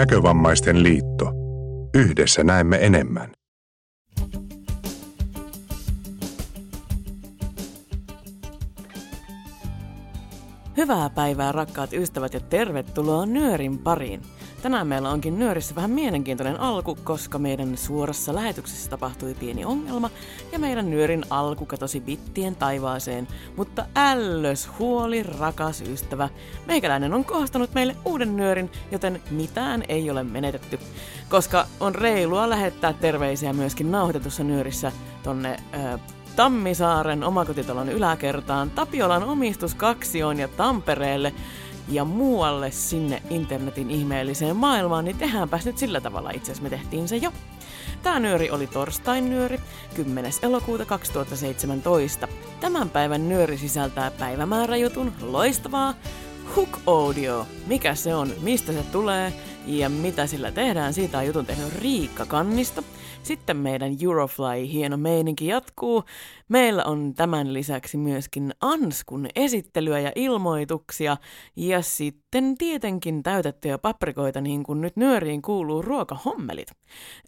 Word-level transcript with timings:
Näkövammaisten 0.00 0.82
liitto. 0.82 1.32
Yhdessä 1.94 2.44
näemme 2.44 2.78
enemmän. 2.80 3.32
Hyvää 10.76 11.10
päivää 11.10 11.52
rakkaat 11.52 11.92
ystävät 11.92 12.34
ja 12.34 12.40
tervetuloa 12.40 13.26
Nyörin 13.26 13.78
pariin. 13.78 14.22
Tänään 14.62 14.86
meillä 14.86 15.10
onkin 15.10 15.38
Nyörissä 15.38 15.74
vähän 15.74 15.90
mielenkiintoinen 15.90 16.60
alku, 16.60 16.98
koska 17.04 17.38
meidän 17.38 17.76
suorassa 17.76 18.34
lähetyksessä 18.34 18.90
tapahtui 18.90 19.34
pieni 19.34 19.64
ongelma 19.64 20.10
ja 20.52 20.58
meidän 20.58 20.90
Nyörin 20.90 21.24
alku 21.30 21.66
katosi 21.66 22.00
bittien 22.00 22.56
taivaaseen. 22.56 23.28
Mutta 23.56 23.86
ällös 23.96 24.70
huoli, 24.78 25.22
rakas 25.22 25.80
ystävä. 25.80 26.28
Meikäläinen 26.66 27.14
on 27.14 27.24
kohostanut 27.24 27.74
meille 27.74 27.96
uuden 28.04 28.36
Nyörin, 28.36 28.70
joten 28.90 29.22
mitään 29.30 29.84
ei 29.88 30.10
ole 30.10 30.22
menetetty. 30.22 30.78
Koska 31.28 31.66
on 31.80 31.94
reilua 31.94 32.50
lähettää 32.50 32.92
terveisiä 32.92 33.52
myöskin 33.52 33.90
nauhoitetussa 33.90 34.44
Nyörissä 34.44 34.92
tonne... 35.22 35.56
Öö, 35.74 35.98
Tammisaaren 36.36 37.24
omakotitalon 37.24 37.88
yläkertaan, 37.88 38.70
Tapiolan 38.70 39.22
omistuskaksioon 39.22 40.38
ja 40.38 40.48
Tampereelle 40.48 41.32
ja 41.88 42.04
muualle 42.04 42.70
sinne 42.70 43.22
internetin 43.30 43.90
ihmeelliseen 43.90 44.56
maailmaan, 44.56 45.04
niin 45.04 45.18
tehdäänpäs 45.18 45.66
nyt 45.66 45.78
sillä 45.78 46.00
tavalla 46.00 46.30
itse 46.30 46.52
asiassa 46.52 46.62
me 46.62 46.70
tehtiin 46.70 47.08
se 47.08 47.16
jo. 47.16 47.32
Tämä 48.02 48.20
nyöri 48.20 48.50
oli 48.50 48.66
torstain 48.66 49.30
nyöri, 49.30 49.60
10. 49.94 50.32
elokuuta 50.42 50.84
2017. 50.84 52.28
Tämän 52.60 52.90
päivän 52.90 53.28
nyöri 53.28 53.58
sisältää 53.58 54.10
päivämääräjutun 54.10 55.12
loistavaa 55.20 55.94
Hook 56.56 56.78
Audio. 56.86 57.46
Mikä 57.66 57.94
se 57.94 58.14
on, 58.14 58.32
mistä 58.40 58.72
se 58.72 58.82
tulee 58.82 59.32
ja 59.66 59.88
mitä 59.88 60.26
sillä 60.26 60.52
tehdään, 60.52 60.94
siitä 60.94 61.18
on 61.18 61.26
jutun 61.26 61.46
tehnyt 61.46 61.74
Riikka 61.74 62.26
Kannisto– 62.26 62.84
sitten 63.22 63.56
meidän 63.56 63.92
Eurofly 64.02 64.72
hieno 64.72 64.96
meininki 64.96 65.46
jatkuu. 65.46 66.04
Meillä 66.48 66.84
on 66.84 67.14
tämän 67.14 67.52
lisäksi 67.52 67.96
myöskin 67.96 68.54
Anskun 68.60 69.28
esittelyä 69.34 70.00
ja 70.00 70.12
ilmoituksia 70.14 71.16
ja 71.56 71.82
sitten 71.82 72.58
tietenkin 72.58 73.22
täytettyjä 73.22 73.78
paprikoita 73.78 74.40
niin 74.40 74.62
kuin 74.62 74.80
nyt 74.80 74.96
nyöriin 74.96 75.42
kuuluu 75.42 75.82
ruokahommelit. 75.82 76.68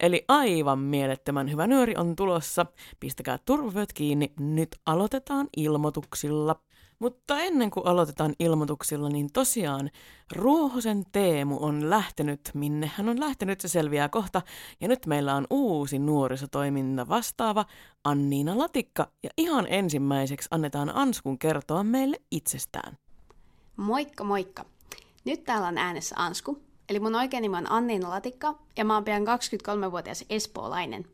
Eli 0.00 0.24
aivan 0.28 0.78
mielettömän 0.78 1.50
hyvä 1.50 1.66
nyöri 1.66 1.94
on 1.96 2.16
tulossa. 2.16 2.66
Pistäkää 3.00 3.38
turvavyöt 3.44 3.92
kiinni. 3.92 4.32
Nyt 4.40 4.76
aloitetaan 4.86 5.48
ilmoituksilla. 5.56 6.56
Mutta 7.02 7.38
ennen 7.38 7.70
kuin 7.70 7.86
aloitetaan 7.86 8.34
ilmoituksilla, 8.38 9.08
niin 9.08 9.32
tosiaan 9.32 9.90
Ruohosen 10.32 11.04
Teemu 11.12 11.58
on 11.60 11.90
lähtenyt, 11.90 12.40
minne 12.54 12.90
hän 12.96 13.08
on 13.08 13.20
lähtenyt, 13.20 13.60
se 13.60 13.68
selviää 13.68 14.08
kohta. 14.08 14.42
Ja 14.80 14.88
nyt 14.88 15.06
meillä 15.06 15.34
on 15.34 15.46
uusi 15.50 15.98
nuorisotoiminta 15.98 17.08
vastaava 17.08 17.64
Anniina 18.04 18.58
Latikka. 18.58 19.08
Ja 19.22 19.30
ihan 19.36 19.66
ensimmäiseksi 19.68 20.48
annetaan 20.50 20.96
Anskun 20.96 21.38
kertoa 21.38 21.84
meille 21.84 22.16
itsestään. 22.30 22.96
Moikka 23.76 24.24
moikka! 24.24 24.64
Nyt 25.24 25.44
täällä 25.44 25.68
on 25.68 25.78
äänessä 25.78 26.14
Ansku. 26.18 26.62
Eli 26.88 27.00
mun 27.00 27.14
oikein 27.14 27.42
nimi 27.42 27.56
on 27.56 27.72
Anniina 27.72 28.10
Latikka 28.10 28.54
ja 28.76 28.84
mä 28.84 28.94
oon 28.94 29.04
pian 29.04 29.22
23-vuotias 29.22 30.24
espoolainen. 30.30 31.04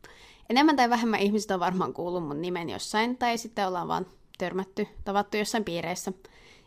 Enemmän 0.49 0.75
tai 0.75 0.89
vähemmän 0.89 1.19
ihmiset 1.19 1.51
on 1.51 1.59
varmaan 1.59 1.93
kuullut 1.93 2.27
mun 2.27 2.41
nimen 2.41 2.69
jossain, 2.69 3.17
tai 3.17 3.37
sitten 3.37 3.67
ollaan 3.67 3.87
vaan 3.87 4.05
törmätty, 4.39 4.87
tavattu 5.05 5.37
jossain 5.37 5.63
piireissä. 5.63 6.13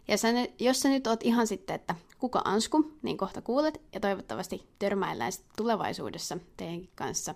Ja 0.09 0.17
sä, 0.17 0.29
jos 0.59 0.81
sä 0.81 0.89
nyt 0.89 1.07
oot 1.07 1.23
ihan 1.23 1.47
sitten, 1.47 1.77
että 1.77 1.95
kuka 2.19 2.43
Ansku, 2.45 2.93
niin 3.03 3.17
kohta 3.17 3.43
kuulet 3.43 3.81
ja 3.93 4.01
toivottavasti 4.01 4.67
törmäillään 4.79 5.33
tulevaisuudessa 5.57 6.39
teidänkin 6.57 6.91
kanssa. 6.95 7.35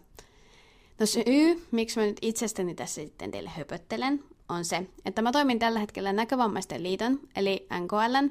No 0.98 1.06
syy, 1.06 1.66
miksi 1.70 2.00
mä 2.00 2.06
nyt 2.06 2.18
itsestäni 2.22 2.74
tässä 2.74 2.94
sitten 2.94 3.30
teille 3.30 3.50
höpöttelen, 3.50 4.24
on 4.48 4.64
se, 4.64 4.86
että 5.04 5.22
mä 5.22 5.32
toimin 5.32 5.58
tällä 5.58 5.78
hetkellä 5.78 6.12
Näkövammaisten 6.12 6.82
liiton, 6.82 7.20
eli 7.36 7.66
NKLn, 7.80 8.30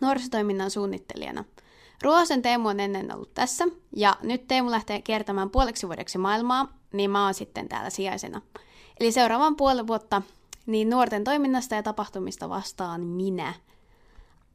nuorisotoiminnan 0.00 0.70
suunnittelijana. 0.70 1.44
Ruohosen 2.02 2.42
Teemu 2.42 2.68
on 2.68 2.80
ennen 2.80 3.14
ollut 3.14 3.34
tässä, 3.34 3.64
ja 3.96 4.16
nyt 4.22 4.48
Teemu 4.48 4.70
lähtee 4.70 5.02
kiertämään 5.02 5.50
puoleksi 5.50 5.86
vuodeksi 5.86 6.18
maailmaa, 6.18 6.78
niin 6.92 7.10
mä 7.10 7.24
oon 7.24 7.34
sitten 7.34 7.68
täällä 7.68 7.90
sijaisena. 7.90 8.42
Eli 9.00 9.12
seuraavan 9.12 9.56
puoli 9.56 9.86
vuotta 9.86 10.22
niin 10.66 10.90
nuorten 10.90 11.24
toiminnasta 11.24 11.74
ja 11.74 11.82
tapahtumista 11.82 12.48
vastaan 12.48 13.00
minä. 13.00 13.54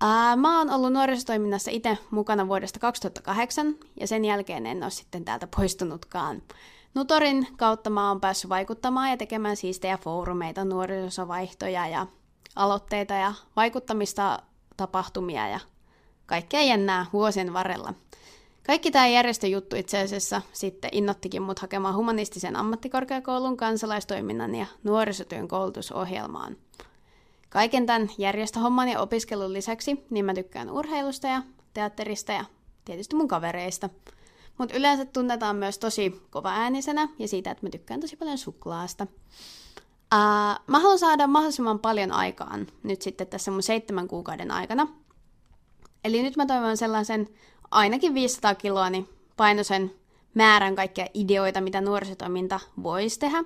Ää, 0.01 0.35
mä 0.35 0.57
oon 0.57 0.69
ollut 0.69 0.93
nuorisotoiminnassa 0.93 1.71
itse 1.71 1.97
mukana 2.11 2.47
vuodesta 2.47 2.79
2008 2.79 3.75
ja 3.99 4.07
sen 4.07 4.25
jälkeen 4.25 4.65
en 4.65 4.83
ole 4.83 4.91
sitten 4.91 5.25
täältä 5.25 5.47
poistunutkaan. 5.55 6.41
Nutorin 6.95 7.47
kautta 7.57 7.89
mä 7.89 8.07
oon 8.07 8.21
päässyt 8.21 8.49
vaikuttamaan 8.49 9.09
ja 9.09 9.17
tekemään 9.17 9.57
siistejä 9.57 9.97
foorumeita, 9.97 10.65
nuorisosavaihtoja 10.65 11.87
ja 11.87 12.07
aloitteita 12.55 13.13
ja 13.13 13.33
vaikuttamista 13.55 14.39
tapahtumia 14.77 15.47
ja 15.47 15.59
kaikkea 16.25 16.61
jännää 16.61 17.05
vuosien 17.13 17.53
varrella. 17.53 17.93
Kaikki 18.69 18.91
tämä 18.91 19.07
järjestöjuttu 19.07 19.75
itse 19.75 19.99
asiassa 19.99 20.41
sitten 20.53 20.89
innottikin 20.93 21.41
mut 21.41 21.59
hakemaan 21.59 21.95
humanistisen 21.95 22.55
ammattikorkeakoulun 22.55 23.57
kansalaistoiminnan 23.57 24.55
ja 24.55 24.65
nuorisotyön 24.83 25.47
koulutusohjelmaan. 25.47 26.57
Kaiken 27.49 27.85
tämän 27.85 28.09
järjestöhomman 28.17 28.89
ja 28.89 28.99
opiskelun 28.99 29.53
lisäksi 29.53 30.05
niin 30.09 30.25
mä 30.25 30.33
tykkään 30.33 30.69
urheilusta 30.71 31.27
ja 31.27 31.41
teatterista 31.73 32.31
ja 32.31 32.45
tietysti 32.85 33.15
mun 33.15 33.27
kavereista. 33.27 33.89
Mutta 34.57 34.75
yleensä 34.75 35.05
tunnetaan 35.05 35.55
myös 35.55 35.77
tosi 35.77 36.21
kova 36.29 36.51
äänisenä 36.51 37.09
ja 37.19 37.27
siitä, 37.27 37.51
että 37.51 37.65
mä 37.65 37.69
tykkään 37.69 37.99
tosi 37.99 38.15
paljon 38.15 38.37
suklaasta. 38.37 39.07
Uh, 40.13 40.65
mä 40.67 40.79
haluan 40.79 40.99
saada 40.99 41.27
mahdollisimman 41.27 41.79
paljon 41.79 42.11
aikaan 42.11 42.67
nyt 42.83 43.01
sitten 43.01 43.27
tässä 43.27 43.51
mun 43.51 43.63
seitsemän 43.63 44.07
kuukauden 44.07 44.51
aikana. 44.51 44.87
Eli 46.03 46.23
nyt 46.23 46.37
mä 46.37 46.45
toivon 46.45 46.77
sellaisen 46.77 47.29
ainakin 47.71 48.13
500 48.13 48.55
kiloa, 48.55 48.89
niin 48.89 49.09
painoisen 49.37 49.91
määrän 50.33 50.75
kaikkia 50.75 51.05
ideoita, 51.13 51.61
mitä 51.61 51.81
nuorisotoiminta 51.81 52.59
voisi 52.83 53.19
tehdä, 53.19 53.43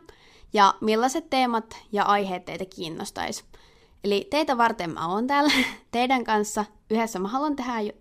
ja 0.54 0.74
millaiset 0.82 1.30
teemat 1.30 1.78
ja 1.92 2.04
aiheet 2.04 2.46
teitä 2.46 2.66
kiinnostaisi. 2.66 3.44
Eli 4.04 4.28
teitä 4.30 4.58
varten 4.58 4.90
mä 4.90 5.08
oon 5.08 5.28
täällä 5.28 5.54
teidän 5.92 6.24
kanssa. 6.24 6.66
Yhdessä 6.90 7.20
mä 7.20 7.28
haluan 7.28 7.56
tehdä 7.56 7.94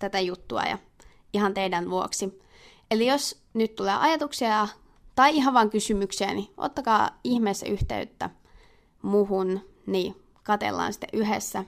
tätä 0.00 0.20
juttua 0.20 0.62
ja 0.62 0.78
ihan 1.32 1.54
teidän 1.54 1.90
vuoksi. 1.90 2.40
Eli 2.90 3.06
jos 3.06 3.42
nyt 3.54 3.74
tulee 3.74 3.94
ajatuksia 3.94 4.68
tai 5.14 5.36
ihan 5.36 5.54
vain 5.54 5.70
kysymyksiä, 5.70 6.34
niin 6.34 6.48
ottakaa 6.56 7.10
ihmeessä 7.24 7.66
yhteyttä 7.66 8.30
muhun, 9.02 9.60
niin 9.86 10.22
katellaan 10.42 10.92
sitten 10.92 11.08
yhdessä. 11.12 11.64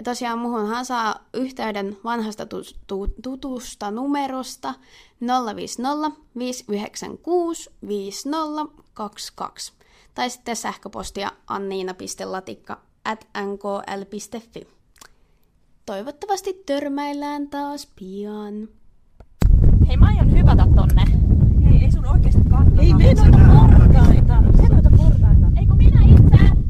Ja 0.00 0.04
tosiaan 0.04 0.38
muhunhan 0.38 0.84
saa 0.84 1.14
yhteyden 1.34 1.96
vanhasta 2.04 2.46
tutusta 3.22 3.90
numerosta 3.90 4.74
050 5.56 6.20
596 6.38 7.70
5022 7.88 9.72
tai 10.14 10.30
sitten 10.30 10.56
sähköpostia 10.56 11.32
anniina.latikka 11.46 12.80
at 13.04 13.26
nkl.fi. 13.44 14.68
Toivottavasti 15.86 16.62
törmäillään 16.66 17.48
taas 17.48 17.88
pian. 17.98 18.68
Hei, 19.88 19.96
mä 19.96 20.06
aion 20.06 20.32
hypätä 20.32 20.66
tonne. 20.76 21.04
Hei, 21.64 21.84
ei 21.84 21.92
sun 21.92 22.06
oikeesti 22.06 22.42
kannata. 22.50 22.82
Ei, 22.82 22.94
me 22.94 23.14
noita 23.14 23.38
portaita. 23.38 24.42
Se 24.56 24.68
noita 24.68 24.90
portaita. 24.96 25.46
Eikö 25.60 25.74
minä 25.74 26.00
itse? 26.02 26.60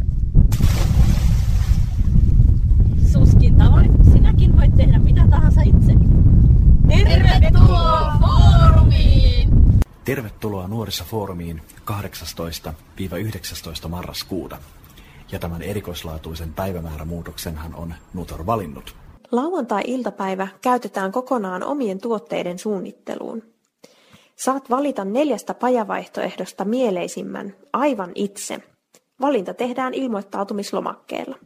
Suskin 3.12 3.56
tavoin. 3.56 4.04
Sinäkin 4.12 4.56
voit 4.56 4.76
tehdä 4.76 4.98
mitä 4.98 5.26
tahansa 5.31 5.60
itse. 5.62 5.93
Tervetuloa 6.88 8.12
foorumiin! 8.20 9.50
Tervetuloa 10.90 11.26
Nuorisofoorumiin 11.31 11.62
18-19 13.84 13.88
marraskuuta. 13.88 14.58
Ja 15.32 15.38
tämän 15.38 15.62
erikoislaatuisen 15.62 16.52
päivämäärämuutoksenhan 16.54 17.75
on 17.75 17.94
Nutor 18.14 18.46
valinnut. 18.46 18.96
Lauantai-iltapäivä 19.32 20.48
käytetään 20.62 21.12
kokonaan 21.12 21.62
omien 21.62 22.00
tuotteiden 22.00 22.58
suunnitteluun. 22.58 23.42
Saat 24.37 24.70
valita 24.70 25.04
neljästä 25.04 25.54
pajavaihtoehdosta 25.54 26.64
mieleisimmän 26.64 27.54
aivan 27.72 28.10
itse. 28.14 28.62
Valinta 29.20 29.54
tehdään 29.54 29.94
ilmoittautumislomakkeella. 29.94 31.38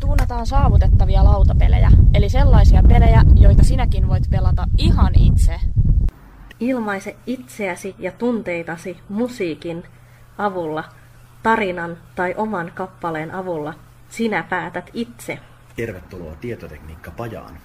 Tuunataan 0.00 0.46
saavutettavia 0.46 1.24
lautapelejä, 1.24 1.90
eli 2.14 2.28
sellaisia 2.28 2.82
pelejä, 2.88 3.22
joita 3.36 3.64
sinäkin 3.64 4.08
voit 4.08 4.24
pelata 4.30 4.66
ihan 4.78 5.12
itse. 5.18 5.60
Ilmaise 6.60 7.16
itseäsi 7.26 7.94
ja 7.98 8.12
tunteitasi 8.12 8.96
musiikin 9.08 9.82
avulla, 10.38 10.84
tarinan 11.42 11.98
tai 12.14 12.34
oman 12.36 12.72
kappaleen 12.74 13.30
avulla. 13.34 13.74
Sinä 14.08 14.42
päätät 14.42 14.90
itse. 14.92 15.38
Tervetuloa 15.76 16.34
tietotekniikka-pajaan. 16.34 17.58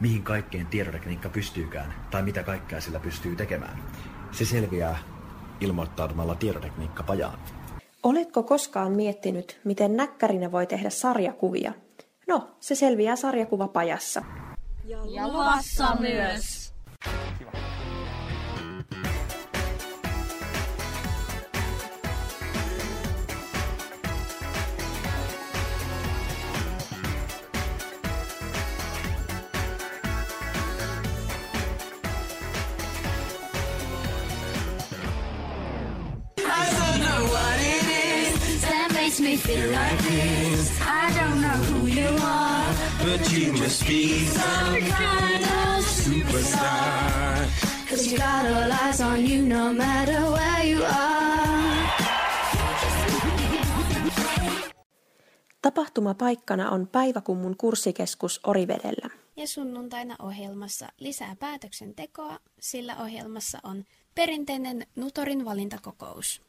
mihin 0.00 0.22
kaikkeen 0.22 0.66
tietotekniikka 0.66 1.28
pystyykään 1.28 1.94
tai 2.10 2.22
mitä 2.22 2.42
kaikkea 2.42 2.80
sillä 2.80 3.00
pystyy 3.00 3.36
tekemään. 3.36 3.78
Se 4.32 4.44
selviää 4.44 4.98
ilmoittautumalla 5.60 6.34
tietotekniikkapajaan. 6.34 7.38
Oletko 8.02 8.42
koskaan 8.42 8.92
miettinyt, 8.92 9.60
miten 9.64 9.96
näkkärinä 9.96 10.52
voi 10.52 10.66
tehdä 10.66 10.90
sarjakuvia? 10.90 11.72
No, 12.28 12.50
se 12.60 12.74
selviää 12.74 13.16
sarjakuvapajassa. 13.16 14.22
Ja 14.84 15.28
luvassa 15.28 15.96
myös. 16.00 16.74
Makes 39.08 39.20
me 39.20 39.36
feel 39.36 39.70
like 39.72 40.02
this. 40.02 40.70
I 40.80 41.12
don't 41.18 41.40
know 41.40 41.58
who 41.68 41.86
you 41.86 42.08
are, 42.22 42.74
but 43.04 43.32
you 43.32 43.52
must 43.52 43.86
be 43.86 44.26
some 44.26 44.80
kind 44.80 45.44
of 45.44 45.86
superstar. 45.86 47.48
Cause 47.90 48.06
you 48.06 48.18
got 48.18 48.46
all 48.46 48.72
eyes 48.72 49.00
on 49.00 49.26
you 49.30 49.42
no 49.42 49.72
matter 49.72 50.20
where 50.20 50.64
you 50.64 50.84
are. 50.84 51.88
Tapahtumapaikkana 55.62 56.70
on 56.70 56.88
Päiväkummun 56.88 57.56
kurssikeskus 57.56 58.40
Orivedellä. 58.46 59.10
Ja 59.36 59.46
sunnuntaina 59.48 60.16
ohjelmassa 60.22 60.88
lisää 60.98 61.36
päätöksentekoa, 61.36 62.38
sillä 62.60 62.96
ohjelmassa 62.96 63.58
on 63.62 63.84
perinteinen 64.14 64.86
Nutorin 64.96 65.44
valintakokous. 65.44 66.47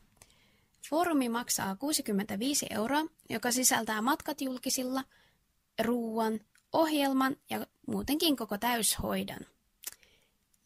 Foorumi 0.90 1.30
maksaa 1.30 1.76
65 1.76 2.66
euroa, 2.70 3.06
joka 3.30 3.52
sisältää 3.52 4.02
matkat 4.02 4.42
julkisilla, 4.42 5.04
ruuan, 5.84 6.40
ohjelman 6.74 7.36
ja 7.50 7.68
muutenkin 7.88 8.36
koko 8.36 8.58
täyshoidon. 8.58 9.40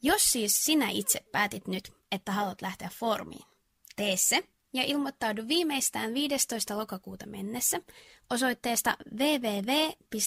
Jos 0.02 0.32
siis 0.32 0.66
sinä 0.66 0.90
itse 0.90 1.26
päätit 1.32 1.68
nyt, 1.68 1.94
että 2.12 2.32
haluat 2.32 2.62
lähteä 2.62 2.90
foorumiin, 3.00 3.46
tee 3.96 4.18
se 4.18 4.44
ja 4.74 4.84
ilmoittaudu 4.84 5.48
viimeistään 5.48 6.14
15. 6.14 6.78
lokakuuta 6.78 7.26
mennessä 7.26 7.82
osoitteesta 8.30 8.98
www.nkl.fi 9.20 10.24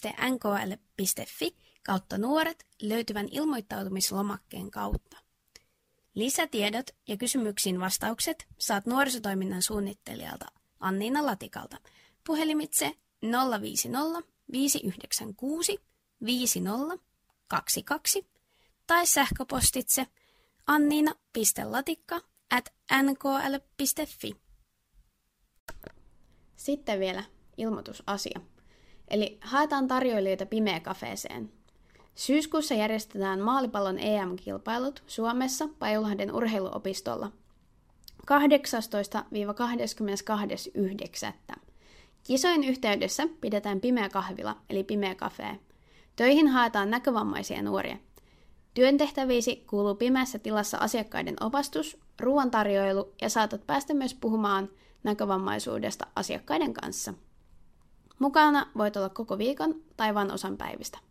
kautta 1.87 2.19
nuoret 2.19 2.67
löytyvän 2.83 3.29
ilmoittautumislomakkeen 3.31 4.71
kautta. 4.71 5.25
Lisätiedot 6.17 6.87
ja 7.09 7.17
kysymyksiin 7.17 7.81
vastaukset 7.81 8.47
saat 8.59 8.87
nuorisotoiminnan 8.87 9.63
suunnittelijalta 9.63 10.47
Anniina 10.81 11.27
Latikalta 11.27 11.77
puhelimitse 12.27 12.93
050 13.61 14.23
596 14.53 15.79
5022 16.25 18.27
tai 18.87 19.07
sähköpostitse 19.07 20.07
anniina.latikka 20.67 22.21
at 22.51 22.75
nkl.fi. 23.03 24.37
Sitten 26.57 27.01
vielä 27.01 27.25
ilmoitusasia. 27.57 28.41
Eli 29.09 29.39
haetaan 29.41 29.89
tarjoilijoita 29.89 30.47
pimeä 30.47 30.81
kafeeseen. 30.81 31.53
Syyskuussa 32.17 32.75
järjestetään 32.75 33.41
maalipallon 33.41 33.99
EM-kilpailut 33.99 35.03
Suomessa 35.07 35.69
Pajulahden 35.79 36.35
urheiluopistolla 36.35 37.33
18-22.9. 41.53 41.57
Kisojen 42.25 42.65
yhteydessä 42.65 43.29
pidetään 43.41 43.81
pimeä 43.81 44.09
kahvila 44.09 44.57
eli 44.71 44.85
pimeä 44.85 45.15
kafee. 45.15 45.59
Töihin 46.17 46.49
haetaan 46.49 46.91
näkövammaisia 46.91 47.63
nuoria. 47.63 47.97
Työntehtäviisi 48.75 49.65
kuuluu 49.67 49.95
pimeässä 49.95 50.39
tilassa 50.39 50.79
asiakkaiden 50.79 51.37
opastus, 51.41 51.99
ruoantarjoilu 52.21 53.12
ja 53.23 53.31
saatat 53.31 53.67
päästä 53.67 53.95
myös 53.95 54.15
puhumaan 54.15 54.69
näkövammaisuudesta 55.03 56.07
asiakkaiden 56.15 56.75
kanssa. 56.75 57.15
Mukana 58.19 58.67
voit 58.77 58.97
olla 58.97 59.09
koko 59.09 59.39
viikon 59.39 59.75
tai 59.97 60.15
vain 60.15 60.33
osan 60.33 60.57
päivistä. 60.57 61.06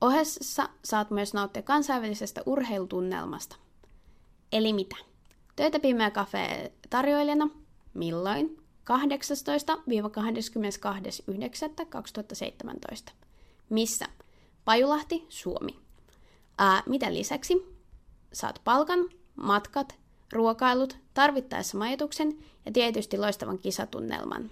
Ohessa 0.00 0.68
saat 0.84 1.10
myös 1.10 1.34
nauttia 1.34 1.62
kansainvälisestä 1.62 2.42
urheilutunnelmasta. 2.46 3.56
Eli 4.52 4.72
mitä? 4.72 4.96
Töitä 5.56 5.80
Pimeä 5.80 6.10
Cafe 6.10 6.72
tarjoilijana. 6.90 7.50
Milloin? 7.94 8.60
18-22.9.2017. 8.90 8.96
Missä? 13.70 14.06
Pajulahti, 14.64 15.26
Suomi. 15.28 15.78
Ää, 16.58 16.82
mitä 16.86 17.14
lisäksi? 17.14 17.66
Saat 18.32 18.60
palkan, 18.64 18.98
matkat, 19.36 19.98
ruokailut, 20.32 20.96
tarvittaessa 21.14 21.78
majoituksen 21.78 22.38
ja 22.66 22.72
tietysti 22.72 23.18
loistavan 23.18 23.58
kisatunnelman. 23.58 24.50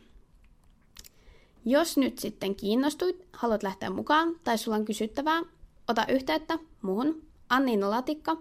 Jos 1.65 1.97
nyt 1.97 2.19
sitten 2.19 2.55
kiinnostuit, 2.55 3.27
haluat 3.33 3.63
lähteä 3.63 3.91
mukaan 3.91 4.41
tai 4.45 4.59
sulla 4.59 4.77
on 4.77 4.85
kysyttävää, 4.85 5.43
ota 5.89 6.07
yhteyttä 6.09 6.59
muuhun 6.83 7.23
Anniina 7.49 7.91
Latikka, 7.91 8.37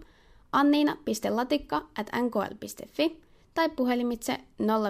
anniina.latikka 0.51 1.87
at 1.99 2.07
nkl.fi 2.21 3.21
tai 3.53 3.69
puhelimitse 3.69 4.37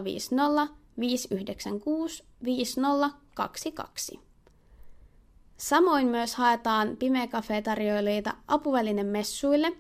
050 0.03 0.74
596 1.00 2.24
5022. 2.44 4.19
Samoin 5.57 6.07
myös 6.07 6.35
haetaan 6.35 6.97
Pimeä 6.97 7.27
Cafe-tarjoilijoita 7.27 8.33
apuvälinen 8.47 9.06
messuille 9.06 9.74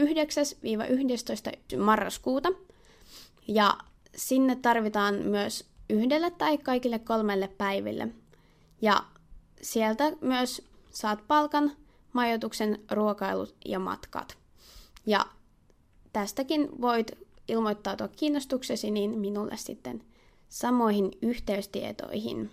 9-11. 0.00 1.76
marraskuuta. 1.78 2.48
Ja 3.48 3.78
sinne 4.16 4.56
tarvitaan 4.56 5.14
myös 5.14 5.71
yhdelle 5.92 6.30
tai 6.30 6.58
kaikille 6.58 6.98
kolmelle 6.98 7.48
päiville. 7.48 8.08
Ja 8.82 9.04
sieltä 9.62 10.04
myös 10.20 10.68
saat 10.90 11.26
palkan, 11.28 11.72
majoituksen, 12.12 12.78
ruokailut 12.90 13.56
ja 13.64 13.78
matkat. 13.78 14.38
Ja 15.06 15.26
tästäkin 16.12 16.68
voit 16.80 17.12
ilmoittautua 17.48 18.08
kiinnostuksesi 18.08 18.90
niin 18.90 19.18
minulle 19.18 19.56
sitten 19.56 20.04
samoihin 20.48 21.10
yhteystietoihin. 21.22 22.50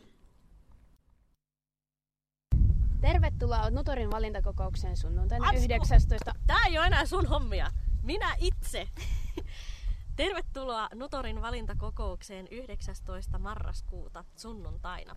Tervetuloa 3.01 3.69
Nutorin 3.69 4.11
valintakokoukseen 4.11 4.97
sunnuntaina 4.97 5.45
Asko, 5.45 5.57
19. 5.57 6.31
Tää 6.47 6.65
ei 6.67 6.77
ole 6.77 6.87
enää 6.87 7.05
sun 7.05 7.25
hommia. 7.25 7.71
Minä 8.03 8.35
itse. 8.39 8.87
Tervetuloa 10.19 10.89
Nutorin 10.95 11.41
valintakokoukseen 11.41 12.47
19. 12.51 13.39
marraskuuta 13.39 14.23
sunnuntaina. 14.35 15.15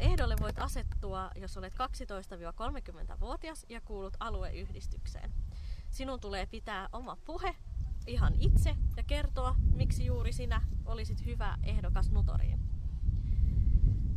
Ehdolle 0.00 0.36
voit 0.40 0.58
asettua, 0.58 1.30
jos 1.36 1.56
olet 1.56 1.74
12-30-vuotias 1.74 3.66
ja 3.68 3.80
kuulut 3.80 4.16
alueyhdistykseen. 4.20 5.32
Sinun 5.90 6.20
tulee 6.20 6.46
pitää 6.46 6.88
oma 6.92 7.16
puhe 7.24 7.56
ihan 8.06 8.34
itse 8.38 8.76
ja 8.96 9.02
kertoa, 9.06 9.54
miksi 9.74 10.06
juuri 10.06 10.32
sinä 10.32 10.62
olisit 10.84 11.24
hyvä 11.24 11.58
ehdokas 11.62 12.10
Nutoriin. 12.10 12.60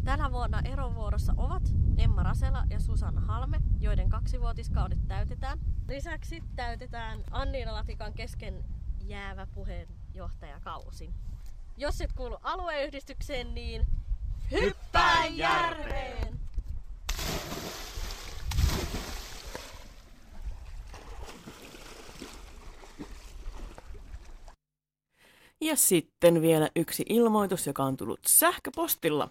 Tänä 0.03 0.31
vuonna 0.31 0.61
erovuorossa 0.65 1.33
ovat 1.37 1.63
Emma 1.97 2.23
Rasela 2.23 2.63
ja 2.69 2.79
Susanna 2.79 3.21
Halme, 3.21 3.59
joiden 3.79 4.09
kaksivuotiskaudet 4.09 5.07
täytetään. 5.07 5.59
Lisäksi 5.87 6.43
täytetään 6.55 7.23
Anniina 7.31 7.73
Latikan 7.73 8.13
kesken 8.13 8.65
jäävä 9.07 9.47
puheenjohtajakausi. 9.55 11.09
Jos 11.77 12.01
et 12.01 12.13
kuulu 12.13 12.37
alueyhdistykseen, 12.43 13.55
niin 13.55 13.87
hyppää 14.51 15.25
järveen! 15.25 16.39
Ja 25.61 25.75
sitten 25.75 26.41
vielä 26.41 26.69
yksi 26.75 27.05
ilmoitus, 27.09 27.67
joka 27.67 27.83
on 27.83 27.97
tullut 27.97 28.19
sähköpostilla. 28.27 29.29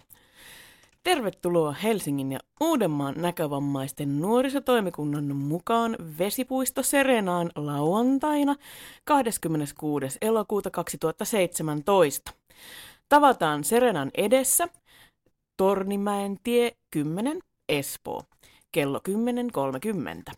Tervetuloa 1.03 1.71
Helsingin 1.71 2.31
ja 2.31 2.39
Uudenmaan 2.59 3.15
näkövammaisten 3.17 4.21
nuorisotoimikunnan 4.21 5.35
mukaan 5.35 5.97
Vesipuisto 6.17 6.83
Serenaan 6.83 7.51
lauantaina 7.55 8.55
26. 9.05 10.17
elokuuta 10.21 10.71
2017. 10.71 12.31
Tavataan 13.09 13.63
Serenan 13.63 14.11
edessä 14.17 14.67
Tornimäen 15.57 16.37
tie 16.43 16.75
10 16.91 17.39
Espoo. 17.69 18.23
kello 18.71 19.01
10.30. 20.29 20.33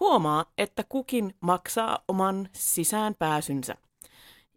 Huomaa, 0.00 0.44
että 0.58 0.84
kukin 0.88 1.34
maksaa 1.40 1.98
oman 2.08 2.48
sisäänpääsynsä. 2.52 3.76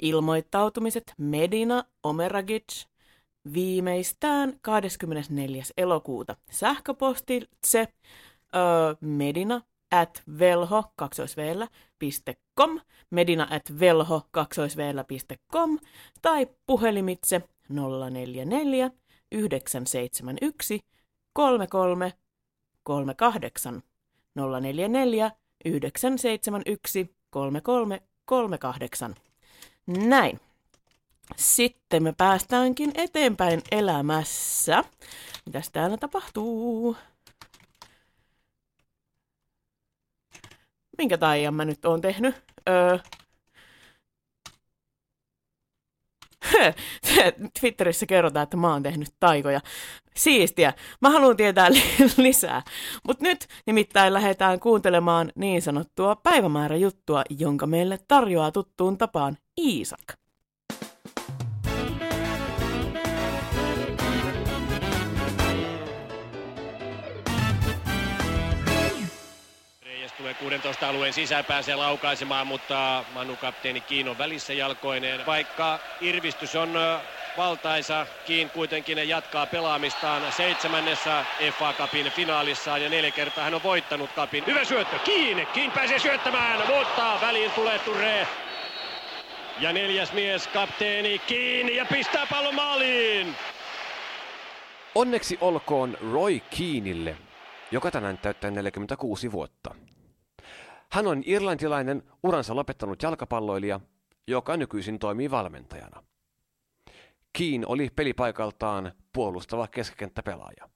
Ilmoittautumiset 0.01 1.13
Medina 1.17 1.83
Omeragic 2.03 2.85
viimeistään 3.53 4.53
24. 4.61 5.63
elokuuta. 5.77 6.35
Sähköpostitse 6.51 7.87
ö, 8.55 8.95
medina 9.01 9.61
at 9.91 10.23
velho 10.39 10.83
medina 13.09 13.47
at 13.51 13.79
velho 13.79 14.27
tai 16.21 16.47
puhelimitse 16.67 17.41
044 17.69 18.91
971 19.31 20.81
33 21.33 22.13
38 22.83 23.81
044 24.35 25.31
971 25.65 27.15
33 27.29 28.01
38. 28.25 29.15
Näin. 29.87 30.39
Sitten 31.35 32.03
me 32.03 32.13
päästäänkin 32.17 32.91
eteenpäin 32.95 33.61
elämässä. 33.71 34.83
Mitäs 35.45 35.69
täällä 35.69 35.97
tapahtuu? 35.97 36.97
Minkä 40.97 41.17
taian 41.17 41.53
mä 41.53 41.65
nyt 41.65 41.85
oon 41.85 42.01
tehnyt? 42.01 42.35
Öö, 42.69 42.97
Twitterissä 47.59 48.05
kerrotaan, 48.05 48.43
että 48.43 48.57
mä 48.57 48.73
oon 48.73 48.83
tehnyt 48.83 49.09
taikoja. 49.19 49.61
Siistiä. 50.15 50.73
Mä 51.01 51.09
haluan 51.09 51.37
tietää 51.37 51.69
lisää. 52.17 52.61
Mutta 53.03 53.23
nyt 53.23 53.47
nimittäin 53.65 54.13
lähdetään 54.13 54.59
kuuntelemaan 54.59 55.31
niin 55.35 55.61
sanottua 55.61 56.15
päivämääräjuttua, 56.15 57.23
jonka 57.29 57.67
meille 57.67 57.99
tarjoaa 58.07 58.51
tuttuun 58.51 58.97
tapaan 58.97 59.37
Iisak. 59.57 60.18
16 70.39 70.89
alueen 70.89 71.13
sisään, 71.13 71.45
pääsee 71.45 71.75
laukaisemaan, 71.75 72.47
mutta 72.47 73.03
Manu 73.13 73.35
kapteeni 73.35 73.81
Kiin 73.81 74.09
on 74.09 74.17
välissä 74.17 74.53
jalkoineen. 74.53 75.25
Vaikka 75.25 75.79
irvistys 76.01 76.55
on 76.55 76.73
valtaisa, 77.37 78.05
Kiin 78.25 78.49
kuitenkin 78.49 79.09
jatkaa 79.09 79.45
pelaamistaan 79.45 80.31
seitsemännessä 80.31 81.25
FA 81.59 81.73
Cupin 81.73 82.11
finaalissa 82.11 82.77
ja 82.77 82.89
neljä 82.89 83.11
kertaa 83.11 83.43
hän 83.43 83.53
on 83.53 83.63
voittanut 83.63 84.11
kapin. 84.11 84.43
Hyvä 84.47 84.65
syöttö, 84.65 84.99
Kiin! 84.99 85.47
Kiin 85.53 85.71
pääsee 85.71 85.99
syöttämään, 85.99 86.67
mutta 86.67 87.17
väliin 87.21 87.51
tulee 87.51 87.79
Turre. 87.79 88.27
Ja 89.59 89.73
neljäs 89.73 90.13
mies, 90.13 90.47
kapteeni 90.47 91.19
Kiin 91.19 91.75
ja 91.75 91.85
pistää 91.85 92.27
pallon 92.29 92.55
maaliin. 92.55 93.35
Onneksi 94.95 95.37
olkoon 95.41 95.97
Roy 96.13 96.39
Kiinille, 96.39 97.17
joka 97.71 97.91
tänään 97.91 98.17
täyttää 98.17 98.51
46 98.51 99.31
vuotta. 99.31 99.75
Hän 100.91 101.07
on 101.07 101.23
irlantilainen 101.25 102.03
uransa 102.23 102.55
lopettanut 102.55 103.03
jalkapalloilija, 103.03 103.79
joka 104.27 104.57
nykyisin 104.57 104.99
toimii 104.99 105.31
valmentajana. 105.31 106.03
Keen 107.37 107.67
oli 107.67 107.89
pelipaikaltaan 107.95 108.91
puolustava 109.13 109.67
keskikenttäpelaaja. 109.67 110.69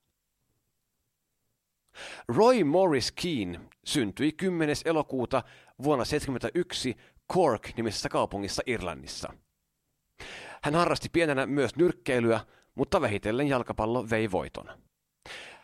Roy 2.28 2.64
Morris 2.64 3.12
Keane 3.12 3.60
syntyi 3.86 4.32
10. 4.32 4.76
elokuuta 4.86 5.44
vuonna 5.84 6.06
1971 6.06 6.98
Cork-nimisessä 7.34 8.10
kaupungissa 8.10 8.64
Irlannissa. 8.66 9.34
Hän 10.64 10.76
harrasti 10.76 11.10
pienenä 11.10 11.46
myös 11.46 11.76
nyrkkeilyä, 11.76 12.40
mutta 12.76 13.02
vähitellen 13.02 13.48
jalkapallo 13.48 14.10
vei 14.10 14.32
voiton. 14.32 14.70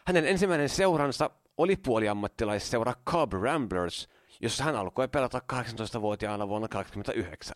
Hänen 0.08 0.28
ensimmäinen 0.28 0.70
seuransa 0.70 1.30
oli 1.58 1.76
puoliammattilaisseura 1.76 2.94
Cobb 3.06 3.34
Ramblers– 3.34 4.10
jossa 4.40 4.64
hän 4.64 4.76
alkoi 4.76 5.08
pelata 5.08 5.42
18-vuotiaana 5.54 6.48
vuonna 6.48 6.68
1989. 6.68 7.56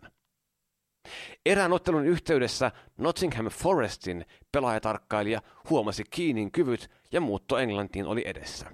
Erään 1.45 1.73
ottelun 1.73 2.05
yhteydessä 2.05 2.71
Nottingham 2.97 3.45
Forestin 3.45 4.25
pelaajatarkkailija 4.51 5.41
huomasi 5.69 6.03
Keenin 6.15 6.51
kyvyt 6.51 6.91
ja 7.11 7.21
muutto 7.21 7.57
Englantiin 7.57 8.05
oli 8.05 8.23
edessä. 8.25 8.71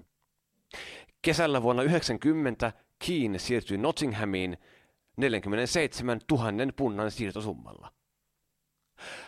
Kesällä 1.22 1.62
vuonna 1.62 1.84
1990 1.84 2.72
Keen 3.06 3.40
siirtyi 3.40 3.78
Nottinghamiin 3.78 4.58
47 5.18 6.20
000 6.32 6.44
punnan 6.76 7.12
siirtosummalla. 7.12 7.92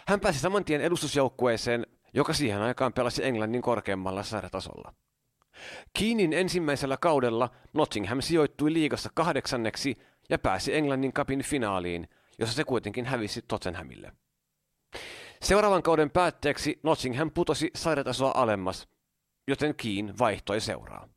Hän 0.08 0.20
pääsi 0.20 0.40
saman 0.40 0.66
tien 0.66 0.82
edustusjoukkueeseen, 0.82 1.88
joka 2.14 2.34
siihen 2.34 2.62
aikaan 2.62 2.94
pelasi 2.94 3.26
Englannin 3.26 3.62
korkeammalla 3.62 4.24
sarjatasolla. 4.24 4.94
Keenin 6.00 6.34
ensimmäisellä 6.34 6.98
kaudella 6.98 7.50
Nottingham 7.74 8.22
sijoittui 8.22 8.74
liigassa 8.74 9.10
kahdeksanneksi 9.14 9.98
ja 10.30 10.40
pääsi 10.40 10.76
Englannin 10.76 11.14
kapin 11.14 11.42
finaaliin, 11.42 12.08
jossa 12.40 12.56
se 12.56 12.64
kuitenkin 12.64 13.06
hävisi 13.06 13.42
Tottenhamille. 13.48 14.12
Seuraavan 15.42 15.84
kauden 15.84 16.10
päätteeksi 16.10 16.80
Nottingham 16.84 17.32
putosi 17.32 17.72
sarjatasoa 17.76 18.32
alemmas, 18.36 18.88
joten 19.48 19.76
Keen 19.76 20.14
vaihtoi 20.20 20.62
seuraa. 20.62 21.10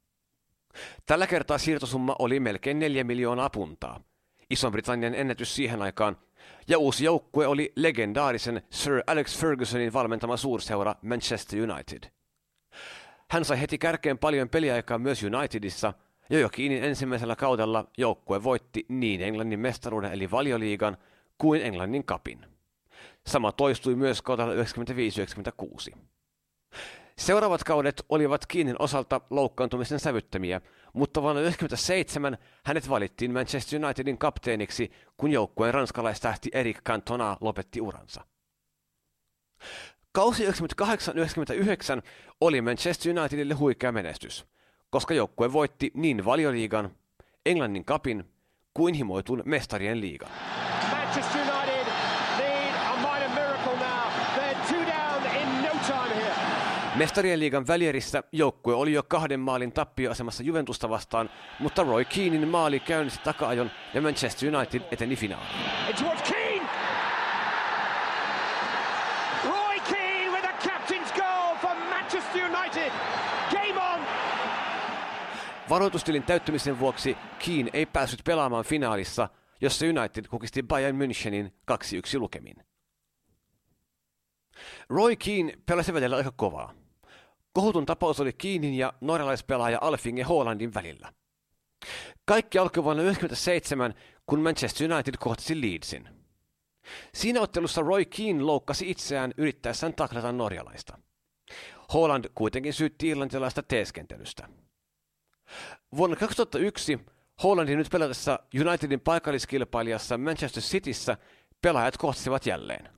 Tällä 1.07 1.27
kertaa 1.27 1.59
siirtosumma 1.59 2.17
oli 2.19 2.41
melkein 2.41 2.79
4 2.79 3.05
miljoonaa 3.05 3.51
puntaa, 3.51 4.01
Ison-Britannian 4.51 5.15
ennätys 5.15 5.55
siihen 5.55 5.83
aikaan, 5.83 6.17
ja 6.69 6.79
uusi 6.79 7.05
joukkue 7.05 7.47
oli 7.47 7.73
legendaarisen 7.77 8.63
Sir 8.71 9.03
Alex 9.07 9.39
Fergusonin 9.39 9.93
valmentama 9.93 10.37
suurseura 10.37 10.95
Manchester 11.03 11.71
United. 11.71 12.11
Hän 13.35 13.45
sai 13.45 13.61
heti 13.61 13.79
kärkeen 13.79 14.19
paljon 14.19 14.49
peliaikaa 14.49 14.99
myös 14.99 15.23
Unitedissa, 15.23 15.93
ja 16.31 16.39
jo 16.39 16.49
Kiinin 16.49 16.85
ensimmäisellä 16.85 17.37
kaudella 17.37 17.85
joukkue 17.99 18.43
voitti 18.43 18.87
niin 18.89 19.21
Englannin 19.21 19.61
mestaruuden 19.61 20.13
eli 20.13 20.31
valioliigan 20.31 20.97
kuin 21.39 21.63
Englannin 21.63 22.05
kapin. 22.05 22.47
Sama 23.27 23.53
toistui 23.53 23.95
myös 23.95 24.23
kaudella 24.23 24.53
95-96. 25.95 25.99
Seuraavat 27.19 27.65
kaudet 27.65 28.05
olivat 28.09 28.47
Kiinin 28.47 28.77
osalta 28.79 29.21
loukkaantumisen 29.31 30.01
sävyttämiä, 30.01 30.61
mutta 30.93 31.23
vuonna 31.23 31.41
1997 31.41 32.39
hänet 32.65 32.89
valittiin 32.89 33.33
Manchester 33.33 33.85
Unitedin 33.85 34.19
kapteeniksi, 34.19 34.93
kun 35.17 35.31
joukkueen 35.31 35.75
ranskalaistähti 35.75 36.51
Eric 36.53 36.83
Cantona 36.83 37.37
lopetti 37.41 37.81
uransa. 37.81 38.25
Kausi 40.15 40.47
98-99 40.47 40.51
oli 42.41 42.61
Manchester 42.61 43.19
Unitedille 43.19 43.55
huikea 43.55 43.93
menestys, 43.93 44.47
koska 44.91 45.15
joukkue 45.15 45.53
voitti 45.53 45.91
niin 45.95 46.25
valioliigan, 46.25 46.91
Englannin 47.47 47.85
kapin 47.85 48.25
kuin 48.75 48.95
himoitun 48.95 49.43
mestarien 49.45 50.01
liigan. 50.01 50.31
Manchester 50.91 51.41
United 51.41 51.87
need 52.39 52.75
a 52.75 52.97
minor 52.97 53.29
miracle 53.29 53.73
now. 53.73 54.11
They're 54.37 54.69
two 54.69 54.85
down 54.87 55.37
in 55.37 55.63
no 55.63 55.71
time 55.87 56.15
here. 56.15 56.35
Mestarien 56.95 57.41
liigan 57.41 57.67
välierissä 57.67 58.23
joukkue 58.33 58.75
oli 58.75 58.93
jo 58.93 59.03
kahden 59.03 59.41
maalin 59.41 59.73
tappioasemassa 59.73 60.43
Juventusta 60.43 60.89
vastaan, 60.89 61.31
mutta 61.59 61.83
Roy 61.83 62.05
Keanin 62.05 62.49
maali 62.49 62.81
käynnisti 62.81 63.25
takaajon 63.25 63.71
ja 63.95 64.03
Manchester 64.03 64.57
United 64.57 64.83
eteni 64.91 65.17
finaaliin. 65.17 66.44
Varoitustilin 75.75 76.23
täyttymisen 76.23 76.79
vuoksi 76.79 77.17
Keen 77.45 77.71
ei 77.73 77.87
päässyt 77.87 78.21
pelaamaan 78.25 78.65
finaalissa, 78.65 79.29
jossa 79.61 79.87
United 79.87 80.27
kukisti 80.29 80.63
Bayern 80.63 80.97
Münchenin 80.99 81.51
2-1 81.73 82.19
lukemin. 82.19 82.57
Roy 84.89 85.17
Keane 85.17 85.53
pelasi 85.67 85.95
välillä 85.95 86.17
aika 86.17 86.33
kovaa. 86.37 86.75
Kohutun 87.53 87.87
tapaus 87.87 88.21
oli 88.21 88.33
Keenin 88.33 88.75
ja 88.75 88.93
norjalaispelaaja 89.01 89.79
Alfinge 89.81 90.23
Hollandin 90.23 90.75
välillä. 90.75 91.13
Kaikki 92.25 92.59
alkoi 92.59 92.85
vuonna 92.85 93.03
1997, 93.03 93.95
kun 94.27 94.41
Manchester 94.41 94.93
United 94.93 95.15
kohtasi 95.19 95.61
Leedsin. 95.61 96.09
Siinä 97.15 97.41
ottelussa 97.41 97.83
Roy 97.83 98.05
Keane 98.05 98.43
loukkasi 98.43 98.91
itseään 98.91 99.35
yrittäessään 99.37 99.95
taklata 99.95 100.33
norjalaista. 100.33 100.99
Holland 101.93 102.25
kuitenkin 102.35 102.73
syytti 102.73 103.09
irlantilaista 103.09 103.63
teeskentelystä. 103.63 104.49
Vuonna 105.97 106.17
2001 106.17 106.99
Hollandin 107.43 107.79
nyt 107.79 107.91
pelatessa 107.91 108.39
Unitedin 108.67 109.01
paikalliskilpailijassa 109.01 110.19
Manchester 110.19 110.63
Cityssä 110.63 111.17
pelaajat 111.63 111.97
kohtasivat 111.97 112.47
jälleen. 112.47 112.89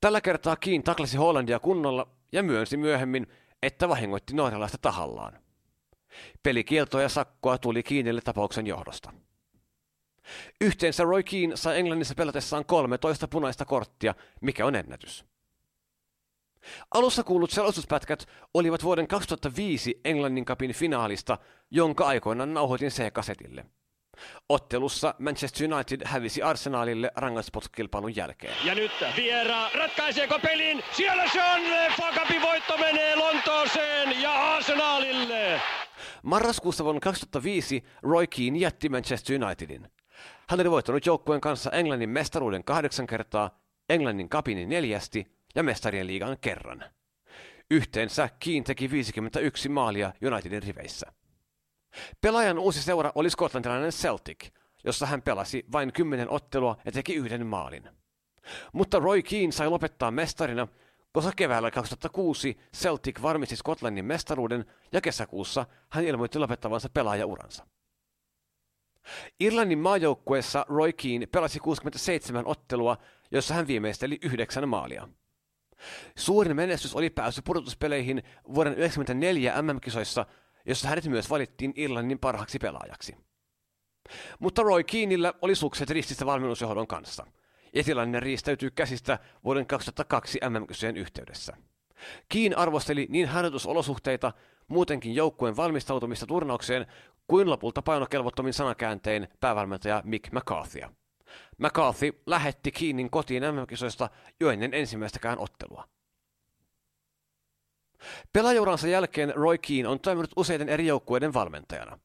Tällä 0.00 0.20
kertaa 0.20 0.56
Kiin 0.56 0.82
taklasi 0.82 1.16
Hollandia 1.16 1.58
kunnolla 1.58 2.08
ja 2.32 2.42
myönsi 2.42 2.76
myöhemmin, 2.76 3.26
että 3.62 3.88
vahingoitti 3.88 4.34
norjalaista 4.34 4.78
tahallaan. 4.78 5.38
Pelikieltoa 6.42 7.02
ja 7.02 7.08
sakkoa 7.08 7.58
tuli 7.58 7.82
Kiinille 7.82 8.20
tapauksen 8.20 8.66
johdosta. 8.66 9.12
Yhteensä 10.60 11.04
Roy 11.04 11.22
Keane 11.22 11.56
sai 11.56 11.78
Englannissa 11.78 12.14
pelatessaan 12.14 12.64
13 12.64 13.28
punaista 13.28 13.64
korttia, 13.64 14.14
mikä 14.40 14.66
on 14.66 14.74
ennätys. 14.74 15.24
Alussa 16.94 17.24
kuullut 17.24 17.50
selostuspätkät 17.50 18.26
olivat 18.54 18.82
vuoden 18.82 19.08
2005 19.08 20.00
Englannin 20.04 20.44
kapin 20.44 20.72
finaalista, 20.72 21.38
jonka 21.70 22.06
aikoinaan 22.06 22.54
nauhoitin 22.54 22.90
C-kasetille. 22.90 23.64
Ottelussa 24.48 25.14
Manchester 25.18 25.74
United 25.74 26.00
hävisi 26.04 26.42
Arsenalille 26.42 27.10
rangaispotkilpailun 27.16 28.16
jälkeen. 28.16 28.54
Ja 28.64 28.74
nyt 28.74 28.92
Viera 29.16 29.70
ratkaiseeko 29.74 30.38
pelin? 30.38 30.82
Siellä 30.92 31.28
se 31.32 31.42
on! 31.42 31.60
Fakapin 31.96 32.42
voitto 32.42 32.78
menee 32.78 33.16
Lontooseen 33.16 34.22
ja 34.22 34.54
Arsenalille! 34.54 35.60
Marraskuussa 36.22 36.84
vuonna 36.84 37.00
2005 37.00 37.84
Roy 38.02 38.26
Keane 38.26 38.58
jätti 38.58 38.88
Manchester 38.88 39.44
Unitedin. 39.44 39.88
Hän 40.48 40.60
oli 40.60 40.70
voittanut 40.70 41.06
joukkueen 41.06 41.40
kanssa 41.40 41.70
Englannin 41.70 42.10
mestaruuden 42.10 42.64
kahdeksan 42.64 43.06
kertaa, 43.06 43.50
Englannin 43.88 44.28
kapinin 44.28 44.68
neljästi 44.68 45.37
ja 45.54 45.62
mestarien 45.62 46.06
liigan 46.06 46.36
kerran. 46.40 46.84
Yhteensä 47.70 48.28
Keane 48.44 48.62
teki 48.62 48.90
51 48.90 49.68
maalia 49.68 50.12
Unitedin 50.32 50.62
riveissä. 50.62 51.12
Pelaajan 52.20 52.58
uusi 52.58 52.82
seura 52.82 53.12
oli 53.14 53.30
skotlantilainen 53.30 53.90
Celtic, 53.90 54.50
jossa 54.84 55.06
hän 55.06 55.22
pelasi 55.22 55.64
vain 55.72 55.92
kymmenen 55.92 56.30
ottelua 56.30 56.76
ja 56.84 56.92
teki 56.92 57.14
yhden 57.14 57.46
maalin. 57.46 57.88
Mutta 58.72 58.98
Roy 58.98 59.22
Keane 59.22 59.52
sai 59.52 59.68
lopettaa 59.68 60.10
mestarina, 60.10 60.68
koska 61.12 61.32
keväällä 61.36 61.70
2006 61.70 62.58
Celtic 62.76 63.22
varmisti 63.22 63.56
Skotlannin 63.56 64.04
mestaruuden 64.04 64.64
ja 64.92 65.00
kesäkuussa 65.00 65.66
hän 65.88 66.04
ilmoitti 66.04 66.38
lopettavansa 66.38 66.88
pelaajauransa. 66.88 67.66
Irlannin 69.40 69.78
maajoukkueessa 69.78 70.66
Roy 70.68 70.92
Keane 70.92 71.26
pelasi 71.26 71.60
67 71.60 72.46
ottelua, 72.46 72.96
jossa 73.30 73.54
hän 73.54 73.66
viimeisteli 73.66 74.18
yhdeksän 74.22 74.68
maalia. 74.68 75.08
Suurin 76.16 76.56
menestys 76.56 76.94
oli 76.94 77.10
pääsy 77.10 77.42
pudotuspeleihin 77.42 78.22
vuoden 78.54 78.72
1994 78.72 79.62
MM-kisoissa, 79.62 80.26
jossa 80.66 80.88
hänet 80.88 81.04
myös 81.04 81.30
valittiin 81.30 81.72
Irlannin 81.76 82.18
parhaaksi 82.18 82.58
pelaajaksi. 82.58 83.16
Mutta 84.38 84.62
Roy 84.62 84.84
Keanella 84.84 85.34
oli 85.42 85.54
sukset 85.54 85.90
rististä 85.90 86.26
valmennusjohdon 86.26 86.86
kanssa, 86.86 87.26
ja 87.74 87.84
tilanne 87.84 88.20
riistäytyy 88.20 88.70
käsistä 88.70 89.18
vuoden 89.44 89.66
2002 89.66 90.38
MM-kisojen 90.48 90.96
yhteydessä. 90.96 91.56
Kiin 92.28 92.58
arvosteli 92.58 93.06
niin 93.10 93.28
harjoitusolosuhteita, 93.28 94.32
muutenkin 94.68 95.14
joukkueen 95.14 95.56
valmistautumista 95.56 96.26
turnaukseen, 96.26 96.86
kuin 97.26 97.50
lopulta 97.50 97.82
painokelvottomin 97.82 98.52
sanakääntein 98.52 99.28
päävalmentaja 99.40 100.02
Mick 100.04 100.32
McCarthyä. 100.32 100.90
McCarthy 101.58 102.22
lähetti 102.26 102.72
Keenin 102.72 103.10
kotiin 103.10 103.42
MM-kisoista 103.42 104.10
jo 104.40 104.50
ennen 104.50 104.74
ensimmäistäkään 104.74 105.38
ottelua. 105.38 105.88
Pelaajauransa 108.32 108.88
jälkeen 108.88 109.34
Roy 109.34 109.58
Keane 109.58 109.88
on 109.88 110.00
toiminut 110.00 110.30
useiden 110.36 110.68
eri 110.68 110.86
joukkueiden 110.86 111.34
valmentajana. 111.34 111.98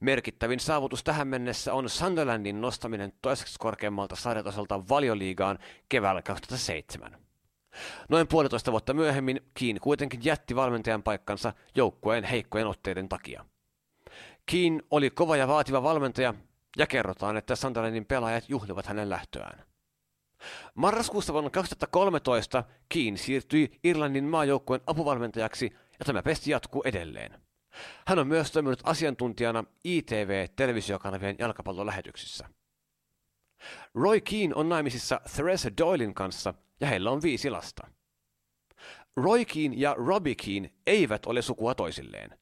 Merkittävin 0.00 0.60
saavutus 0.60 1.04
tähän 1.04 1.28
mennessä 1.28 1.74
on 1.74 1.88
Sunderlandin 1.88 2.60
nostaminen 2.60 3.12
toiseksi 3.22 3.58
korkeammalta 3.58 4.16
sarjatasolta 4.16 4.88
valioliigaan 4.88 5.58
keväällä 5.88 6.22
2007. 6.22 7.18
Noin 8.08 8.28
puolitoista 8.28 8.72
vuotta 8.72 8.94
myöhemmin 8.94 9.40
Keane 9.54 9.80
kuitenkin 9.80 10.20
jätti 10.24 10.56
valmentajan 10.56 11.02
paikkansa 11.02 11.52
joukkueen 11.74 12.24
heikkojen 12.24 12.66
otteiden 12.66 13.08
takia. 13.08 13.44
Keane 14.46 14.80
oli 14.90 15.10
kova 15.10 15.36
ja 15.36 15.48
vaativa 15.48 15.82
valmentaja, 15.82 16.34
ja 16.78 16.86
kerrotaan, 16.86 17.36
että 17.36 17.56
Sunderlandin 17.56 18.06
pelaajat 18.06 18.44
juhlivat 18.48 18.86
hänen 18.86 19.10
lähtöään. 19.10 19.64
Marraskuussa 20.74 21.32
vuonna 21.32 21.50
2013 21.50 22.64
Keane 22.88 23.16
siirtyi 23.16 23.78
Irlannin 23.84 24.24
maajoukkueen 24.24 24.82
apuvalmentajaksi 24.86 25.72
ja 25.98 26.04
tämä 26.04 26.22
pesti 26.22 26.50
jatkuu 26.50 26.82
edelleen. 26.84 27.40
Hän 28.06 28.18
on 28.18 28.26
myös 28.26 28.52
toiminut 28.52 28.80
asiantuntijana 28.84 29.64
ITV-televisiokanavien 29.84 31.36
jalkapallolähetyksissä. 31.38 32.48
Roy 33.94 34.20
Keane 34.20 34.54
on 34.54 34.68
naimisissa 34.68 35.20
Theresa 35.34 35.70
Doylin 35.78 36.14
kanssa 36.14 36.54
ja 36.80 36.86
heillä 36.86 37.10
on 37.10 37.22
viisi 37.22 37.50
lasta. 37.50 37.86
Roy 39.16 39.44
Keane 39.44 39.76
ja 39.76 39.94
Robbie 39.98 40.34
Keane 40.34 40.70
eivät 40.86 41.26
ole 41.26 41.42
sukua 41.42 41.74
toisilleen. 41.74 42.38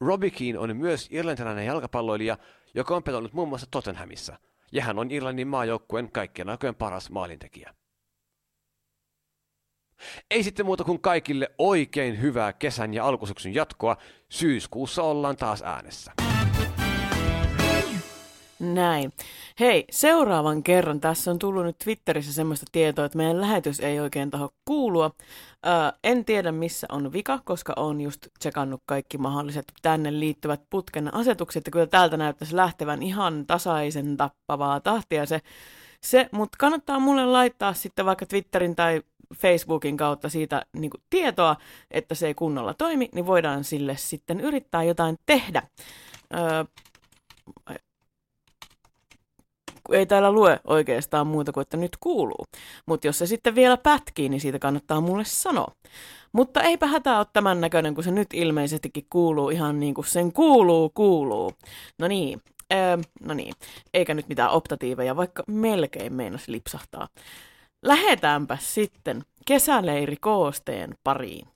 Robbie 0.00 0.30
Keane 0.30 0.58
on 0.58 0.76
myös 0.76 1.08
irlantilainen 1.10 1.66
jalkapalloilija, 1.66 2.38
joka 2.74 2.96
on 2.96 3.02
pelannut 3.02 3.32
muun 3.32 3.48
muassa 3.48 3.66
Tottenhamissa, 3.70 4.38
ja 4.72 4.84
hän 4.84 4.98
on 4.98 5.10
Irlannin 5.10 5.48
maajoukkueen 5.48 6.12
kaikkien 6.12 6.48
aikojen 6.48 6.74
paras 6.74 7.10
maalintekijä. 7.10 7.74
Ei 10.30 10.42
sitten 10.42 10.66
muuta 10.66 10.84
kuin 10.84 11.00
kaikille 11.00 11.50
oikein 11.58 12.20
hyvää 12.20 12.52
kesän 12.52 12.94
ja 12.94 13.06
alkusyksyn 13.06 13.54
jatkoa. 13.54 13.96
Syyskuussa 14.28 15.02
ollaan 15.02 15.36
taas 15.36 15.62
äänessä. 15.62 16.12
Näin. 18.60 19.12
Hei, 19.60 19.84
seuraavan 19.90 20.62
kerran 20.62 21.00
tässä 21.00 21.30
on 21.30 21.38
tullut 21.38 21.64
nyt 21.64 21.78
Twitterissä 21.78 22.32
semmoista 22.32 22.66
tietoa, 22.72 23.04
että 23.04 23.18
meidän 23.18 23.40
lähetys 23.40 23.80
ei 23.80 24.00
oikein 24.00 24.30
taho 24.30 24.50
kuulua. 24.64 25.10
Öö, 25.66 25.72
en 26.04 26.24
tiedä 26.24 26.52
missä 26.52 26.86
on 26.90 27.12
vika, 27.12 27.38
koska 27.44 27.72
on 27.76 28.00
just 28.00 28.26
tsekannut 28.38 28.82
kaikki 28.86 29.18
mahdolliset 29.18 29.64
tänne 29.82 30.20
liittyvät 30.20 30.60
putken 30.70 31.14
asetukset, 31.14 31.66
ja 31.66 31.72
kyllä 31.72 31.86
täältä 31.86 32.16
näyttäisi 32.16 32.56
lähtevän 32.56 33.02
ihan 33.02 33.46
tasaisen 33.46 34.16
tappavaa 34.16 34.80
tahtia 34.80 35.26
se, 35.26 35.40
se 36.02 36.28
mutta 36.32 36.56
kannattaa 36.60 37.00
mulle 37.00 37.26
laittaa 37.26 37.74
sitten 37.74 38.06
vaikka 38.06 38.26
Twitterin 38.26 38.76
tai 38.76 39.02
Facebookin 39.34 39.96
kautta 39.96 40.28
siitä 40.28 40.66
niin 40.76 40.90
kuin, 40.90 41.02
tietoa, 41.10 41.56
että 41.90 42.14
se 42.14 42.26
ei 42.26 42.34
kunnolla 42.34 42.74
toimi, 42.74 43.08
niin 43.14 43.26
voidaan 43.26 43.64
sille 43.64 43.96
sitten 43.96 44.40
yrittää 44.40 44.82
jotain 44.82 45.16
tehdä. 45.26 45.62
Öö, 46.34 46.64
ei 49.92 50.06
täällä 50.06 50.32
lue 50.32 50.60
oikeastaan 50.64 51.26
muuta 51.26 51.52
kuin, 51.52 51.62
että 51.62 51.76
nyt 51.76 51.96
kuuluu. 52.00 52.44
Mutta 52.86 53.06
jos 53.06 53.18
se 53.18 53.26
sitten 53.26 53.54
vielä 53.54 53.76
pätkii, 53.76 54.28
niin 54.28 54.40
siitä 54.40 54.58
kannattaa 54.58 55.00
mulle 55.00 55.24
sanoa. 55.24 55.72
Mutta 56.32 56.62
eipä 56.62 56.86
hätää 56.86 57.18
ole 57.18 57.26
tämän 57.32 57.60
näköinen, 57.60 57.94
kun 57.94 58.04
se 58.04 58.10
nyt 58.10 58.34
ilmeisestikin 58.34 59.06
kuuluu 59.10 59.50
ihan 59.50 59.80
niin 59.80 59.94
kuin 59.94 60.06
sen 60.06 60.32
kuuluu, 60.32 60.90
kuuluu. 60.94 61.52
No 61.98 62.08
niin, 62.08 62.40
öö, 62.72 62.96
no 63.20 63.34
niin, 63.34 63.54
eikä 63.94 64.14
nyt 64.14 64.28
mitään 64.28 64.50
optatiiveja, 64.50 65.16
vaikka 65.16 65.42
melkein 65.46 66.12
meinas 66.12 66.48
lipsahtaa. 66.48 67.08
Lähetäänpä 67.82 68.58
sitten 68.60 69.22
kesäleiri 69.46 70.16
koosteen 70.16 70.94
pariin. 71.04 71.48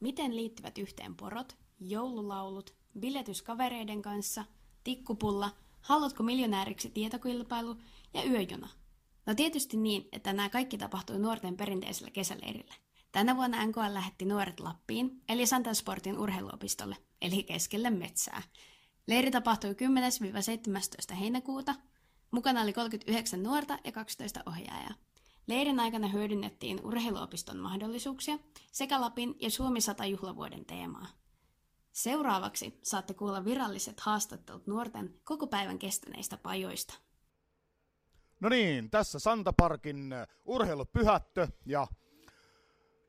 Miten 0.00 0.36
liittyvät 0.36 0.78
yhteen 0.78 1.14
porot, 1.14 1.56
joululaulut, 1.80 2.74
biletys 2.98 3.42
kavereiden 3.42 4.02
kanssa, 4.02 4.44
tikkupulla– 4.84 5.50
Haluatko 5.82 6.22
miljonääriksi 6.22 6.90
tietokilpailu 6.90 7.76
ja 8.14 8.24
yöjuna? 8.24 8.68
No 9.26 9.34
tietysti 9.34 9.76
niin, 9.76 10.08
että 10.12 10.32
nämä 10.32 10.48
kaikki 10.48 10.78
tapahtui 10.78 11.18
nuorten 11.18 11.56
perinteisellä 11.56 12.10
kesäleirillä. 12.10 12.74
Tänä 13.12 13.36
vuonna 13.36 13.66
NKL 13.66 13.94
lähetti 13.94 14.24
nuoret 14.24 14.60
Lappiin, 14.60 15.22
eli 15.28 15.46
Santansportin 15.46 16.18
urheiluopistolle, 16.18 16.96
eli 17.22 17.42
keskelle 17.42 17.90
metsää. 17.90 18.42
Leiri 19.06 19.30
tapahtui 19.30 19.76
10-17 21.12 21.14
heinäkuuta. 21.14 21.74
Mukana 22.30 22.62
oli 22.62 22.72
39 22.72 23.42
nuorta 23.42 23.78
ja 23.84 23.92
12 23.92 24.42
ohjaajaa. 24.46 24.94
Leirin 25.46 25.80
aikana 25.80 26.08
hyödynnettiin 26.08 26.80
urheiluopiston 26.84 27.58
mahdollisuuksia 27.58 28.38
sekä 28.72 29.00
Lapin 29.00 29.34
ja 29.40 29.50
Suomi 29.50 29.80
100 29.80 30.06
juhlavuoden 30.06 30.64
teemaa. 30.64 31.21
Seuraavaksi 31.92 32.78
saatte 32.82 33.14
kuulla 33.14 33.44
viralliset 33.44 34.00
haastattelut 34.00 34.66
nuorten 34.66 35.20
koko 35.24 35.46
päivän 35.46 35.78
kestäneistä 35.78 36.36
pajoista. 36.36 36.94
No 38.40 38.48
niin, 38.48 38.90
tässä 38.90 39.18
Santaparkin 39.18 40.12
äh, 40.12 40.28
urheilupyhättö 40.44 41.48
ja 41.66 41.86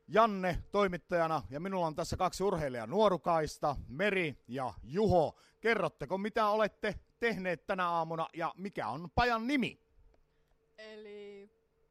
Janne 0.08 0.63
toimittajana 0.72 1.41
ja 1.50 1.60
minulla 1.60 1.88
on 1.88 1.96
tässä 1.96 2.17
kaksi 2.17 2.43
urheilijaa 2.43 2.88
nuorukaista, 2.88 3.76
Meri 3.88 4.43
ja 4.48 4.74
Juho. 4.84 5.39
Kerrotteko 5.62 6.17
mitä 6.17 6.48
olette 6.48 7.00
tehneet 7.19 7.65
tänä 7.65 7.89
aamuna 7.89 8.28
ja 8.34 8.54
mikä 8.58 8.88
on 8.88 9.10
pajan 9.15 9.48
nimi? 9.48 9.80
Eli 10.78 11.50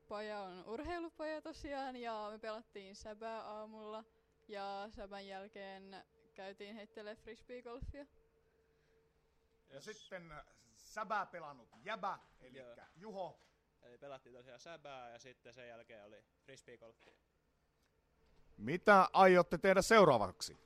paja 0.08 0.40
on 0.40 0.64
urheilupaja 0.66 1.42
tosiaan 1.42 1.96
ja 1.96 2.28
me 2.30 2.38
pelattiin 2.38 2.96
säbää 2.96 3.42
aamulla 3.42 4.04
ja 4.48 4.88
säbän 4.90 5.26
jälkeen 5.26 5.96
käytiin 6.34 6.74
heittelee 6.74 7.16
frisbeegolfia. 7.16 8.06
Ja 9.70 9.80
sitten 9.80 10.32
äh, 10.32 10.44
säbää 10.76 11.26
pelannut 11.26 11.68
jäbä, 11.84 12.18
eli 12.40 12.58
Joo. 12.58 12.76
Juho. 12.96 13.38
Eli 13.82 13.98
pelattiin 13.98 14.34
tosiaan 14.34 14.60
säbää 14.60 15.10
ja 15.10 15.18
sitten 15.18 15.54
sen 15.54 15.68
jälkeen 15.68 16.04
oli 16.04 16.24
frisbeegolfia. 16.44 17.14
Mitä 18.56 19.08
aiotte 19.12 19.58
tehdä 19.58 19.82
seuraavaksi? 19.82 20.58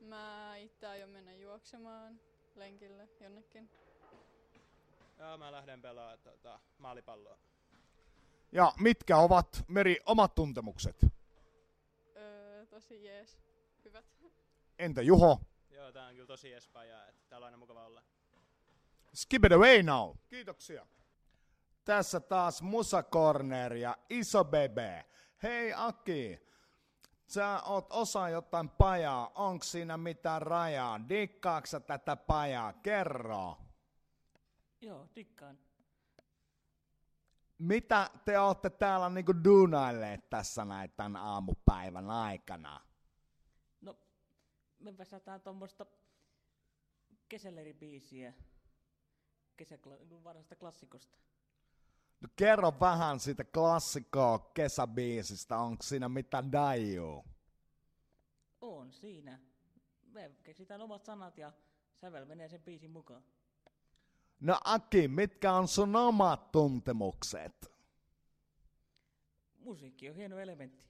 Mä 0.00 0.56
itse 0.56 0.86
aion 0.86 1.10
mennä 1.10 1.32
juoksemaan 1.34 2.20
lenkille 2.54 3.08
jonnekin. 3.20 3.70
Joo, 5.18 5.38
mä 5.38 5.52
lähden 5.52 5.82
pelaamaan 5.82 6.18
tota, 6.18 6.60
maalipalloa. 6.78 7.38
Ja 8.52 8.72
mitkä 8.80 9.16
ovat 9.16 9.64
Meri 9.68 9.96
omat 10.06 10.34
tuntemukset? 10.34 11.06
Öö, 12.16 12.66
tosi 12.66 13.04
jees. 13.04 13.38
Hyvät. 13.84 14.04
Entä 14.78 15.02
Juho? 15.02 15.40
Joo, 15.70 15.92
tää 15.92 16.06
on 16.06 16.14
kyllä 16.14 16.26
tosi 16.26 16.52
espajaa, 16.52 17.06
että 17.08 17.22
täällä 17.28 17.44
on 17.44 17.46
aina 17.46 17.56
mukava 17.56 17.86
olla. 17.86 18.02
Skip 19.14 19.44
it 19.44 19.52
away 19.52 19.82
now. 19.82 20.16
Kiitoksia. 20.28 20.86
Tässä 21.84 22.20
taas 22.20 22.62
Musa 22.62 23.02
Corner 23.02 23.74
ja 23.74 23.96
Iso 24.10 24.44
Bebe. 24.44 25.04
Hei 25.42 25.72
Aki, 25.76 26.40
sä 27.26 27.62
oot 27.62 27.86
osa 27.90 28.28
jotain 28.28 28.68
pajaa. 28.68 29.32
Onko 29.34 29.64
siinä 29.64 29.96
mitään 29.96 30.42
rajaa? 30.42 31.08
Dikkaaksa 31.08 31.80
tätä 31.80 32.16
pajaa? 32.16 32.72
Kerro. 32.72 33.56
Joo, 34.80 35.08
dikkaan. 35.16 35.58
Mitä 37.58 38.10
te 38.24 38.38
olette 38.38 38.70
täällä 38.70 39.08
niinku 39.08 39.44
duunailleet 39.44 40.30
tässä 40.30 40.64
näin 40.64 40.90
tämän 40.90 41.22
aamupäivän 41.22 42.10
aikana? 42.10 42.87
Me 44.78 44.98
vesätään 44.98 45.40
tuommoista 45.40 45.86
kesäleribiisiä 47.28 48.34
kesäkla- 49.56 50.24
vanhasta 50.24 50.56
klassikosta. 50.56 51.18
No 52.20 52.28
kerro 52.36 52.72
vähän 52.80 53.20
siitä 53.20 53.44
klassikkoa 53.44 54.50
kesäbiisistä. 54.54 55.58
Onko 55.58 55.82
siinä 55.82 56.08
mitään 56.08 56.52
daiju? 56.52 57.24
On 58.60 58.92
siinä. 58.92 59.38
Me 60.12 60.30
keksitään 60.42 60.80
omat 60.80 61.04
sanat 61.04 61.38
ja 61.38 61.52
sävel 61.94 62.24
menee 62.24 62.48
sen 62.48 62.62
biisin 62.62 62.90
mukaan. 62.90 63.24
No 64.40 64.60
Aki, 64.64 65.08
mitkä 65.08 65.52
on 65.52 65.68
sun 65.68 65.96
omat 65.96 66.52
tuntemukset? 66.52 67.72
Musiikki 69.58 70.10
on 70.10 70.16
hieno 70.16 70.38
elementti. 70.38 70.84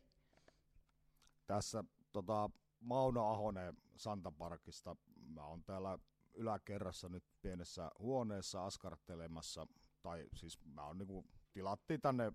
Tässä 1.46 1.84
tota, 2.12 2.50
Mauno 2.80 3.30
Ahonen 3.30 3.76
Santaparkista. 3.96 4.96
Mä 5.16 5.46
oon 5.46 5.64
täällä 5.64 5.98
yläkerrassa 6.34 7.08
nyt 7.08 7.24
pienessä 7.42 7.90
huoneessa 7.98 8.66
askartelemassa. 8.66 9.66
Tai 10.02 10.26
siis 10.34 10.58
mä 10.64 10.86
oon 10.86 10.98
niinku, 10.98 11.26
tilattiin 11.52 12.00
tänne 12.00 12.32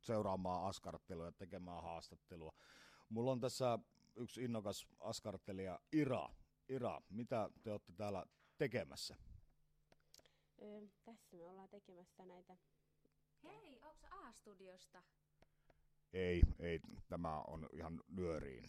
seuraamaan 0.00 0.68
askartelua 0.68 1.26
ja 1.26 1.32
tekemään 1.32 1.82
haastattelua. 1.82 2.52
Mulla 3.08 3.32
on 3.32 3.40
tässä 3.40 3.78
yksi 4.16 4.44
innokas 4.44 4.86
askartelija 5.00 5.80
Ira. 5.92 6.28
Ira, 6.68 7.00
mitä 7.08 7.50
te 7.62 7.70
olette 7.70 7.92
täällä 7.92 8.24
tekemässä? 8.58 9.16
Öö, 10.62 10.80
tässä 11.04 11.36
me 11.36 11.44
ollaan 11.44 11.68
tekemässä 11.68 12.26
näitä. 12.26 12.56
Hei, 13.42 13.80
onko 13.82 14.06
A-studiosta? 14.10 15.02
Ei, 16.12 16.42
ei, 16.58 16.80
tämä 17.08 17.40
on 17.40 17.68
ihan 17.72 18.00
nyöriin. 18.08 18.64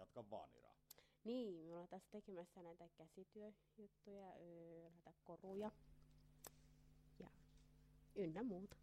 Jatka 0.00 0.30
vaan 0.30 0.50
Ira. 0.54 0.70
Niin, 1.24 1.66
me 1.66 1.72
ollaan 1.72 1.88
tässä 1.88 2.10
tekemässä 2.10 2.62
näitä 2.62 2.88
käsityöjuttuja, 2.88 4.32
öö, 4.40 4.90
näitä 4.90 5.12
koruja 5.24 5.70
ja 7.18 7.30
ynnä 8.14 8.42
muuta. 8.42 8.76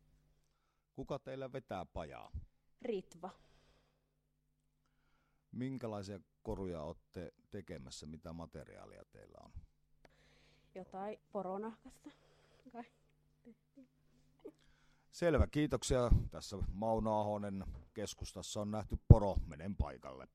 Kuka 0.94 1.20
teillä 1.20 1.54
vetää 1.54 1.86
pajaa? 1.86 2.32
Ritva. 2.82 3.30
Minkälaisia 5.52 6.20
koruja 6.44 6.82
olette 6.84 7.34
tekemässä? 7.52 8.06
Mitä 8.06 8.34
materiaalia 8.34 9.06
teillä 9.06 9.38
on? 9.44 9.52
Jotain 10.76 11.20
poronahkasta. 11.32 12.10
Kai. 12.72 12.84
Selvä, 15.12 15.48
kiitoksia. 15.48 16.10
Tässä 16.32 16.58
Mauno 16.74 17.20
Ahonen 17.20 17.66
keskustassa 17.94 18.62
on 18.62 18.72
nähty 18.72 18.98
poro. 19.08 19.36
Menen 19.46 19.76
paikalle. 19.76 20.28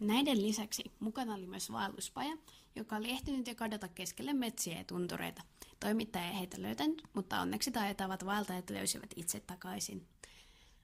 Näiden 0.00 0.42
lisäksi 0.42 0.84
mukana 1.00 1.34
oli 1.34 1.46
myös 1.46 1.72
vaelluspaja, 1.72 2.36
joka 2.76 2.96
oli 2.96 3.10
ehtinyt 3.10 3.46
jo 3.46 3.54
kadota 3.54 3.88
keskelle 3.88 4.32
metsiä 4.32 4.78
ja 4.78 4.84
tuntureita. 4.84 5.42
Toimittaja 5.80 6.28
ei 6.28 6.38
heitä 6.38 6.62
löytänyt, 6.62 7.02
mutta 7.14 7.40
onneksi 7.40 7.70
taitavat 7.70 8.26
vaeltajat 8.26 8.70
löysivät 8.70 9.10
itse 9.16 9.40
takaisin. 9.40 10.06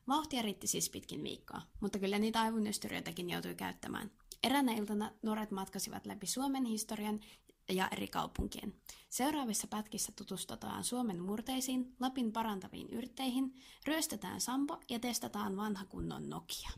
Vauhtia 0.09 0.43
riitti 0.43 0.67
siis 0.67 0.91
pitkin 0.91 1.25
viikkoa, 1.25 1.63
mutta 1.81 1.99
kyllä 1.99 2.19
niitä 2.19 2.41
aivonystyröitäkin 2.41 3.31
joutui 3.31 3.55
käyttämään. 3.55 4.11
Eräänä 4.43 4.73
iltana 4.73 5.13
nuoret 5.23 5.51
matkasivat 5.51 6.07
läpi 6.07 6.27
Suomen 6.27 6.65
historian 6.65 7.21
ja 7.69 7.89
eri 7.93 8.09
kaupunkien. 8.09 8.75
Seuraavissa 9.11 9.67
pätkissä 9.67 10.13
tutustutaan 10.17 10.85
Suomen 10.85 11.23
murteisiin, 11.23 11.97
Lapin 12.01 12.33
parantaviin 12.33 12.91
yrtteihin, 12.91 13.55
ryöstetään 13.87 14.41
sampo 14.41 14.81
ja 14.91 14.99
testataan 14.99 15.57
vanha 15.57 15.85
kunnon 15.85 16.31
Nokia. 16.31 16.71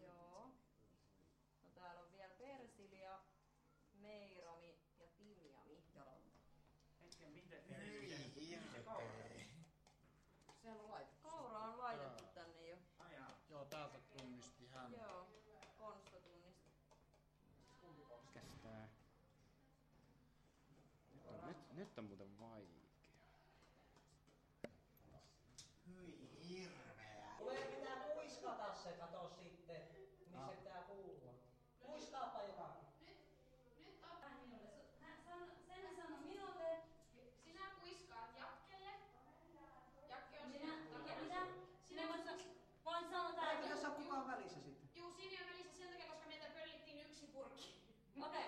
Joo. 0.00 0.50
No 1.62 1.68
täällä 1.74 2.00
on 2.00 2.12
vielä 2.12 2.34
persilia, 2.38 3.18
meirami 4.00 4.78
ja 5.00 5.06
timjami. 5.18 5.82
Hetken, 7.00 7.32
miten? 7.32 7.62
Siellä 10.62 10.82
on 10.82 10.90
laitettu. 10.90 11.28
Kaura 11.28 11.58
on 11.58 11.78
laitettu 11.78 12.24
tänne 12.34 12.68
jo. 12.68 12.76
Joo, 13.50 13.64
täältä 13.64 13.98
tunnisti 13.98 14.68
hän. 14.68 14.92
Joo, 14.92 15.26
Konsta 15.78 16.16
tunnisti. 16.20 16.70
Mikäs 18.26 18.50
tää? 18.62 18.88
Nyt 21.72 21.85
on, 21.98 22.04
nyt, 22.04 22.18
nyt 22.18 22.20
on 22.20 22.28
muuten 22.28 22.40
vaikea. 22.40 22.86
Hyi 25.86 26.28
hirveä. 26.48 27.34
Tulee 27.38 27.64
pitää 27.64 27.96
kuiskata 28.14 28.74
se, 28.74 28.92
kato 28.92 29.28
sitten, 29.42 29.82
missä 30.20 30.46
pitää 30.58 30.82
kuulua. 30.82 31.32
Kuiskaapa 31.80 32.42
jotakin. 32.42 32.86
Nyt 33.78 34.04
ota 34.04 34.28
minulle. 34.28 34.68
Su- 34.68 35.00
hän 35.00 35.22
sano, 35.24 35.46
sen 35.66 35.96
sano 35.96 36.16
minulle. 36.16 36.78
Sinä 37.44 37.60
kuiskaat 37.80 38.30
Jakkelle. 38.38 38.90
Jakke 40.08 40.40
on 40.40 40.52
sinä. 40.52 40.66
Minä- 40.66 41.20
Mitä? 41.22 41.46
Sinä 41.88 42.08
voit 42.08 42.24
voit 42.26 42.56
Voin 42.84 43.10
sanoa 43.10 43.50
Ei 43.50 43.68
tässä 43.68 43.88
ole 43.88 43.96
kukaan 43.96 44.26
välissä 44.26 44.60
sitten. 44.60 44.88
Juu, 44.94 45.12
siinä 45.14 45.44
on 45.44 45.50
välissä 45.52 45.76
sen 45.78 45.88
takia, 45.90 46.06
koska 46.06 46.26
meiltä 46.26 46.46
pöllittiin 46.54 47.06
yksi 47.06 47.26
purkki. 47.26 47.82
Okei. 48.26 48.46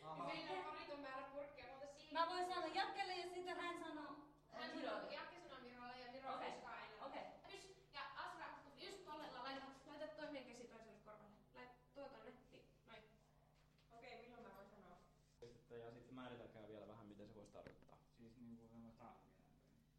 Ja 0.00 0.24
meillä 0.26 0.52
on 0.58 0.64
varitun 0.74 1.00
määrä 1.00 1.22
purkkeja, 1.32 1.68
mutta 1.68 1.86
siinä... 1.96 2.20
Mä 2.20 2.28
voin 2.28 2.46
sanoa 2.48 2.66
Jakkelle 2.66 3.14
ja 3.16 3.22
sitten 3.34 3.56
hän 3.56 3.78
sanoo 3.84 4.12
Hän 4.52 4.70
Mirolle. 4.76 4.96
sanoo, 5.00 5.10
Jakke 5.12 5.40
sanoo 5.40 5.60
Mirolle 5.60 5.98
ja 6.00 6.12
Miro 6.12 6.34
Okei. 6.34 6.50
kuiskaa 6.50 6.74
aina. 6.74 7.04
Okei. 7.06 7.22
Pys, 7.48 7.64
ja 7.94 8.00
Asra, 8.16 8.46
just 8.80 9.04
tollella, 9.04 9.42
laita, 9.44 9.66
laita 9.86 10.06
toinen 10.06 10.44
käsi 10.44 10.64
toiselle 10.64 10.98
korvalle. 11.04 11.36
Laita 11.54 11.74
tuo 11.94 12.08
tonne. 12.08 12.30
Niin, 12.50 12.64
noin. 12.86 13.02
Okei, 13.98 14.16
milloin 14.22 14.42
mä 14.42 14.54
voin 14.56 14.68
sanoa? 14.70 14.96
Sitten, 15.40 15.80
ja 15.80 15.90
sitten 15.90 16.14
määritelkää 16.14 16.68
vielä 16.68 16.88
vähän, 16.88 17.06
mitä 17.06 17.26
se 17.26 17.34
voisi 17.34 17.52
tarkoittaa. 17.52 17.98
Siis 18.18 18.36
niinku 18.40 18.68
semmoista 18.68 19.04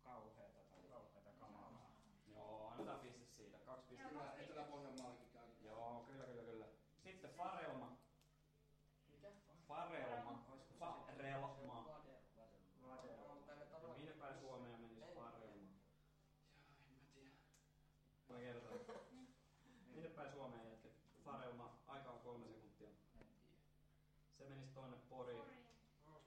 kauheeta 0.03 0.59
tai 0.71 0.83
kauheeta 0.89 1.31
kamalaa. 1.39 1.91
Joo, 2.35 2.67
annetaan 2.69 2.99
piste 2.99 3.25
siitä. 3.37 3.57
Kaksi 3.65 3.87
pistettä. 3.89 4.13
Joo, 4.13 4.23
kaksi 4.23 4.41
Etelä-Pohjanmaallakin 4.43 5.29
käy. 5.33 5.47
Joo, 5.61 6.03
kyllä, 6.07 6.25
kyllä, 6.25 6.43
kyllä. 6.43 6.65
Sitten 7.03 7.29
farelma. 7.31 7.97
Mikä? 9.11 9.27
Farelma. 9.67 10.43
Farelma. 10.79 11.85
Ja 13.81 13.97
Minne 13.97 14.13
päin 14.13 14.39
Suomeen 14.39 14.79
menisi 14.79 15.01
farelma? 15.15 15.67
Mä 18.29 18.37
kerron. 18.39 18.79
Minne 19.93 20.09
päin 20.09 20.31
Suomeen 20.31 20.69
jätket? 20.69 20.91
Farelma, 21.25 21.77
aika 21.87 22.11
on 22.11 22.19
kolme 22.19 22.47
sekuntia. 22.47 22.89
Se 24.37 24.45
menisi 24.49 24.73
tonne 24.73 24.97
Poriin. 25.09 25.41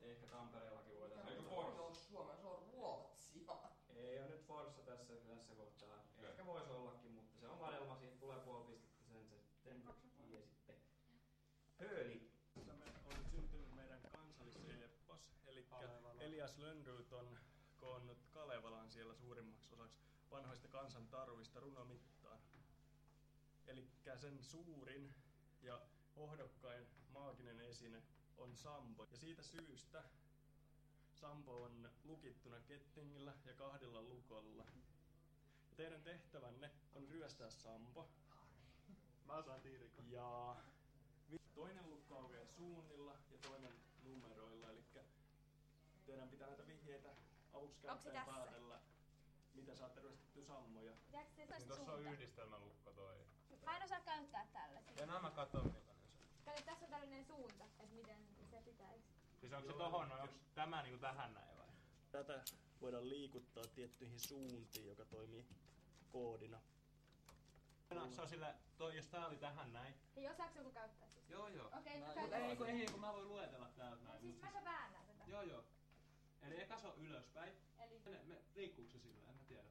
Ehkä 0.02 0.26
Tampereellakin 0.26 0.94
voitaisiin. 1.00 1.36
Eikö 1.38 1.50
Forssa? 1.50 2.08
Suomessa 2.10 2.42
se 2.42 2.46
on 2.48 2.62
Ruotsia. 2.72 3.54
Ei 3.96 4.18
ole 4.20 4.28
nyt 4.28 4.46
Forssa 4.46 4.82
tässä, 4.82 5.14
tässä 5.28 5.54
kohtaa. 5.54 5.98
Ehkä 6.22 6.46
voisi 6.46 6.70
ollakin, 6.70 7.10
mutta 7.12 7.40
se 7.40 7.48
on 7.48 7.60
varelma, 7.60 7.96
siitä 7.96 8.16
tulee 8.20 8.38
puoli 8.40 8.64
pistettä 8.64 9.04
sen 9.64 9.82
se 9.82 9.92
sitten 9.92 10.26
tiesitte. 10.26 10.74
Hööli. 11.78 12.30
on 13.04 13.24
syntynyt 13.30 13.74
meidän 13.74 14.00
kansalliseepos, 14.02 15.32
eli 15.46 15.66
Elias 16.20 16.58
Lönnrot 16.58 17.12
on 17.12 17.38
koonnut 17.76 18.18
Kalevalan 18.32 18.90
siellä 18.90 19.14
suurimmaksi 19.14 19.72
osaksi 19.72 19.98
vanhoista 20.30 20.68
kansantaruista 20.68 21.60
runomittaan. 21.60 22.38
Eli 23.66 23.88
sen 24.20 24.42
suurin 24.42 25.14
ja 25.62 25.80
ohdokkain 26.16 26.86
maaginen 27.12 27.60
esine 27.60 28.02
on 28.36 28.56
Sampo. 28.56 29.06
Ja 29.10 29.16
siitä 29.16 29.42
syystä 29.42 30.04
Sampo 31.12 31.62
on 31.62 31.90
lukittuna 32.04 32.60
kettingillä 32.60 33.34
ja 33.44 33.54
kahdella 33.54 34.02
lukolla. 34.02 34.66
teidän 35.76 36.02
tehtävänne 36.02 36.70
on 36.94 37.08
ryöstää 37.08 37.50
Sampo. 37.50 38.08
Mä 39.26 39.32
osaan 39.32 39.60
tiirikon. 39.60 40.10
Ja 40.10 40.56
toinen 41.54 41.90
lukko 41.90 42.18
aukeaa 42.18 42.46
suunnilla 42.46 43.12
ja 43.30 43.38
toinen 43.38 43.72
numeroilla, 44.04 44.70
eli 44.70 44.84
teidän 46.06 46.28
pitää 46.28 46.48
näitä 46.48 46.66
vihjeitä 46.66 47.08
avuksi 47.52 47.80
käyttäen 47.80 48.26
päätellä, 48.26 48.80
mitä 49.54 49.74
saatte 49.74 50.00
ryöstetty 50.00 50.44
sammoja. 50.44 50.92
Niin 51.36 51.68
tossa 51.68 51.92
on 51.92 52.02
yhdistelmälukko 52.02 52.90
toi. 52.92 53.16
Mä 53.64 53.76
en 53.76 53.82
osaa 53.82 54.00
käyttää 54.00 54.46
tällaisia. 54.52 54.92
Ja 54.96 55.06
nämä 55.06 55.30
katon 55.30 55.72
se 55.72 55.78
on. 55.78 55.96
Kato, 56.44 56.62
tässä 56.64 56.84
on 56.84 56.90
tällainen 56.90 57.24
suunta, 57.24 57.64
että 57.64 57.94
miten 57.94 58.18
se 58.50 58.62
pitäisi. 58.64 59.04
Siis 59.40 59.52
onko 59.52 59.72
se 59.72 59.78
tohon, 59.78 60.08
no 60.08 60.14
onko 60.14 60.34
tämä 60.54 60.82
niinku 60.82 60.98
tähän 60.98 61.34
näin 61.34 61.58
vai? 61.58 61.68
Tätä 62.10 62.44
voidaan 62.80 63.08
liikuttaa 63.08 63.64
tiettyihin 63.74 64.20
suuntiin, 64.20 64.86
joka 64.86 65.04
toimii 65.04 65.44
koodina. 66.12 66.60
No, 67.94 68.10
se 68.10 68.20
on 68.22 68.28
sillä, 68.28 68.54
toi, 68.76 68.96
jos 68.96 69.06
tää 69.08 69.26
oli 69.26 69.36
tähän 69.36 69.72
näin. 69.72 69.94
Hei, 70.16 70.28
osaako 70.28 70.58
joku 70.58 70.70
käyttää 70.70 71.08
siis? 71.08 71.30
Joo 71.30 71.48
joo. 71.48 71.70
Okei, 71.78 72.00
Mä- 72.00 72.06
mä 72.06 72.06
Mut 72.06 72.30
käytän. 72.30 72.42
ei, 72.50 72.56
kun, 72.56 72.66
ei, 72.68 72.86
kun 72.86 73.00
mä 73.00 73.12
voin 73.12 73.28
luetella 73.28 73.68
täältä 73.76 74.04
näin. 74.04 74.20
Siis 74.20 74.42
mä 74.42 74.64
väännän 74.64 75.06
tätä. 75.06 75.24
Joo 75.26 75.42
joo. 75.42 75.64
Eli 76.42 76.62
eka 76.62 76.78
se 76.78 76.86
on 76.86 76.98
ylöspäin. 76.98 77.52
Eli- 77.78 78.02
Me, 78.04 78.22
me, 78.24 78.42
liikkuuko 78.54 78.90
se 78.90 78.98
sillä? 78.98 79.28
En 79.28 79.34
mä 79.36 79.42
tiedä. 79.48 79.68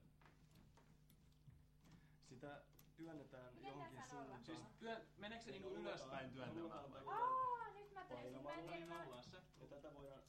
Sitä 2.29 2.62
työnnetään 2.95 3.53
Miten 3.53 3.69
johonkin 3.69 4.01
suuntaan. 4.09 4.43
Siis 4.45 4.59
työ, 4.79 5.05
meneekö 5.17 5.45
se 5.45 5.51
niinku 5.51 5.69
ylöspäin 5.69 6.31
työntämällä? 6.33 7.05
vai? 7.05 7.17
Aa, 7.21 7.69
nyt 7.73 7.91
mä 7.93 8.05
tein. 8.05 8.43
Mä 8.43 8.53
en 8.53 8.65
tiedä. 8.67 9.03
niin 9.05 9.23
se. 9.23 9.38
Ja 9.59 9.67
tätä 9.67 9.93
voidaan... 9.93 10.21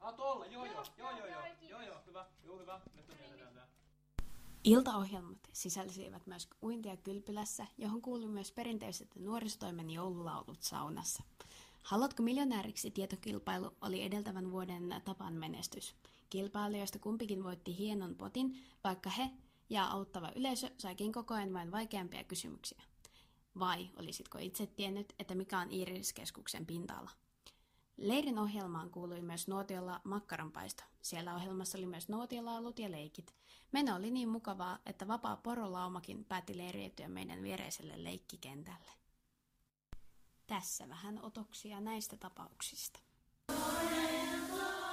Ah, 0.00 0.14
tolla, 0.14 0.46
joo 0.46 0.64
joo, 0.64 0.84
Joo, 0.96 1.10
joo 1.10 1.18
joo, 1.18 1.26
joo, 1.26 1.40
joo, 1.40 1.42
joo, 1.42 1.42
joo, 1.42 1.56
kiitos. 1.60 1.86
joo, 1.86 2.02
hyvä, 2.06 2.26
joo 2.42 2.58
hyvä, 2.58 2.80
nyt 2.94 3.08
me 3.08 3.14
tiedetään 3.14 3.54
tää. 3.54 3.66
Iltaohjelmat 4.64 5.38
sisälsivät 5.52 6.26
myös 6.26 6.48
uintia 6.62 6.96
kylpylässä, 6.96 7.66
johon 7.78 8.02
kuului 8.02 8.28
myös 8.28 8.52
perinteiset 8.52 9.08
nuorisotoimen 9.16 9.90
joululaulut 9.90 10.62
saunassa. 10.62 11.22
Haluatko 11.82 12.22
miljonääriksi 12.22 12.90
tietokilpailu 12.90 13.70
oli 13.80 14.02
edeltävän 14.02 14.50
vuoden 14.50 15.02
tapan 15.04 15.34
menestys. 15.34 15.94
Kilpailijoista 16.30 16.98
kumpikin 16.98 17.44
voitti 17.44 17.78
hienon 17.78 18.14
potin, 18.14 18.62
vaikka 18.84 19.10
he 19.10 19.30
ja 19.70 19.86
auttava 19.86 20.32
yleisö 20.36 20.70
saikin 20.78 21.12
koko 21.12 21.34
ajan 21.34 21.52
vain 21.52 21.72
vaikeampia 21.72 22.24
kysymyksiä. 22.24 22.82
Vai 23.58 23.90
olisitko 23.96 24.38
itse 24.38 24.66
tiennyt, 24.66 25.14
että 25.18 25.34
mikä 25.34 25.58
on 25.58 25.70
Iiriskeskuksen 25.72 26.66
pinta-ala? 26.66 27.10
Leirin 28.00 28.38
ohjelmaan 28.38 28.90
kuului 28.90 29.20
myös 29.20 29.48
nuotiolla 29.48 30.00
makkaranpaisto. 30.04 30.82
Siellä 31.02 31.34
ohjelmassa 31.34 31.78
oli 31.78 31.86
myös 31.86 32.08
nuotiolaulut 32.08 32.78
ja 32.78 32.90
leikit. 32.90 33.34
Meno 33.72 33.96
oli 33.96 34.10
niin 34.10 34.28
mukavaa, 34.28 34.78
että 34.86 35.08
vapaa 35.08 35.36
porolaumakin 35.36 36.24
päätti 36.24 36.56
leiriytyä 36.56 37.08
meidän 37.08 37.42
viereiselle 37.42 38.04
leikkikentälle. 38.04 38.90
Tässä 40.46 40.88
vähän 40.88 41.22
otoksia 41.22 41.80
näistä 41.80 42.16
tapauksista. 42.16 43.00
Kaikelta, 43.46 44.89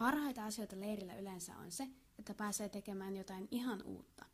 Parhaita 0.00 0.44
asioita 0.44 0.80
leirillä 0.80 1.14
yleensä 1.14 1.56
on 1.56 1.72
se, 1.72 1.88
että 2.18 2.34
pääsee 2.34 2.68
tekemään 2.68 3.16
jotain 3.16 3.48
ihan 3.50 3.82
uutta. 3.82 4.24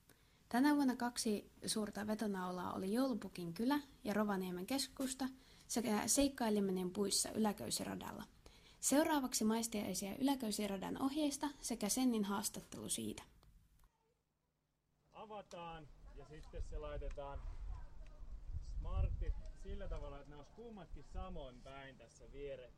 Tänä 0.48 0.74
vuonna 0.76 0.96
kaksi 0.96 1.50
suurta 1.66 2.06
vetonaulaa 2.06 2.72
oli 2.72 2.92
Joulupukin 2.92 3.54
kylä 3.54 3.80
ja 4.04 4.14
Rovaniemen 4.14 4.66
keskusta 4.66 5.28
sekä 5.68 6.02
seikkaileminen 6.08 6.90
puissa 6.90 7.30
Yläköysiradalla. 7.30 8.24
Seuraavaksi 8.80 9.44
maistiaisia 9.44 10.16
Yläköysiradan 10.16 11.02
ohjeista 11.02 11.48
sekä 11.60 11.88
Sennin 11.88 12.24
haastattelu 12.24 12.88
siitä. 12.88 13.22
Avataan 15.12 15.88
ja 16.16 16.26
sitten 16.28 16.62
se 16.70 16.78
laitetaan 16.78 17.40
smartit 18.78 19.34
sillä 19.62 19.88
tavalla, 19.88 20.18
että 20.18 20.30
ne 20.30 20.36
olisi 20.36 20.52
kummatkin 20.52 21.04
samoin 21.12 21.62
päin 21.62 21.96
tässä 21.96 22.32
vierekkäin. 22.32 22.75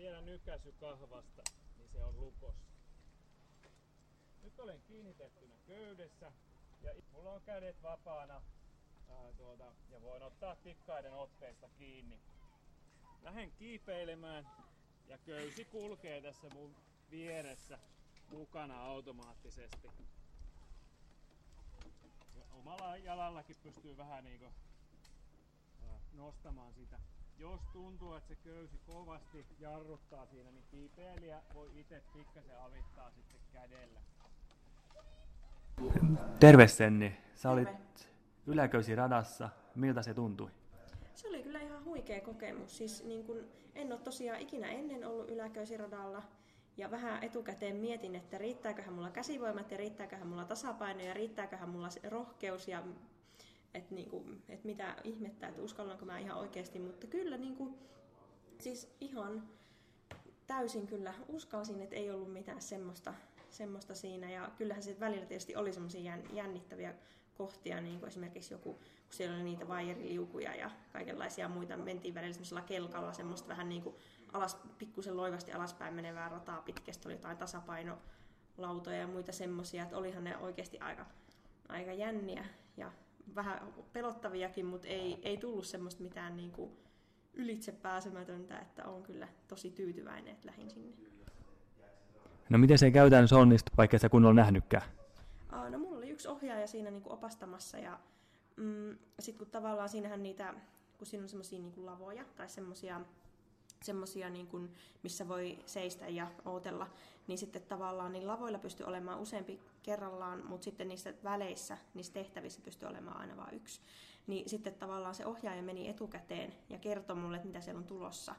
Vielä 0.00 0.20
nykäisy 0.20 0.72
kahvasta, 0.72 1.42
niin 1.76 1.88
se 1.88 2.04
on 2.04 2.20
lukossa. 2.20 2.70
Nyt 4.42 4.60
olen 4.60 4.80
kiinnitettynä 4.82 5.54
köydessä 5.66 6.32
ja 6.82 6.92
mulla 7.12 7.32
on 7.32 7.42
kädet 7.42 7.82
vapaana 7.82 8.42
ää, 9.08 9.32
tuota, 9.36 9.72
ja 9.90 10.02
voin 10.02 10.22
ottaa 10.22 10.56
tikkaiden 10.56 11.12
otteesta 11.12 11.68
kiinni. 11.68 12.20
Lähden 13.22 13.52
kiipeilemään 13.52 14.50
ja 15.06 15.18
köysi 15.18 15.64
kulkee 15.64 16.22
tässä 16.22 16.48
mun 16.54 16.76
vieressä 17.10 17.78
mukana 18.30 18.84
automaattisesti. 18.84 19.88
Ja 22.36 22.44
omalla 22.52 22.96
jalallakin 22.96 23.56
pystyy 23.62 23.96
vähän 23.96 24.24
niinku 24.24 24.52
ää, 25.82 26.00
nostamaan 26.12 26.74
sitä. 26.74 27.00
Jos 27.40 27.60
tuntuu, 27.72 28.14
että 28.14 28.28
se 28.28 28.34
köysi 28.34 28.78
kovasti 28.86 29.46
jarruttaa 29.60 30.26
siinä, 30.26 30.50
niin 30.50 30.64
kiipeilijä 30.70 31.42
voi 31.54 31.80
itse 31.80 32.02
pikkasen 32.12 32.60
avittaa 32.60 33.10
sitten 33.10 33.40
kädellä. 33.52 34.00
Terve 36.40 36.68
Senni, 36.68 37.16
sä 37.34 37.50
olit 37.50 37.68
yläköysi 38.46 38.94
radassa. 38.94 39.48
Miltä 39.74 40.02
se 40.02 40.14
tuntui? 40.14 40.50
Se 41.14 41.28
oli 41.28 41.42
kyllä 41.42 41.60
ihan 41.60 41.84
huikea 41.84 42.20
kokemus. 42.20 42.76
Siis 42.76 43.04
niin 43.04 43.24
kun, 43.24 43.44
en 43.74 43.92
ole 43.92 44.00
tosiaan 44.00 44.40
ikinä 44.40 44.66
ennen 44.68 45.06
ollut 45.06 45.30
yläköysiradalla. 45.30 46.22
Ja 46.76 46.90
vähän 46.90 47.24
etukäteen 47.24 47.76
mietin, 47.76 48.14
että 48.14 48.38
riittääköhän 48.38 48.94
mulla 48.94 49.10
käsivoimat 49.10 49.70
ja 49.70 49.76
riittääköhän 49.76 50.26
mulla 50.26 50.44
tasapaino 50.44 51.00
ja 51.00 51.14
riittääköhän 51.14 51.68
mulla 51.68 51.88
rohkeus 52.08 52.68
ja 52.68 52.82
että 53.74 53.94
niinku, 53.94 54.24
et 54.48 54.64
mitä 54.64 54.96
ihmettä, 55.04 55.48
että 55.48 55.62
uskallanko 55.62 56.04
mä 56.04 56.18
ihan 56.18 56.38
oikeasti. 56.38 56.78
Mutta 56.78 57.06
kyllä 57.06 57.36
niinku, 57.36 57.78
siis 58.58 58.96
ihan 59.00 59.48
täysin 60.46 60.86
kyllä 60.86 61.14
uskalsin, 61.28 61.82
että 61.82 61.96
ei 61.96 62.10
ollut 62.10 62.32
mitään 62.32 62.60
semmoista, 62.60 63.14
semmoista 63.50 63.94
siinä. 63.94 64.30
Ja 64.30 64.50
kyllähän 64.58 64.82
se 64.82 64.96
välillä 65.00 65.26
tietysti 65.26 65.56
oli 65.56 65.72
semmoisia 65.72 66.18
jännittäviä 66.32 66.94
kohtia, 67.38 67.80
niin 67.80 67.98
kuin 67.98 68.08
esimerkiksi 68.08 68.54
joku, 68.54 68.72
kun 68.72 68.84
siellä 69.10 69.34
oli 69.34 69.44
niitä 69.44 69.68
vaijeriliukuja 69.68 70.54
ja 70.54 70.70
kaikenlaisia 70.92 71.48
muita, 71.48 71.76
mentiin 71.76 72.14
välillä 72.14 72.32
semmoisella 72.32 72.62
kelkalla 72.62 73.12
semmoista 73.12 73.48
vähän 73.48 73.68
niin 73.68 73.82
kuin 73.82 73.96
alas, 74.32 74.58
pikkusen 74.78 75.16
loivasti 75.16 75.52
alaspäin 75.52 75.94
menevää 75.94 76.28
rataa 76.28 76.62
pitkästä, 76.62 77.08
oli 77.08 77.14
jotain 77.14 77.36
tasapainolautoja 77.36 78.98
ja 78.98 79.06
muita 79.06 79.32
semmoisia, 79.32 79.82
että 79.82 79.96
olihan 79.96 80.24
ne 80.24 80.36
oikeasti 80.36 80.78
aika, 80.78 81.06
aika 81.68 81.92
jänniä 81.92 82.44
ja 82.76 82.92
vähän 83.34 83.74
pelottaviakin, 83.92 84.66
mutta 84.66 84.88
ei, 84.88 85.18
ei 85.22 85.36
tullut 85.36 85.66
semmoista 85.66 86.02
mitään 86.02 86.36
niin 86.36 86.50
kuin 86.50 86.72
ylitse 87.34 87.72
pääsemätöntä, 87.72 88.58
että 88.58 88.84
on 88.84 89.02
kyllä 89.02 89.28
tosi 89.48 89.70
tyytyväinen, 89.70 90.32
että 90.32 90.48
lähdin 90.48 90.70
sinne. 90.70 90.96
No 92.48 92.58
miten 92.58 92.78
se 92.78 92.90
käytännössä 92.90 93.36
onnistuu, 93.36 93.74
vaikka 93.76 93.98
sä 93.98 94.08
kunnolla 94.08 94.34
nähnytkään? 94.34 94.82
Aa, 95.48 95.70
no 95.70 95.78
mulla 95.78 95.98
oli 95.98 96.10
yksi 96.10 96.28
ohjaaja 96.28 96.66
siinä 96.66 96.90
niin 96.90 97.02
kuin 97.02 97.12
opastamassa 97.12 97.78
ja 97.78 98.00
mm, 98.56 98.98
sitten 99.18 99.38
kun 99.38 99.50
tavallaan 99.50 99.88
siinähän 99.88 100.22
niitä, 100.22 100.54
kun 100.98 101.06
siinä 101.06 101.22
on 101.22 101.28
semmoisia 101.28 101.58
niin 101.58 101.86
lavoja 101.86 102.24
tai 102.36 102.48
semmoisia 102.48 103.00
semmosia 103.84 104.30
niin 104.30 104.46
kuin, 104.46 104.70
missä 105.02 105.28
voi 105.28 105.58
seistä 105.66 106.08
ja 106.08 106.26
ootella, 106.44 106.86
niin 107.30 107.38
sitten 107.38 107.62
tavallaan 107.62 108.12
niin 108.12 108.26
lavoilla 108.26 108.58
pystyy 108.58 108.86
olemaan 108.86 109.20
useampi 109.20 109.60
kerrallaan, 109.82 110.46
mutta 110.46 110.64
sitten 110.64 110.88
niissä 110.88 111.14
väleissä, 111.24 111.78
niissä 111.94 112.12
tehtävissä 112.12 112.60
pystyy 112.64 112.88
olemaan 112.88 113.16
aina 113.16 113.36
vain 113.36 113.54
yksi. 113.54 113.80
Niin 114.26 114.48
sitten 114.48 114.74
tavallaan 114.74 115.14
se 115.14 115.26
ohjaaja 115.26 115.62
meni 115.62 115.88
etukäteen 115.88 116.54
ja 116.68 116.78
kertoi 116.78 117.16
mulle, 117.16 117.36
että 117.36 117.46
mitä 117.46 117.60
siellä 117.60 117.78
on 117.78 117.86
tulossa. 117.86 118.34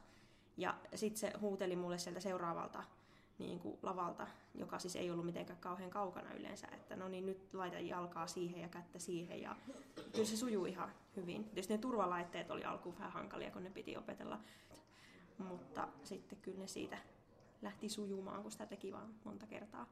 Ja 0.58 0.76
sitten 0.96 1.20
se 1.20 1.34
huuteli 1.42 1.76
mulle 1.76 1.98
sieltä 1.98 2.20
seuraavalta 2.20 2.84
niin 3.40 3.60
kuin 3.60 3.80
lavalta, 3.82 4.28
joka 4.56 4.80
siis 4.80 4.96
ei 4.96 5.12
ollut 5.12 5.26
mitenkään 5.26 5.60
kauhean 5.60 5.90
kaukana 5.90 6.34
yleensä, 6.34 6.68
että 6.68 6.96
no 6.96 7.08
niin 7.08 7.26
nyt 7.26 7.54
laita 7.54 7.80
jalkaa 7.80 8.28
siihen 8.28 8.62
ja 8.62 8.70
kättä 8.70 9.00
siihen 9.00 9.42
ja 9.42 9.56
kyllä 10.12 10.26
se 10.26 10.38
sujuu 10.38 10.66
ihan 10.66 10.92
hyvin. 11.16 11.44
Tietysti 11.44 11.74
ne 11.74 11.78
turvalaitteet 11.78 12.52
oli 12.52 12.64
alkuun 12.64 12.96
vähän 12.98 13.12
hankalia, 13.12 13.52
kun 13.52 13.64
ne 13.64 13.70
piti 13.70 13.98
opetella, 13.98 14.40
mutta 15.38 15.88
sitten 16.04 16.40
kyllä 16.42 16.60
ne 16.60 16.68
siitä 16.68 16.98
lähti 17.62 17.90
sujumaan, 17.90 18.42
kun 18.42 18.52
sitä 18.52 18.66
teki 18.66 18.92
vaan 18.92 19.16
monta 19.24 19.48
kertaa. 19.48 19.88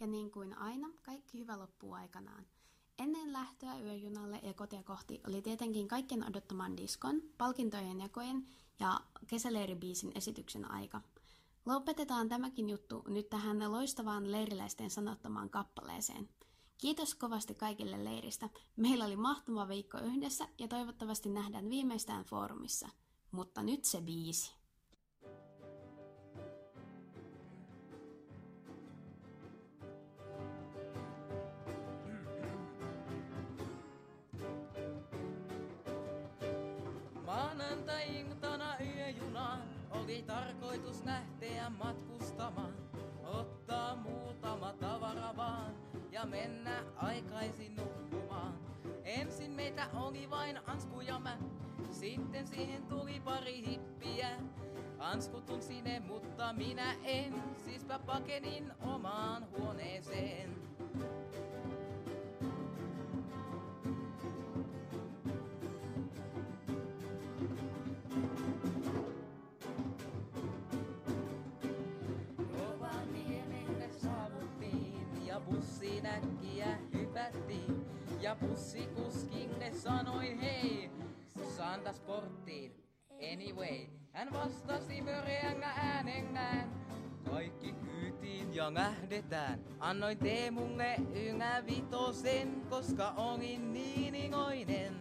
Ja 0.00 0.06
niin 0.06 0.30
kuin 0.30 0.58
aina, 0.58 0.88
kaikki 1.02 1.38
hyvä 1.38 1.58
loppuu 1.58 1.92
aikanaan. 1.92 2.46
Ennen 2.98 3.32
lähtöä 3.32 3.78
yöjunalle 3.78 4.40
ja 4.42 4.54
kotia 4.54 4.82
kohti 4.82 5.20
oli 5.28 5.42
tietenkin 5.42 5.88
kaikkien 5.88 6.28
odottaman 6.28 6.76
diskon, 6.76 7.22
palkintojen 7.38 8.00
jakojen 8.00 8.46
ja 8.80 9.00
kesäleiribiisin 9.26 10.12
esityksen 10.14 10.70
aika. 10.70 11.00
Lopetetaan 11.66 12.28
tämäkin 12.28 12.70
juttu 12.70 13.04
nyt 13.08 13.30
tähän 13.30 13.72
loistavaan 13.72 14.32
leiriläisten 14.32 14.90
sanottomaan 14.90 15.50
kappaleeseen. 15.50 16.28
Kiitos 16.78 17.14
kovasti 17.14 17.54
kaikille 17.54 18.04
leiristä. 18.04 18.50
Meillä 18.76 19.04
oli 19.04 19.16
mahtava 19.16 19.68
viikko 19.68 19.98
yhdessä 19.98 20.48
ja 20.58 20.68
toivottavasti 20.68 21.28
nähdään 21.28 21.70
viimeistään 21.70 22.24
foorumissa. 22.24 22.88
Mutta 23.30 23.62
nyt 23.62 23.84
se 23.84 24.00
biisi. 24.00 24.65
Oli 40.06 40.22
tarkoitus 40.22 41.04
lähteä 41.04 41.70
matkustamaan. 41.70 42.74
Ottaa 43.24 43.96
muutama 43.96 44.72
tavara 44.72 45.36
vaan 45.36 45.74
ja 46.12 46.26
mennä 46.26 46.84
aikaisin 46.96 47.76
nukkumaan. 47.76 48.58
Ensin 49.04 49.50
meitä 49.50 49.86
oli 49.94 50.30
vain 50.30 50.60
Ansku 50.66 51.00
ja 51.00 51.18
mä, 51.18 51.38
sitten 51.90 52.46
siihen 52.46 52.82
tuli 52.82 53.20
pari 53.20 53.66
hippiä. 53.66 54.30
Ansku 54.98 55.40
tunsi 55.40 55.82
ne, 55.82 56.00
mutta 56.00 56.52
minä 56.52 56.94
en, 57.04 57.42
siispä 57.64 57.98
pakenin 57.98 58.72
omaan 58.80 59.46
huoneeseen. 59.50 60.75
Hypättiin. 77.16 77.86
Ja 78.20 78.36
bussikuskille 78.36 79.72
sanoin 79.72 80.38
hei, 80.38 80.90
Santa 81.56 81.92
Sporttiin. 81.92 82.72
Anyway, 83.32 83.86
hän 84.12 84.32
vastasi 84.32 85.00
möreängä 85.02 85.66
äänengään. 85.66 86.70
Kaikki 87.30 87.72
kyytiin 87.72 88.54
ja 88.54 88.74
lähdetään. 88.74 89.60
Annoin 89.80 90.18
Teemulle 90.18 90.96
yngä 91.14 91.62
vitosen, 91.66 92.62
koska 92.70 93.10
olin 93.16 93.72
niin 93.72 94.14
iloinen. 94.14 94.94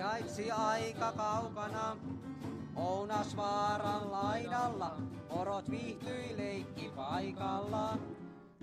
Sijaitsi 0.00 0.50
aika 0.50 1.12
kaukana 1.12 1.96
Ounasvaaran 2.76 4.12
laidalla. 4.12 4.96
Porot 5.28 5.70
viihtyi 5.70 6.36
leikki 6.36 6.90
paikalla. 6.96 7.98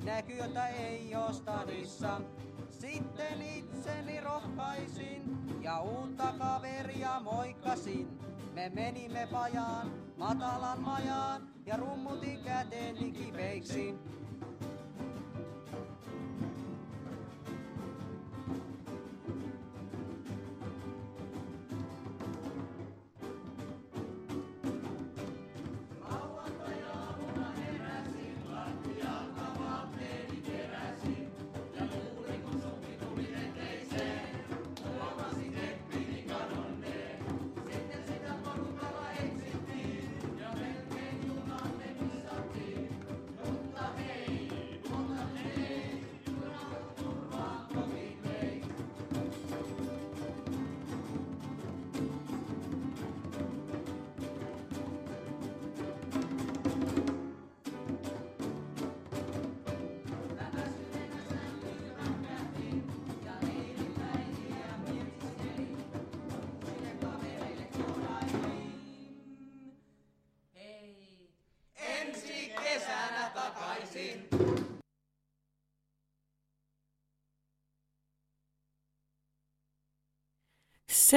Näkyötä 0.04 0.68
ei 0.68 1.16
ostanissa. 1.16 2.22
Sitten 2.70 3.42
itseni 3.42 4.22
rohkaisin 4.22 5.38
ja 5.62 5.82
uutta 5.82 6.34
kaveria 6.40 7.20
moikkasin. 7.20 8.20
Me 8.54 8.72
menimme 8.76 9.28
pajaan, 9.32 9.92
matalan 10.18 10.82
majaan 10.82 11.50
ja 11.66 11.78
rummutin 11.78 12.44
käteeni 12.44 13.12
kipeiksi. 13.12 13.96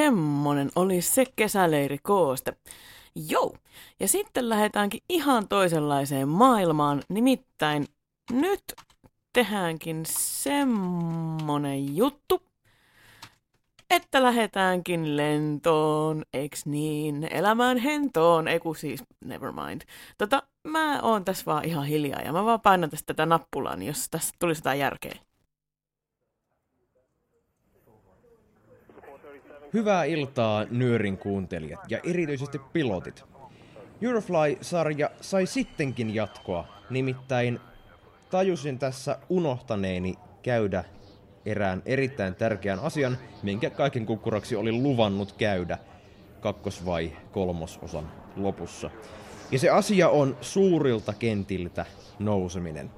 Semmonen 0.00 0.70
oli 0.76 1.02
se 1.02 1.24
kesäleiri 1.36 1.98
kooste. 2.02 2.56
Joo, 3.28 3.54
ja 4.00 4.08
sitten 4.08 4.48
lähdetäänkin 4.48 5.00
ihan 5.08 5.48
toisenlaiseen 5.48 6.28
maailmaan, 6.28 7.02
nimittäin 7.08 7.86
nyt 8.32 8.62
tehdäänkin 9.32 10.02
semmonen 10.08 11.96
juttu, 11.96 12.42
että 13.90 14.22
lähdetäänkin 14.22 15.16
lentoon, 15.16 16.22
eiks 16.32 16.66
niin, 16.66 17.28
elämään 17.30 17.78
hentoon, 17.78 18.48
ei 18.48 18.60
siis, 18.78 19.04
never 19.24 19.52
mind. 19.52 19.82
Tota, 20.18 20.42
mä 20.64 21.00
oon 21.00 21.24
tässä 21.24 21.46
vaan 21.46 21.64
ihan 21.64 21.86
hiljaa 21.86 22.20
ja 22.20 22.32
mä 22.32 22.44
vaan 22.44 22.60
painan 22.60 22.90
tästä 22.90 23.06
tätä 23.06 23.26
nappulaa, 23.26 23.76
niin 23.76 23.86
jos 23.86 24.08
tässä 24.10 24.34
tulisi 24.38 24.58
jotain 24.58 24.78
järkeä. 24.78 25.29
Hyvää 29.74 30.04
iltaa 30.04 30.64
nyörin 30.70 31.18
kuuntelijat 31.18 31.80
ja 31.88 31.98
erityisesti 32.04 32.60
pilotit. 32.72 33.24
Eurofly-sarja 34.02 35.10
sai 35.20 35.46
sittenkin 35.46 36.14
jatkoa, 36.14 36.68
nimittäin 36.90 37.60
tajusin 38.30 38.78
tässä 38.78 39.18
unohtaneeni 39.28 40.14
käydä 40.42 40.84
erään 41.46 41.82
erittäin 41.86 42.34
tärkeän 42.34 42.78
asian, 42.78 43.18
minkä 43.42 43.70
kaiken 43.70 44.06
kukkuraksi 44.06 44.56
olin 44.56 44.82
luvannut 44.82 45.32
käydä 45.32 45.78
kakkos- 46.40 46.86
vai 46.86 47.12
kolmososan 47.32 48.12
lopussa. 48.36 48.90
Ja 49.50 49.58
se 49.58 49.70
asia 49.70 50.08
on 50.08 50.36
suurilta 50.40 51.12
kentiltä 51.12 51.86
nouseminen. 52.18 52.90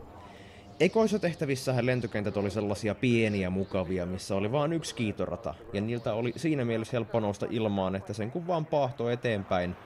Ekoissa 0.80 1.18
tehtävissähän 1.18 1.86
lentokentät 1.86 2.36
oli 2.36 2.50
sellaisia 2.50 2.94
pieniä 2.94 3.50
mukavia, 3.50 4.06
missä 4.06 4.34
oli 4.34 4.52
vain 4.52 4.72
yksi 4.72 4.94
kiitorata. 4.94 5.54
Ja 5.72 5.80
niiltä 5.80 6.14
oli 6.14 6.32
siinä 6.36 6.64
mielessä 6.64 6.92
helppo 6.92 7.20
nousta 7.20 7.46
ilmaan, 7.50 7.96
että 7.96 8.12
sen 8.12 8.30
kun 8.30 8.46
vaan 8.46 8.66
pahtoi 8.66 9.12
eteenpäin, 9.12 9.76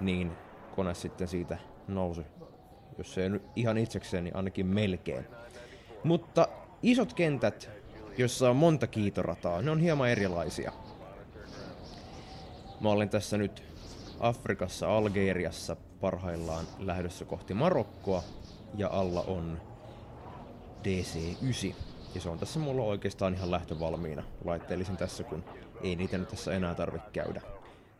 niin 0.00 0.32
kone 0.76 0.94
sitten 0.94 1.28
siitä 1.28 1.58
nousi. 1.88 2.22
Jos 2.98 3.14
se 3.14 3.22
ei 3.22 3.28
nyt 3.28 3.42
ihan 3.56 3.78
itsekseen, 3.78 4.24
niin 4.24 4.36
ainakin 4.36 4.66
melkein. 4.66 5.26
Mutta 6.04 6.48
isot 6.82 7.12
kentät, 7.12 7.70
joissa 8.18 8.50
on 8.50 8.56
monta 8.56 8.86
kiitorataa, 8.86 9.62
ne 9.62 9.70
on 9.70 9.80
hieman 9.80 10.08
erilaisia. 10.08 10.72
Mä 12.80 12.88
olen 12.88 13.08
tässä 13.08 13.38
nyt 13.38 13.62
Afrikassa, 14.20 14.96
Algeriassa 14.96 15.76
parhaillaan 16.00 16.66
lähdössä 16.78 17.24
kohti 17.24 17.54
Marokkoa 17.54 18.22
ja 18.76 18.88
alla 18.92 19.22
on 19.22 19.69
DC-9. 20.84 21.74
Ja 22.14 22.20
se 22.20 22.28
on 22.28 22.38
tässä 22.38 22.60
mulla 22.60 22.82
oikeastaan 22.82 23.34
ihan 23.34 23.50
lähtövalmiina. 23.50 24.22
Laitteellisin 24.44 24.96
tässä, 24.96 25.24
kun 25.24 25.44
ei 25.82 25.96
niitä 25.96 26.18
nyt 26.18 26.28
tässä 26.28 26.52
enää 26.52 26.74
tarvitse 26.74 27.10
käydä. 27.12 27.42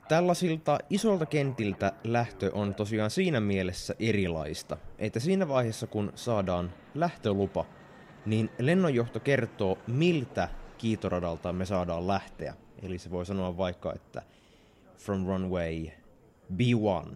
Tällaisilta 0.09 0.79
isolta 0.91 1.27
kentiltä 1.27 1.93
lähtö 2.05 2.51
on 2.55 2.75
tosiaan 2.75 3.11
siinä 3.11 3.41
mielessä 3.41 3.95
erilaista, 3.99 4.77
että 4.99 5.21
siinä 5.21 5.49
vaiheessa 5.49 5.87
kun 5.87 6.13
saadaan 6.15 6.73
lähtölupa, 6.95 7.65
niin 8.27 8.51
lennonjohto 8.59 9.21
kertoo 9.21 9.79
miltä 9.87 10.49
kiitoradalta 10.79 11.53
me 11.53 11.67
saadaan 11.67 12.07
lähteä. 12.07 12.55
Eli 12.83 12.99
se 12.99 13.11
voi 13.11 13.27
sanoa 13.27 13.57
vaikka, 13.57 13.93
että 13.93 14.23
from 14.99 15.27
runway 15.27 15.87
B1. 16.53 17.15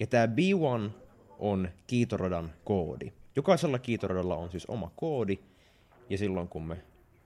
Ja 0.00 0.06
tämä 0.06 0.26
B1 0.26 0.90
on 1.38 1.68
kiitoradan 1.86 2.52
koodi. 2.64 3.12
Jokaisella 3.36 3.78
kiitoradalla 3.78 4.36
on 4.36 4.50
siis 4.50 4.66
oma 4.66 4.90
koodi, 4.96 5.38
ja 6.10 6.18
silloin 6.18 6.48
kun 6.48 6.62
me 6.62 6.76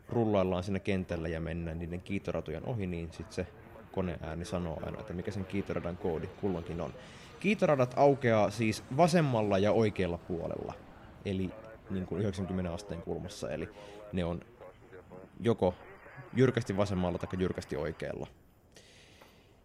rullaillaan 0.09 0.63
siinä 0.63 0.79
kentällä 0.79 1.29
ja 1.29 1.41
mennään 1.41 1.79
niiden 1.79 2.01
kiitoratojen 2.01 2.69
ohi, 2.69 2.87
niin 2.87 3.09
sitten 3.13 3.35
se 3.35 3.47
koneääni 3.93 4.45
sanoo 4.45 4.81
aina, 4.87 5.01
että 5.01 5.13
mikä 5.13 5.31
sen 5.31 5.45
kiitoradan 5.45 5.97
koodi 5.97 6.27
kulloinkin 6.27 6.81
on. 6.81 6.95
Kiitoradat 7.41 7.95
aukeaa 7.97 8.51
siis 8.51 8.85
vasemmalla 8.97 9.59
ja 9.59 9.73
oikealla 9.73 10.19
puolella, 10.19 10.75
eli 11.25 11.51
niin 11.91 12.07
kuin 12.07 12.21
90 12.21 12.73
asteen 12.73 13.03
kulmassa, 13.03 13.51
eli 13.51 13.69
ne 14.13 14.25
on 14.25 14.41
joko 15.41 15.75
jyrkästi 16.35 16.77
vasemmalla 16.77 17.19
tai 17.19 17.41
jyrkästi 17.41 17.77
oikealla. 17.77 18.27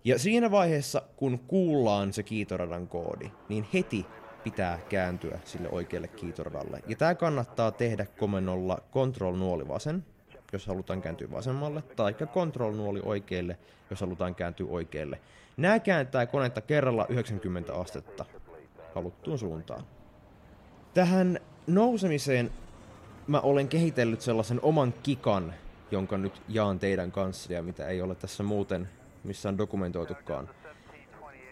Ja 0.03 0.19
siinä 0.19 0.51
vaiheessa, 0.51 1.01
kun 1.15 1.39
kuullaan 1.39 2.13
se 2.13 2.23
kiitoradan 2.23 2.87
koodi, 2.87 3.31
niin 3.49 3.67
heti 3.73 4.05
pitää 4.43 4.79
kääntyä 4.89 5.39
sille 5.45 5.69
oikealle 5.69 6.07
kiitoradalle. 6.07 6.79
Ja 6.87 6.95
tämä 6.95 7.15
kannattaa 7.15 7.71
tehdä 7.71 8.05
komennolla 8.05 8.77
control 8.93 9.35
nuoli 9.35 9.67
vasen, 9.67 10.05
jos 10.53 10.67
halutaan 10.67 11.01
kääntyä 11.01 11.31
vasemmalle, 11.31 11.81
tai 11.95 12.13
control 12.13 12.73
nuoli 12.73 12.99
oikealle, 13.03 13.57
jos 13.89 14.01
halutaan 14.01 14.35
kääntyä 14.35 14.67
oikealle. 14.69 15.19
Nämä 15.57 15.79
kääntää 15.79 16.25
konetta 16.25 16.61
kerralla 16.61 17.05
90 17.09 17.73
astetta 17.73 18.25
haluttuun 18.95 19.39
suuntaan. 19.39 19.83
Tähän 20.93 21.39
nousemiseen 21.67 22.51
mä 23.27 23.39
olen 23.39 23.67
kehitellyt 23.67 24.21
sellaisen 24.21 24.59
oman 24.61 24.93
kikan, 25.03 25.53
jonka 25.91 26.17
nyt 26.17 26.41
jaan 26.47 26.79
teidän 26.79 27.11
kanssa 27.11 27.53
ja 27.53 27.63
mitä 27.63 27.87
ei 27.87 28.01
ole 28.01 28.15
tässä 28.15 28.43
muuten 28.43 28.89
missään 29.23 29.57
dokumentoitukaan. 29.57 30.49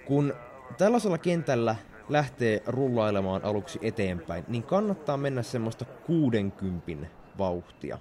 Kun 0.06 0.34
tällaisella 0.78 1.18
kentällä 1.18 1.76
lähtee 2.10 2.64
rullailemaan 2.68 3.44
aluksi 3.44 3.80
eteenpäin, 3.82 4.46
niin 4.48 4.64
kannattaa 4.64 5.18
mennä 5.18 5.44
semmoista 5.44 5.86
60 5.86 7.08
vauhtia. 7.38 7.98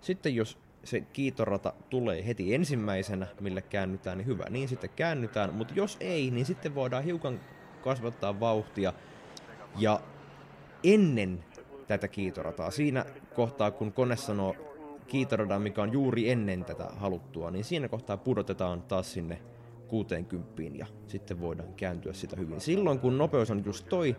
Sitten 0.00 0.34
jos 0.34 0.58
se 0.84 1.00
kiitorata 1.00 1.72
tulee 1.90 2.26
heti 2.26 2.54
ensimmäisenä, 2.54 3.26
millä 3.40 3.60
käännytään, 3.60 4.18
niin 4.18 4.26
hyvä, 4.26 4.44
niin 4.50 4.68
sitten 4.68 4.90
käännytään, 4.96 5.54
mutta 5.54 5.74
jos 5.76 5.96
ei, 6.00 6.30
niin 6.30 6.46
sitten 6.46 6.74
voidaan 6.74 7.04
hiukan 7.04 7.40
kasvattaa 7.82 8.40
vauhtia 8.40 8.92
ja 9.78 10.00
ennen 10.84 11.44
tätä 11.86 12.08
kiitorataa, 12.08 12.70
siinä 12.70 13.04
kohtaa 13.34 13.70
kun 13.70 13.92
kone 13.92 14.16
sanoo 14.16 14.56
kiitoradan, 15.06 15.62
mikä 15.62 15.82
on 15.82 15.92
juuri 15.92 16.30
ennen 16.30 16.64
tätä 16.64 16.84
haluttua, 16.96 17.50
niin 17.50 17.64
siinä 17.64 17.88
kohtaa 17.88 18.16
pudotetaan 18.16 18.82
taas 18.82 19.12
sinne 19.12 19.38
60 19.88 20.62
ja 20.74 20.86
sitten 21.06 21.40
voidaan 21.40 21.74
kääntyä 21.74 22.12
sitä 22.12 22.36
hyvin. 22.36 22.60
Silloin 22.60 22.98
kun 22.98 23.18
nopeus 23.18 23.50
on 23.50 23.62
just 23.64 23.88
toi, 23.88 24.16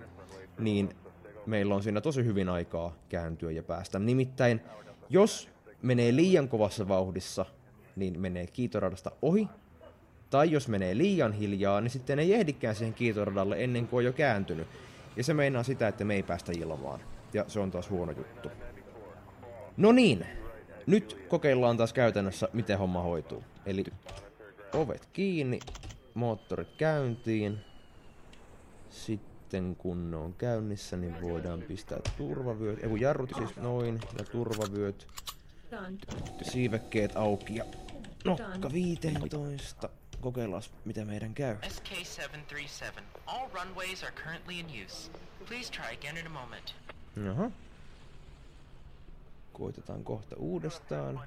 niin 0.59 0.89
meillä 1.45 1.76
on 1.76 1.84
siinä 1.84 2.01
tosi 2.01 2.26
hyvin 2.26 2.49
aikaa 2.49 2.95
kääntyä 3.09 3.51
ja 3.51 3.63
päästä. 3.63 3.99
Nimittäin, 3.99 4.61
jos 5.09 5.49
menee 5.82 6.15
liian 6.15 6.49
kovassa 6.49 6.88
vauhdissa, 6.88 7.45
niin 7.95 8.20
menee 8.20 8.47
kiitoradasta 8.47 9.11
ohi. 9.22 9.47
Tai 10.30 10.51
jos 10.51 10.67
menee 10.67 10.97
liian 10.97 11.34
hiljaa, 11.34 11.82
niin 11.82 11.91
sitten 11.91 12.20
ei 12.20 12.34
ehdikään 12.34 12.76
siihen 12.76 12.93
kiitoradalle 12.93 13.63
ennen 13.63 13.88
kuin 13.88 13.97
on 13.97 14.05
jo 14.05 14.13
kääntynyt. 14.13 14.67
Ja 15.15 15.24
se 15.24 15.34
meinaa 15.34 15.63
sitä, 15.63 15.88
että 15.88 16.05
me 16.05 16.15
ei 16.15 16.24
päästä 16.24 16.51
ilmaan. 16.57 16.99
Ja 17.34 17.45
se 17.47 17.59
on 17.59 17.72
taas 17.72 17.89
huono 17.89 18.11
juttu. 18.11 18.49
No 19.78 19.91
niin, 19.91 20.26
nyt 20.88 21.26
kokeillaan 21.28 21.78
taas 21.78 21.93
käytännössä, 21.93 22.49
miten 22.53 22.78
homma 22.78 23.01
hoituu. 23.01 23.43
Eli 23.65 23.84
ovet 24.74 25.09
kiinni, 25.13 25.59
moottorit 26.13 26.76
käyntiin. 26.78 27.59
Sitten 28.89 29.76
kun 29.76 30.11
ne 30.11 30.17
on 30.17 30.34
käynnissä, 30.34 30.97
niin 30.97 31.22
voidaan 31.22 31.61
pistää 31.61 31.99
turvavyöt, 32.17 32.84
ei 32.84 33.01
jarrut 33.01 33.32
siis 33.38 33.55
noin, 33.55 33.99
ja 34.17 34.26
turvavyöt. 34.26 35.07
Siivekkeet 36.41 37.15
auki 37.15 37.55
ja 37.55 37.65
nokka 38.26 38.72
15. 38.74 39.89
Kokeillaan, 40.22 40.63
mitä 40.86 41.05
meidän 41.05 41.34
käy. 41.34 41.55
SK737. 41.55 43.01
All 43.26 43.49
runways 43.53 44.03
are 44.03 44.11
currently 44.11 44.59
in 44.59 44.65
use. 44.86 45.11
Please 45.47 45.72
try 45.72 45.97
again 45.97 46.17
in 46.17 46.28
a 46.28 46.30
moment. 46.30 46.76
Jaha. 47.26 47.51
Koitetaan 49.53 50.03
kohta 50.03 50.36
uudestaan. 50.36 51.20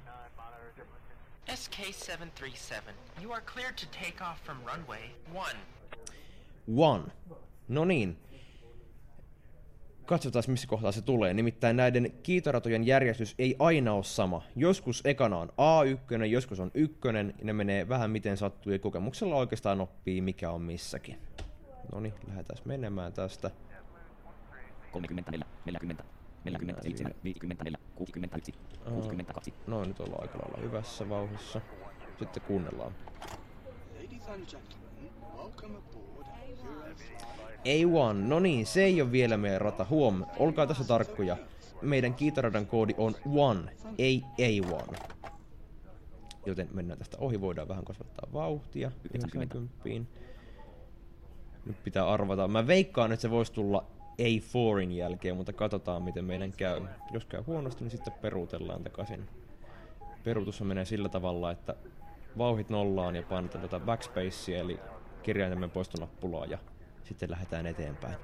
SK737. 1.47 2.93
You 3.23 3.33
are 3.33 3.41
cleared 3.53 3.75
to 3.77 3.85
take 3.85 4.31
off 4.31 4.43
from 4.43 4.57
runway 4.65 5.09
1. 5.33 5.55
One. 6.75 7.03
No 7.67 7.85
niin. 7.85 8.17
Katsotaan, 10.05 10.43
missä 10.47 10.67
kohtaa 10.67 10.91
se 10.91 11.01
tulee. 11.01 11.33
Nimittäin 11.33 11.75
näiden 11.75 12.11
kiitoratojen 12.23 12.87
järjestys 12.87 13.35
ei 13.39 13.55
aina 13.59 13.93
ole 13.93 14.03
sama. 14.03 14.41
Joskus 14.55 15.01
ekana 15.05 15.37
on 15.37 15.49
A1, 15.49 16.25
joskus 16.25 16.59
on 16.59 16.71
ykkönen, 16.73 17.33
ja 17.39 17.45
ne 17.45 17.53
menee 17.53 17.89
vähän 17.89 18.11
miten 18.11 18.37
sattuu, 18.37 18.73
ja 18.73 18.79
kokemuksella 18.79 19.35
oikeastaan 19.35 19.81
oppii, 19.81 20.21
mikä 20.21 20.51
on 20.51 20.61
missäkin. 20.61 21.17
No 21.91 21.99
niin, 21.99 22.13
lähdetään 22.27 22.59
menemään 22.65 23.13
tästä. 23.13 23.51
34, 24.91 25.45
40, 25.65 26.03
47, 26.43 27.13
54, 27.23 27.79
61, 27.95 28.53
62. 28.85 29.53
No 29.67 29.83
nyt 29.83 29.99
ollaan 29.99 30.21
aika 30.21 30.37
lailla 30.37 30.61
hyvässä 30.61 31.09
vauhissa. 31.09 31.61
Sitten 32.19 32.43
kuunnellaan. 32.43 32.95
Ladies 33.95 34.27
and 34.27 34.45
gentlemen, 34.45 35.11
welcome 35.37 35.77
aboard 35.77 36.27
A1, 37.63 38.27
no 38.27 38.39
niin, 38.39 38.65
se 38.65 38.83
ei 38.83 39.01
ole 39.01 39.11
vielä 39.11 39.37
meidän 39.37 39.61
rata. 39.61 39.85
Huom, 39.89 40.25
olkaa 40.39 40.67
tässä 40.67 40.83
tarkkoja. 40.83 41.37
Meidän 41.81 42.13
kiitaradan 42.13 42.65
koodi 42.65 42.93
on 42.97 43.15
one, 43.35 43.75
ei 43.97 44.23
A1. 44.39 44.95
Joten 46.45 46.69
mennään 46.73 46.99
tästä 46.99 47.17
ohi, 47.17 47.41
voidaan 47.41 47.67
vähän 47.67 47.85
kasvattaa 47.85 48.29
vauhtia. 48.33 48.91
90. 49.13 49.57
Nyt 51.65 51.83
pitää 51.83 52.09
arvata. 52.09 52.47
Mä 52.47 52.67
veikkaan, 52.67 53.11
että 53.11 53.21
se 53.21 53.29
voisi 53.29 53.53
tulla 53.53 53.85
A4in 54.21 54.91
jälkeen, 54.91 55.35
mutta 55.35 55.53
katsotaan 55.53 56.03
miten 56.03 56.25
meidän 56.25 56.51
käy. 56.51 56.81
Jos 57.11 57.25
käy 57.25 57.43
huonosti, 57.47 57.83
niin 57.83 57.91
sitten 57.91 58.13
peruutellaan 58.13 58.83
takaisin. 58.83 59.29
Peruutus 60.23 60.61
menee 60.61 60.85
sillä 60.85 61.09
tavalla, 61.09 61.51
että 61.51 61.75
vauhit 62.37 62.69
nollaan 62.69 63.15
ja 63.15 63.23
painetaan 63.23 63.61
tätä 63.61 63.79
backspacea, 63.79 64.59
eli 64.59 64.79
kirjaintamme 65.23 65.67
poistonappulaa 65.67 66.45
ja 66.45 66.57
sitten 67.03 67.31
lähdetään 67.31 67.65
eteenpäin. 67.65 68.15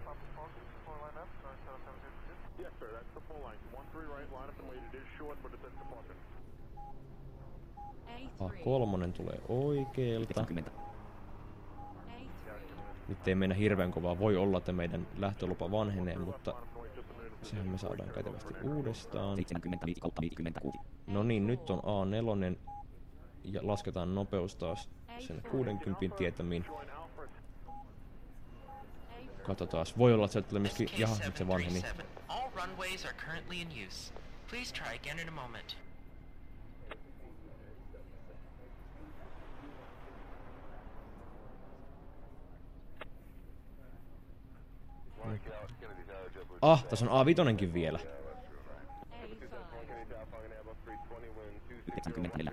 A3 8.40 9.12
tulee 9.14 9.42
oikealta. 9.50 10.46
Nyt 13.10 13.28
ei 13.28 13.36
mennä 13.36 13.56
hirveän 13.56 13.92
kovaa. 13.92 14.20
Voi 14.20 14.38
olla, 14.38 14.58
että 14.58 14.72
meidän 14.72 15.08
lähtölupa 15.18 15.72
vanhenee, 15.72 16.18
mutta 16.18 16.54
sehän 17.44 17.68
me 17.68 17.78
saadaan 17.78 18.10
kätevästi 18.10 18.54
uudestaan. 18.64 19.36
75 19.36 20.02
kautta 20.02 20.22
56. 20.22 20.78
No 21.08 21.24
niin, 21.24 21.48
nyt 21.48 21.70
on 21.70 21.80
A4 21.80 22.58
ja 23.44 23.62
lasketaan 23.64 24.16
nopeus 24.16 24.56
taas 24.56 24.90
sen 25.20 25.42
60 25.52 26.18
tietämiin. 26.18 26.66
Katsotaan, 29.44 29.86
voi 29.98 30.14
olla, 30.14 30.26
että 30.26 30.34
se 30.34 30.42
tulee 30.42 30.62
myöskin, 30.62 30.90
jaha, 30.98 31.16
nyt 31.26 31.38
se 31.38 31.48
vanheni. 31.48 31.82
runways 32.56 33.06
are 33.06 33.14
currently 33.14 33.62
in 33.62 33.70
use. 33.88 34.12
Please 34.50 34.72
try 34.72 34.96
again 34.96 35.20
in 35.20 35.28
a 35.28 35.32
moment. 35.32 35.76
Ah, 46.62 46.84
tässä 46.84 47.06
on 47.10 47.26
A5 47.26 47.74
vielä. 47.74 48.00
94. 51.92 52.52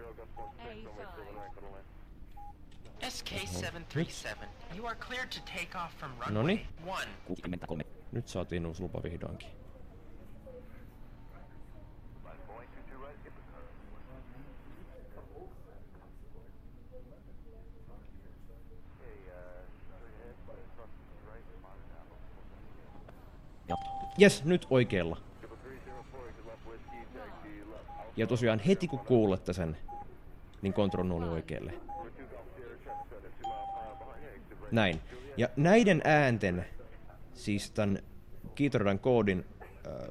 SK737, 3.03 4.47
you 4.77 4.87
are 4.87 4.97
cleared 4.97 5.31
to 5.31 5.41
take 5.41 5.79
off 5.85 5.99
from 5.99 6.11
runway 6.13 6.35
Noni. 6.35 6.67
1. 6.87 7.09
63. 7.27 7.85
Nyt 8.13 8.29
saatiin 8.29 8.67
uusi 8.67 8.83
lupa 8.83 9.03
vihdoinkin. 9.03 9.49
Jes, 24.19 24.45
nyt 24.45 24.67
oikealla. 24.71 25.17
Ja 28.17 28.27
tosiaan 28.27 28.59
heti 28.59 28.89
kun 28.89 28.99
kuulette 28.99 29.53
sen, 29.53 29.77
niin 30.63 30.73
kontrolluuli 30.73 31.29
oikealle. 31.29 31.75
Näin. 34.71 35.01
Ja 35.37 35.49
näiden 35.57 36.01
äänten, 36.05 36.67
siis 37.35 37.71
tämän 37.71 37.99
kiitoradan 38.55 38.99
koodin 38.99 39.45
äh, 39.87 40.09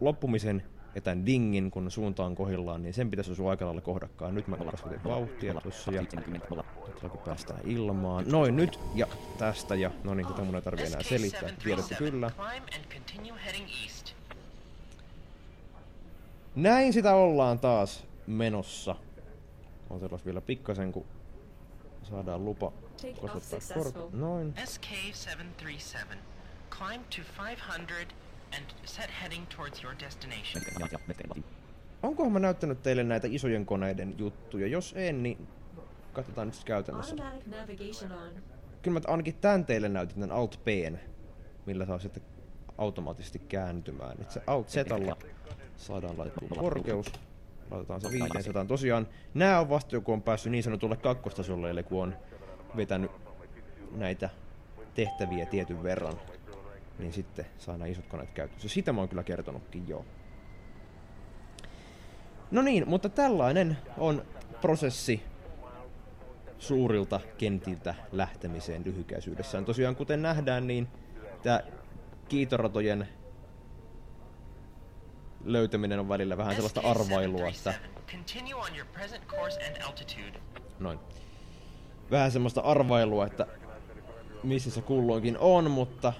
loppumisen 0.00 0.62
tämän 1.00 1.26
dingin, 1.26 1.70
kun 1.70 1.90
suunta 1.90 2.24
on 2.24 2.34
kohillaan, 2.34 2.82
niin 2.82 2.94
sen 2.94 3.10
pitäisi 3.10 3.32
osua 3.32 3.50
aika 3.50 3.64
lailla 3.64 3.80
kohdakkaan. 3.80 4.34
Nyt 4.34 4.48
mä 4.48 4.56
kasvatin 4.56 5.04
vauhtia 5.04 5.54
tuossa 5.54 5.92
ja 5.92 6.04
kun 7.08 7.18
päästään 7.24 7.60
ilmaan. 7.64 8.24
Noin 8.28 8.56
nyt 8.56 8.80
ja 8.94 9.06
tästä 9.38 9.74
ja 9.74 9.90
no 10.04 10.14
niin, 10.14 10.26
tätä 10.26 10.42
mun 10.42 10.54
ei 10.54 10.62
tarvii 10.62 10.86
enää 10.86 11.02
selittää. 11.02 11.50
Tiedätte 11.64 11.94
kyllä. 11.94 12.30
Näin 16.54 16.92
sitä 16.92 17.14
ollaan 17.14 17.58
taas 17.58 18.04
menossa. 18.26 18.96
Otetaan 19.90 20.20
vielä 20.26 20.40
pikkasen, 20.40 20.92
kun 20.92 21.04
saadaan 22.02 22.44
lupa 22.44 22.72
kasvattaa 23.20 23.58
korko. 23.74 24.10
Noin. 24.12 24.54
SK737, 24.56 26.16
climb 26.70 27.04
to 27.10 27.42
500 27.44 28.23
and 28.56 28.64
set 28.84 29.10
heading 29.22 29.46
towards 29.56 29.84
your 29.84 29.94
destination. 30.00 30.62
Onkohan 32.02 32.32
mä 32.32 32.38
näyttänyt 32.38 32.82
teille 32.82 33.04
näitä 33.04 33.28
isojen 33.30 33.66
koneiden 33.66 34.14
juttuja? 34.18 34.66
Jos 34.66 34.94
en, 34.96 35.22
niin 35.22 35.48
katsotaan 36.12 36.48
nyt 36.48 36.54
sit 36.54 36.64
käytännössä. 36.64 37.16
Kyllä 38.82 39.00
mä 39.00 39.12
ainakin 39.12 39.34
tän 39.34 39.66
teille 39.66 39.88
näytin, 39.88 40.20
tän 40.20 40.32
Alt 40.32 40.60
Pn, 40.64 40.98
millä 41.66 41.86
saa 41.86 41.98
sitten 41.98 42.22
automaattisesti 42.78 43.38
kääntymään. 43.38 44.16
Et 44.20 44.30
se 44.30 44.42
Alt 44.46 44.68
Zalla 44.68 45.16
saadaan 45.76 46.18
laittua 46.18 46.48
korkeus. 46.58 47.06
Laitetaan 47.70 48.00
se 48.00 48.10
500. 48.10 48.64
Tosiaan 48.64 49.08
nää 49.34 49.60
on 49.60 49.68
vasta 49.68 49.96
joku 49.96 50.12
on 50.12 50.22
päässyt 50.22 50.52
niin 50.52 50.64
sanotulle 50.64 50.96
kakkostasolle, 50.96 51.70
eli 51.70 51.82
kun 51.82 52.02
on 52.02 52.16
vetänyt 52.76 53.10
näitä 53.90 54.30
tehtäviä 54.94 55.46
tietyn 55.46 55.82
verran, 55.82 56.14
niin 56.98 57.12
sitten 57.12 57.46
saa 57.58 57.76
nämä 57.76 57.86
isot 57.86 58.06
koneet 58.06 58.30
käyttöön. 58.30 58.68
Sitä 58.68 58.92
mä 58.92 59.00
oon 59.00 59.08
kyllä 59.08 59.22
kertonutkin 59.22 59.88
jo. 59.88 60.04
No 62.50 62.62
niin, 62.62 62.88
mutta 62.88 63.08
tällainen 63.08 63.76
on 63.98 64.24
prosessi 64.60 65.22
suurilta 66.58 67.20
kentiltä 67.38 67.94
lähtemiseen 68.12 68.84
lyhykäisyydessään. 68.84 69.64
Tosiaan 69.64 69.96
kuten 69.96 70.22
nähdään, 70.22 70.66
niin 70.66 70.88
tämä 71.42 71.60
kiitoratojen 72.28 73.08
löytäminen 75.44 76.00
on 76.00 76.08
välillä 76.08 76.36
vähän 76.36 76.54
sellaista 76.54 76.80
arvailua, 76.80 77.48
että 77.48 77.74
noin. 80.78 80.98
Vähän 82.10 82.30
semmoista 82.30 82.60
arvailua, 82.60 83.26
että 83.26 83.46
missä 84.42 84.70
se 84.70 84.82
kulloinkin 84.82 85.38
on, 85.38 85.70
mutta 85.70 86.12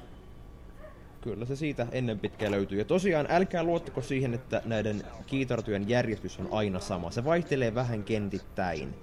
kyllä 1.25 1.45
se 1.45 1.57
siitä 1.57 1.87
ennen 1.93 2.19
pitkään 2.19 2.53
löytyy. 2.53 2.79
Ja 2.79 2.85
tosiaan 2.85 3.27
älkää 3.31 3.63
luottako 3.63 4.03
siihen, 4.03 4.35
että 4.35 4.63
näiden 4.65 5.03
kiitartyön 5.27 5.89
järjestys 5.89 6.39
on 6.39 6.49
aina 6.51 6.81
sama. 6.81 7.11
Se 7.11 7.25
vaihtelee 7.25 7.75
vähän 7.75 8.05
kentittäin 8.05 8.95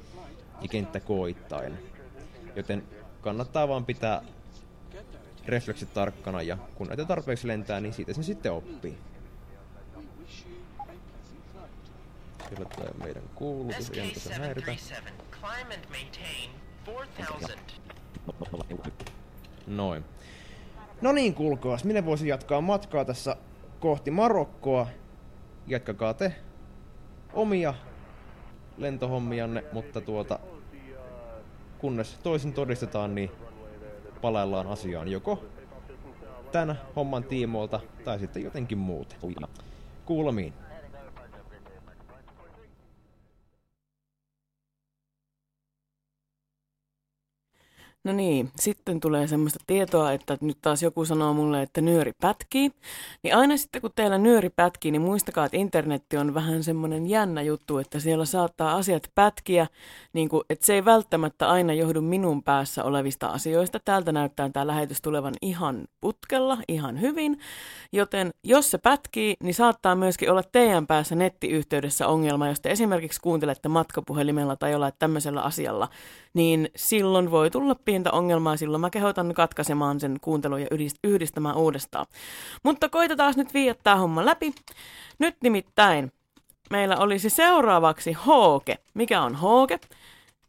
ja 0.61 0.67
kenttäkoittain. 0.67 1.77
Joten 2.55 2.83
kannattaa 3.21 3.67
vaan 3.67 3.85
pitää 3.85 4.21
refleksit 5.45 5.93
tarkkana 5.93 6.41
ja 6.41 6.57
kun 6.75 6.87
näitä 6.87 7.05
tarpeeksi 7.05 7.47
lentää, 7.47 7.79
niin 7.79 7.93
siitä 7.93 8.13
sen 8.13 8.23
sitten 8.23 8.51
oppii. 8.51 8.97
Siellä 12.47 12.65
tulee 12.75 12.91
meidän 13.03 13.23
kuulutus, 13.35 13.89
ei 13.89 14.15
sen 14.15 14.41
häiritä. 14.41 14.71
SK737, 14.71 15.11
climb 15.31 15.71
and 15.71 15.85
maintain 15.89 16.49
4000. 16.87 17.73
Noin. 19.67 20.03
No 21.01 21.11
niin, 21.11 21.33
kuulkaas, 21.33 21.83
minä 21.83 22.05
voisin 22.05 22.27
jatkaa 22.27 22.61
matkaa 22.61 23.05
tässä 23.05 23.35
kohti 23.79 24.11
Marokkoa. 24.11 24.87
Jatkakaa 25.67 26.13
te 26.13 26.35
omia 27.33 27.73
lentohommianne, 28.77 29.63
mutta 29.71 30.01
tuota, 30.01 30.39
kunnes 31.79 32.19
toisin 32.23 32.53
todistetaan, 32.53 33.15
niin 33.15 33.31
palaillaan 34.21 34.67
asiaan 34.67 35.07
joko 35.07 35.43
tämän 36.51 36.79
homman 36.95 37.23
tiimoilta 37.23 37.79
tai 38.05 38.19
sitten 38.19 38.43
jotenkin 38.43 38.77
muuten. 38.77 39.17
Kuulemiin. 40.05 40.53
No 48.03 48.13
niin, 48.13 48.51
sitten 48.59 48.99
tulee 48.99 49.27
semmoista 49.27 49.59
tietoa, 49.67 50.11
että 50.11 50.37
nyt 50.41 50.57
taas 50.61 50.83
joku 50.83 51.05
sanoo 51.05 51.33
mulle, 51.33 51.61
että 51.61 51.81
nyöri 51.81 52.11
pätkii. 52.21 52.71
Niin 53.23 53.35
aina 53.35 53.57
sitten 53.57 53.81
kun 53.81 53.91
teillä 53.95 54.17
nyöri 54.17 54.49
pätkii, 54.49 54.91
niin 54.91 55.01
muistakaa, 55.01 55.45
että 55.45 55.57
internetti 55.57 56.17
on 56.17 56.33
vähän 56.33 56.63
semmoinen 56.63 57.07
jännä 57.07 57.41
juttu, 57.41 57.77
että 57.77 57.99
siellä 57.99 58.25
saattaa 58.25 58.75
asiat 58.75 59.03
pätkiä, 59.15 59.67
niin 60.13 60.29
kuin, 60.29 60.43
että 60.49 60.65
se 60.65 60.73
ei 60.73 60.85
välttämättä 60.85 61.49
aina 61.49 61.73
johdu 61.73 62.01
minun 62.01 62.43
päässä 62.43 62.83
olevista 62.83 63.27
asioista. 63.27 63.79
Täältä 63.85 64.11
näyttää 64.11 64.49
tämä 64.49 64.67
lähetys 64.67 65.01
tulevan 65.01 65.33
ihan 65.41 65.87
putkella, 66.01 66.57
ihan 66.67 67.01
hyvin. 67.01 67.39
Joten 67.91 68.31
jos 68.43 68.71
se 68.71 68.77
pätkii, 68.77 69.35
niin 69.43 69.53
saattaa 69.53 69.95
myöskin 69.95 70.31
olla 70.31 70.43
teidän 70.51 70.87
päässä 70.87 71.15
nettiyhteydessä 71.15 72.07
ongelma, 72.07 72.47
jos 72.47 72.59
te 72.61 72.71
esimerkiksi 72.71 73.21
kuuntelette 73.21 73.69
matkapuhelimella 73.69 74.55
tai 74.55 74.71
jollain 74.71 74.93
tämmöisellä 74.99 75.41
asialla, 75.41 75.89
niin 76.33 76.69
silloin 76.75 77.31
voi 77.31 77.49
tulla 77.49 77.75
pientä 77.91 78.11
ongelmaa. 78.11 78.57
Silloin 78.57 78.81
mä 78.81 78.89
kehotan 78.89 79.33
katkaisemaan 79.33 79.99
sen 79.99 80.17
kuuntelun 80.21 80.61
ja 80.61 80.67
yhdist- 80.71 80.99
yhdistämään 81.03 81.57
uudestaan. 81.57 82.05
Mutta 82.63 82.89
koitetaan 82.89 83.33
nyt 83.37 83.53
viiä 83.53 83.75
tämä 83.83 83.95
homma 83.95 84.25
läpi. 84.25 84.53
Nyt 85.19 85.35
nimittäin 85.43 86.11
meillä 86.69 86.97
olisi 86.97 87.29
seuraavaksi 87.29 88.13
hooke. 88.13 88.77
Mikä 88.93 89.21
on 89.21 89.35
hooke? 89.35 89.79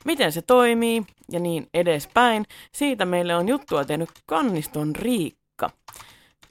Miten 0.04 0.32
se 0.32 0.42
toimii 0.42 1.02
ja 1.32 1.40
niin 1.40 1.66
edespäin. 1.74 2.44
Siitä 2.72 3.04
meille 3.04 3.36
on 3.36 3.48
juttua 3.48 3.84
tehnyt 3.84 4.10
Kanniston 4.26 4.96
Riikka. 4.96 5.70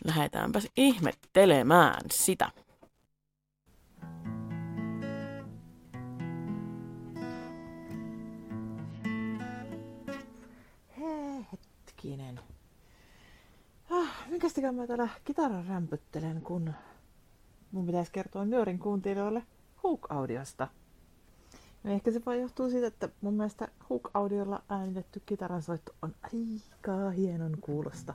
Lähdetäänpäs 0.06 0.68
ihmettelemään 0.78 2.02
sitä. 2.12 2.50
Ah, 13.94 14.30
minkästäkään 14.30 14.76
mä 14.76 14.88
täällä 14.88 15.10
kitaran 15.26 15.66
rämpyttelen, 15.68 16.42
kun 16.42 16.74
mun 17.72 17.86
pitäisi 17.86 18.12
kertoa 18.12 18.46
Nyörin 18.46 18.80
kuuntelijoille 18.80 19.44
Hook-audiosta. 19.84 20.68
No 21.84 21.92
ehkä 21.92 22.12
se 22.12 22.22
vaan 22.26 22.42
johtuu 22.42 22.70
siitä, 22.70 22.88
että 22.88 23.10
mun 23.22 23.34
mielestä 23.34 23.68
Hook-audiolla 23.90 24.64
äänitetty 24.70 25.22
kitaransoitto 25.26 25.96
on 26.02 26.16
aika 26.24 27.10
hienon 27.10 27.58
kuulosta. 27.62 28.14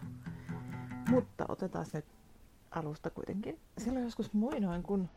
Mutta 1.11 1.45
otetaan 1.49 1.87
nyt 1.93 2.05
alusta 2.71 3.11
kuitenkin. 3.11 3.61
Silloin 3.79 4.05
joskus 4.05 4.33
muinoin, 4.33 4.83
kun 4.83 5.09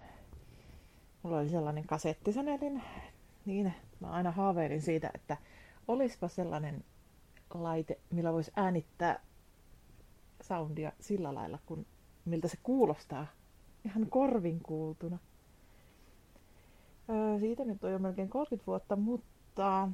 mulla 1.23 1.37
oli 1.37 1.49
sellainen 1.49 1.87
kasettisanelin, 1.87 2.83
niin 3.45 3.73
mä 3.99 4.07
aina 4.07 4.31
haaveilin 4.31 4.81
siitä, 4.81 5.11
että 5.13 5.37
olispa 5.87 6.27
sellainen 6.27 6.83
laite, 7.53 7.99
millä 8.09 8.33
voisi 8.33 8.51
äänittää 8.55 9.28
soundia 10.41 10.91
sillä 10.99 11.35
lailla, 11.35 11.59
kun, 11.65 11.85
miltä 12.25 12.47
se 12.47 12.57
kuulostaa 12.63 13.27
ihan 13.85 14.07
korvin 14.09 14.59
kuultuna. 14.63 15.17
Öö, 17.09 17.39
siitä 17.39 17.65
nyt 17.65 17.83
on 17.83 17.91
jo 17.91 17.99
melkein 17.99 18.29
30 18.29 18.67
vuotta, 18.67 18.95
mutta 18.95 19.89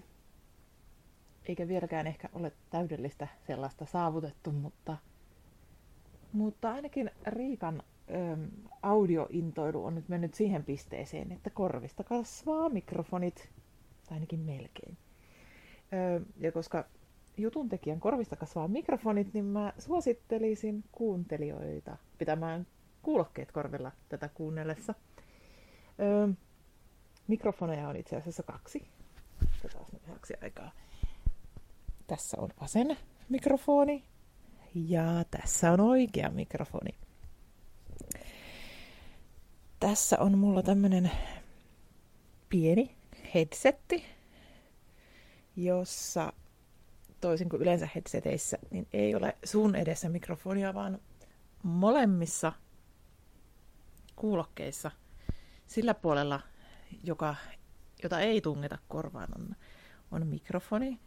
eikä 1.46 1.68
vieläkään 1.68 2.08
ehkä 2.08 2.30
ole 2.34 2.52
täydellistä 2.70 3.28
sellaista 3.48 3.86
saavutettu, 3.86 4.52
mutta, 4.52 4.98
mutta 6.34 6.72
ainakin 6.72 7.12
Riikan 7.28 7.84
ö, 8.10 8.38
audiointoilu 8.82 9.86
on 9.86 9.96
nyt 9.96 10.10
mennyt 10.10 10.34
siihen 10.34 10.64
pisteeseen, 10.64 11.32
että 11.32 11.50
korvista 11.50 12.04
kasvaa 12.04 12.70
mikrofonit, 12.70 13.50
tai 14.10 14.16
ainakin 14.16 14.40
melkein. 14.40 14.98
Ö, 15.94 16.26
ja 16.38 16.52
koska 16.52 16.86
jutun 17.38 17.70
tekijän 17.70 18.00
korvista 18.00 18.36
kasvaa 18.36 18.68
mikrofonit, 18.68 19.34
niin 19.34 19.46
mä 19.46 19.74
suosittelisin 19.80 20.84
kuuntelijoita 20.92 21.98
pitämään 22.18 22.68
kuulokkeet 23.02 23.52
korvilla 23.52 23.92
tätä 24.10 24.30
kuunnellessa. 24.30 24.94
Ö, 26.00 26.34
mikrofoneja 27.28 27.90
on 27.90 27.96
itse 27.96 28.16
asiassa 28.16 28.44
kaksi. 28.44 28.88
Otetaan 29.60 29.86
aikaa. 30.42 30.72
Tässä 32.08 32.38
on 32.40 32.50
vasen 32.62 32.98
mikrofoni 33.30 34.04
ja 34.76 35.26
tässä 35.32 35.72
on 35.72 35.80
oikea 35.80 36.30
mikrofoni. 36.30 36.96
Tässä 39.80 40.20
on 40.20 40.38
mulla 40.38 40.64
tämmönen 40.64 41.12
pieni 42.50 42.96
headsetti, 43.34 44.06
jossa 45.56 46.34
toisin 47.26 47.50
kuin 47.50 47.62
yleensä 47.62 47.90
headseteissä, 47.96 48.58
niin 48.72 48.88
ei 48.94 49.16
ole 49.16 49.38
sun 49.46 49.76
edessä 49.76 50.10
mikrofonia, 50.10 50.74
vaan 50.74 51.00
molemmissa 51.64 52.54
kuulokkeissa 54.16 54.92
sillä 55.68 55.94
puolella, 55.94 56.42
joka, 57.04 57.36
jota 58.04 58.20
ei 58.20 58.42
tungeta 58.42 58.78
korvaan, 58.88 59.28
on, 59.36 59.56
on 60.12 60.28
mikrofoni. 60.28 61.00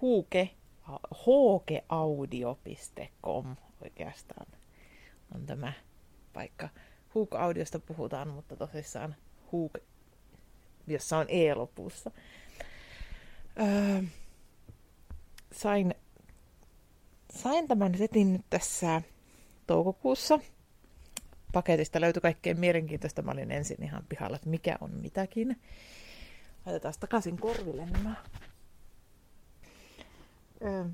Huuke, 0.00 0.50
hookeaudio.com 1.26 3.56
oikeastaan 3.82 4.46
on 5.34 5.46
tämä 5.46 5.72
paikka. 6.32 6.68
Huuk-audiosta 7.14 7.78
puhutaan, 7.78 8.28
mutta 8.28 8.56
tosissaan 8.56 9.16
Huuk, 9.52 9.78
jossa 10.86 11.18
on 11.18 11.26
E 11.28 11.54
lopussa. 11.54 12.10
Öö, 13.60 14.02
sain, 15.52 15.94
sain 17.30 17.68
tämän 17.68 17.98
setin 17.98 18.32
nyt 18.32 18.44
tässä 18.50 19.02
toukokuussa– 19.66 20.38
paketista 21.56 22.00
löytyi 22.00 22.20
kaikkein 22.20 22.60
mielenkiintoista. 22.60 23.22
Mä 23.22 23.30
olin 23.30 23.50
ensin 23.50 23.82
ihan 23.82 24.04
pihalla, 24.08 24.36
että 24.36 24.48
mikä 24.48 24.78
on 24.80 24.90
mitäkin. 24.90 25.60
Laitetaan 26.66 26.94
takaisin 27.00 27.36
korville 27.36 27.86
nämä. 27.86 28.14
Öö, 30.62 30.84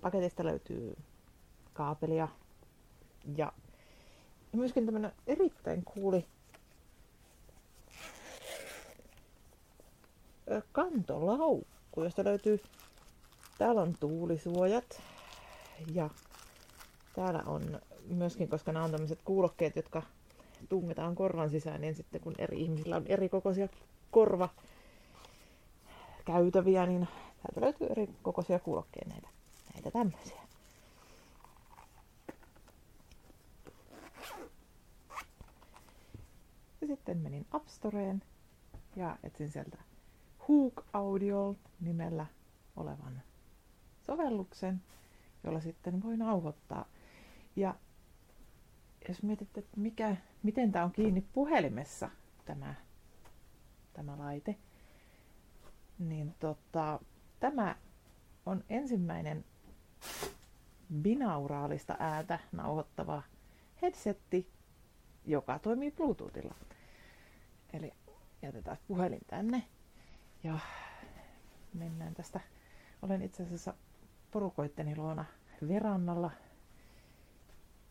paketista 0.00 0.44
löytyy 0.44 0.96
kaapelia 1.72 2.28
ja 3.36 3.52
myöskin 4.52 4.84
tämmönen 4.86 5.12
erittäin 5.26 5.84
kuuli 5.84 6.26
kantolaukku, 10.72 12.02
josta 12.02 12.24
löytyy, 12.24 12.60
täällä 13.58 13.82
on 13.82 13.94
tuulisuojat 14.00 15.02
ja 15.92 16.10
täällä 17.16 17.42
on 17.46 17.80
myöskin, 18.08 18.48
koska 18.48 18.72
nämä 18.72 18.84
on 18.84 18.90
tämmöiset 18.90 19.22
kuulokkeet, 19.24 19.76
jotka 19.76 20.02
tungetaan 20.68 21.14
korvan 21.14 21.50
sisään, 21.50 21.80
niin 21.80 21.94
sitten 21.94 22.20
kun 22.20 22.34
eri 22.38 22.60
ihmisillä 22.62 22.96
on 22.96 23.06
eri 23.06 23.28
kokoisia 23.28 23.68
korva 24.10 24.48
käytäviä, 26.24 26.86
niin 26.86 27.08
täältä 27.42 27.60
löytyy 27.60 27.86
eri 27.86 28.08
kokoisia 28.22 28.58
kuulokkeita 28.58 29.10
näitä, 29.10 29.28
näitä 29.74 29.90
tämmöisiä. 29.90 30.40
Ja 36.80 36.86
sitten 36.86 37.18
menin 37.18 37.46
App 37.52 37.68
Storeen 37.68 38.22
ja 38.96 39.16
etsin 39.24 39.50
sieltä 39.50 39.78
Hook 40.48 40.84
Audio 40.92 41.56
nimellä 41.80 42.26
olevan 42.76 43.22
sovelluksen, 44.06 44.82
jolla 45.44 45.60
sitten 45.60 46.02
voi 46.02 46.16
nauhoittaa. 46.16 46.84
Ja 47.56 47.74
jos 49.08 49.22
mietit, 49.22 49.58
että 49.58 49.80
mikä, 49.80 50.16
miten 50.42 50.72
tämä 50.72 50.84
on 50.84 50.92
kiinni 50.92 51.20
puhelimessa, 51.32 52.10
tämä, 52.44 52.74
tämä 53.92 54.18
laite, 54.18 54.56
niin 55.98 56.34
tota, 56.40 57.00
tämä 57.40 57.76
on 58.46 58.64
ensimmäinen 58.68 59.44
binauraalista 61.02 61.96
ääntä 61.98 62.38
nauhoittava 62.52 63.22
headsetti, 63.82 64.50
joka 65.24 65.58
toimii 65.58 65.90
Bluetoothilla. 65.90 66.54
Eli 67.72 67.92
jätetään 68.42 68.76
puhelin 68.88 69.20
tänne 69.26 69.62
ja 70.44 70.58
mennään 71.74 72.14
tästä. 72.14 72.40
Olen 73.02 73.22
itse 73.22 73.42
asiassa 73.42 73.74
porukoitteni 74.30 74.96
luona 74.96 75.24
verannalla 75.68 76.30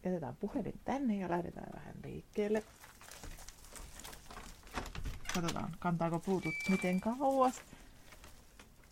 jätetään 0.06 0.36
puhelin 0.36 0.80
tänne 0.86 1.16
ja 1.18 1.30
lähdetään 1.30 1.72
vähän 1.76 1.96
liikkeelle. 2.04 2.64
Katsotaan, 5.34 5.76
kantaako 5.80 6.20
Bluetooth 6.20 6.70
miten 6.70 7.02
kauas. 7.02 7.62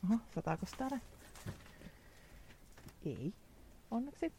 Oho, 0.03 0.19
sataako 0.35 0.65
täällä? 0.77 0.99
Ei, 3.05 3.33
onneksi. 3.91 4.33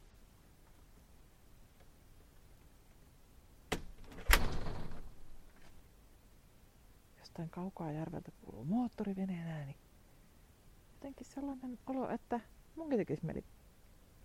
Jostain 7.19 7.51
kaukaa 7.51 7.93
järveltä 7.93 8.33
kuuluu 8.41 8.65
moottoriveneen 8.65 9.47
ääni. 9.47 9.77
Jotenkin 10.95 11.27
sellainen 11.27 11.79
olo, 11.87 12.11
että 12.11 12.41
munkin 12.77 12.99
tekisi 12.99 13.27
mieli 13.27 13.45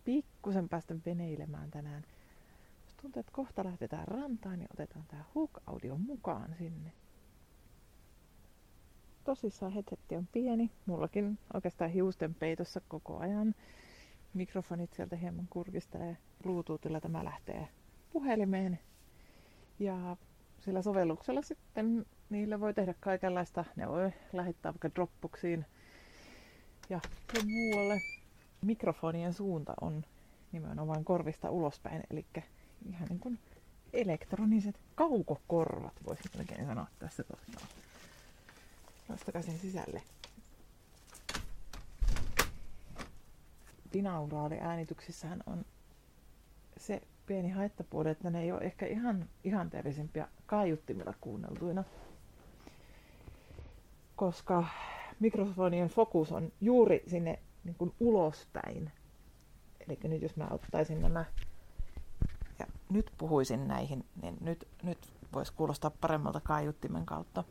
pikkusen 0.05 0.69
päästä 0.69 0.95
veneilemään 1.05 1.71
tänään 1.71 2.05
tuntuu, 3.01 3.19
että 3.19 3.31
kohta 3.31 3.63
lähdetään 3.63 4.07
rantaan 4.07 4.61
ja 4.61 4.67
otetaan 4.73 5.05
tämä 5.07 5.23
Hook-audio 5.35 5.97
mukaan 5.97 6.55
sinne. 6.57 6.91
Tosissaan 9.23 9.71
headsetti 9.71 10.15
on 10.15 10.27
pieni. 10.27 10.71
Mullakin 10.85 11.39
oikeastaan 11.53 11.91
hiusten 11.91 12.35
peitossa 12.35 12.81
koko 12.87 13.17
ajan. 13.17 13.55
Mikrofonit 14.33 14.93
sieltä 14.93 15.15
hieman 15.15 15.47
kurkistelee. 15.49 16.17
Bluetoothilla 16.43 17.01
tämä 17.01 17.25
lähtee 17.25 17.67
puhelimeen. 18.13 18.79
Ja 19.79 20.17
sillä 20.59 20.81
sovelluksella 20.81 21.41
sitten 21.41 22.05
niillä 22.29 22.59
voi 22.59 22.73
tehdä 22.73 22.93
kaikenlaista. 22.99 23.65
Ne 23.75 23.87
voi 23.87 24.11
lähettää 24.33 24.73
vaikka 24.73 24.89
Dropboxiin 24.95 25.65
ja 26.89 26.99
muualle. 27.45 28.01
Mikrofonien 28.61 29.33
suunta 29.33 29.73
on 29.81 30.05
nimenomaan 30.51 31.05
korvista 31.05 31.49
ulospäin, 31.49 32.03
eli 32.11 32.25
ihan 32.85 33.07
niin 33.09 33.19
kuin 33.19 33.39
elektroniset 33.93 34.75
kaukokorvat, 34.95 35.93
voisin 36.07 36.31
melkein 36.37 36.65
sanoa 36.65 36.87
tässä 36.99 37.23
tosiaan. 37.23 37.67
Nostakaisin 39.09 39.59
sisälle. 39.59 40.01
Binauraali-äänityksissähän 43.91 45.43
on 45.45 45.65
se 46.77 47.01
pieni 47.25 47.49
haittapuoli, 47.49 48.09
että 48.09 48.29
ne 48.29 48.41
ei 48.41 48.51
ole 48.51 48.61
ehkä 48.61 48.85
ihan 48.85 49.29
ihanteellisimpia 49.43 50.27
kaiuttimilla 50.45 51.13
kuunneltuina. 51.21 51.83
Koska 54.15 54.65
mikrofonien 55.19 55.89
fokus 55.89 56.31
on 56.31 56.51
juuri 56.61 57.03
sinne 57.07 57.39
niin 57.63 57.75
kuin 57.75 57.93
ulospäin. 57.99 58.91
Eli 59.87 59.99
nyt 60.03 60.21
jos 60.21 60.35
mä 60.35 60.47
ottaisin 60.51 61.01
nämä 61.01 61.25
nyt 62.89 63.11
puhuisin 63.17 63.67
näihin, 63.67 64.05
niin 64.21 64.37
nyt, 64.41 64.67
nyt 64.83 64.97
voisi 65.33 65.53
kuulostaa 65.53 65.91
paremmalta 65.91 66.41
kaiuttimen 66.41 67.05
kautta. 67.05 67.43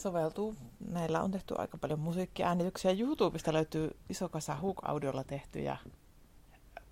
soveltuu. 0.00 0.54
Näillä 0.88 1.22
on 1.22 1.30
tehty 1.30 1.54
aika 1.58 1.78
paljon 1.78 2.00
musiikkiäänityksiä. 2.00 2.90
YouTubesta 2.90 3.52
löytyy 3.52 3.96
iso 4.08 4.28
kasa 4.28 4.54
Hook-audiolla 4.54 5.24
tehtyjä 5.24 5.76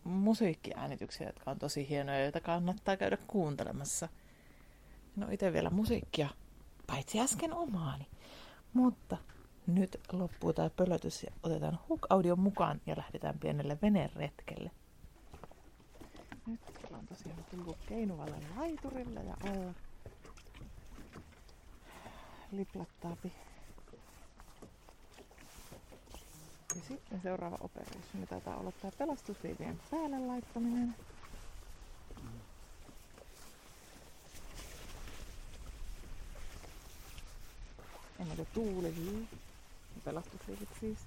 musiikkiäänityksiä, 0.05 1.27
jotka 1.27 1.51
on 1.51 1.59
tosi 1.59 1.89
hienoja, 1.89 2.23
joita 2.23 2.41
kannattaa 2.41 2.97
käydä 2.97 3.17
kuuntelemassa. 3.27 4.09
Ole 5.25 5.35
itse 5.35 5.53
vielä 5.53 5.71
musiikkia, 5.71 6.29
paitsi 6.87 7.21
äsken 7.21 7.53
omaani. 7.53 8.07
Mutta 8.73 9.17
nyt 9.67 10.01
loppuu 10.13 10.53
tämä 10.53 10.71
pölötys 10.71 11.23
ja 11.23 11.31
otetaan 11.43 11.79
Hook-audion 11.89 12.41
mukaan 12.41 12.81
ja 12.87 12.97
lähdetään 12.97 13.39
pienelle 13.39 13.79
veneretkelle. 13.83 14.71
Nyt 16.49 16.61
ollaan 16.87 17.07
tosiaan 17.07 17.45
tullut 17.51 17.77
Keinuvalle 17.89 18.37
laiturille 18.57 19.21
ja 19.21 19.37
alla 19.41 19.75
liplattaapi. 22.53 23.33
Ja 26.75 26.81
sitten 26.89 27.21
seuraava 27.23 27.59
operation 27.61 28.27
taitaa 28.29 28.57
olla 28.57 28.73
tämä 28.73 28.93
pelastusliivien 28.99 29.81
päälle 29.91 30.19
laittaminen. 30.19 30.95
Ennen 38.21 38.37
kuin 38.37 38.49
tuulivii. 38.55 39.29
Pelastusliivit 40.05 40.69
siis. 40.81 40.99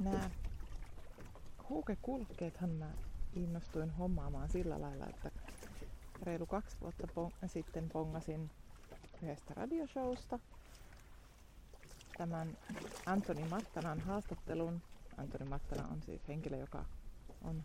Nämä 0.00 0.30
huukekulkeethan 1.68 2.70
mä 2.70 2.94
innostuin 3.32 3.90
hommaamaan 3.90 4.48
sillä 4.48 4.80
lailla, 4.80 5.06
että 5.06 5.30
reilu 6.22 6.46
kaksi 6.46 6.76
vuotta 6.80 7.06
pong- 7.06 7.48
sitten 7.48 7.88
pongasin 7.92 8.50
yhdestä 9.22 9.54
radioshowsta 9.54 10.38
tämän 12.16 12.58
Antoni 13.06 13.44
Mattanan 13.44 14.00
haastattelun. 14.00 14.82
Antoni 15.16 15.44
Mattana 15.44 15.88
on 15.88 16.02
siis 16.02 16.28
henkilö, 16.28 16.56
joka 16.56 16.84
on 17.44 17.64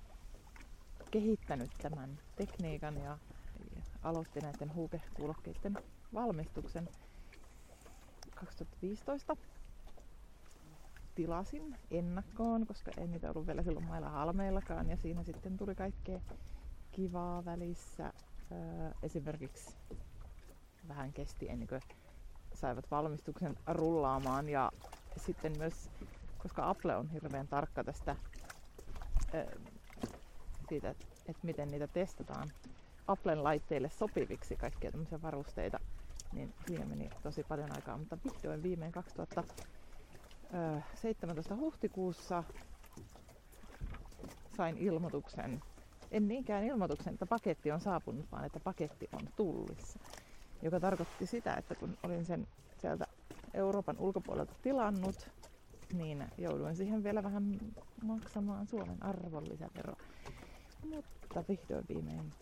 kehittänyt 1.12 1.72
tämän 1.82 2.20
tekniikan 2.36 2.98
ja 2.98 3.18
aloitti 4.02 4.42
näiden 4.42 4.74
huukekuulokkeiden 4.74 5.80
valmistuksen 6.14 6.90
2015 8.34 9.38
tilasin 11.16 11.76
ennakkoon, 11.91 12.68
koska 12.68 12.91
ei 12.97 13.07
niitä 13.07 13.30
ollut 13.30 13.47
vielä 13.47 13.63
silloin 13.63 13.86
mailla 13.86 14.09
halmeillakaan. 14.09 14.89
Ja 14.89 14.97
siinä 14.97 15.24
sitten 15.24 15.57
tuli 15.57 15.76
kaikkea 15.76 16.20
kivaa 16.91 17.45
välissä. 17.45 18.13
Öö, 18.51 18.91
esimerkiksi 19.03 19.78
vähän 20.88 21.13
kesti 21.13 21.49
ennen 21.49 21.68
kuin 21.68 21.82
saivat 22.53 22.91
valmistuksen 22.91 23.55
rullaamaan. 23.68 24.49
Ja 24.49 24.72
sitten 25.18 25.57
myös, 25.57 25.89
koska 26.38 26.70
Apple 26.70 26.95
on 26.95 27.09
hirveän 27.09 27.47
tarkka 27.47 27.84
tästä 27.84 28.16
öö, 29.34 29.45
siitä, 30.70 30.89
että 30.89 31.05
et 31.26 31.43
miten 31.43 31.68
niitä 31.68 31.88
testataan 31.88 32.51
Applen 33.07 33.43
laitteille 33.43 33.89
sopiviksi 33.89 34.55
kaikkia 34.55 34.91
tämmöisiä 34.91 35.22
varusteita, 35.22 35.80
niin 36.34 36.53
siinä 36.68 36.86
meni 36.86 37.09
tosi 37.24 37.43
paljon 37.43 37.72
aikaa. 37.72 37.97
Mutta 37.97 38.18
vihdoin 38.26 38.63
viimein 38.63 38.91
2000 38.91 39.43
17. 40.93 41.56
huhtikuussa 41.56 42.43
sain 44.58 44.78
ilmoituksen, 44.78 45.64
en 46.12 46.28
niinkään 46.28 46.64
ilmoituksen, 46.64 47.14
että 47.14 47.26
paketti 47.26 47.72
on 47.72 47.80
saapunut, 47.82 48.32
vaan 48.32 48.46
että 48.46 48.60
paketti 48.60 49.08
on 49.12 49.28
tullissa. 49.36 50.00
Joka 50.62 50.80
tarkoitti 50.80 51.26
sitä, 51.26 51.54
että 51.56 51.76
kun 51.76 51.98
olin 52.04 52.26
sen 52.26 52.48
sieltä 52.78 53.06
Euroopan 53.54 54.00
ulkopuolelta 54.00 54.56
tilannut, 54.62 55.30
niin 55.93 56.28
jouduin 56.38 56.76
siihen 56.76 57.04
vielä 57.04 57.24
vähän 57.24 57.60
maksamaan 58.04 58.68
Suomen 58.68 59.04
arvonlisävero. 59.04 59.93
Mutta 60.82 61.43
vihdoin 61.50 61.86
viimein 61.89 62.34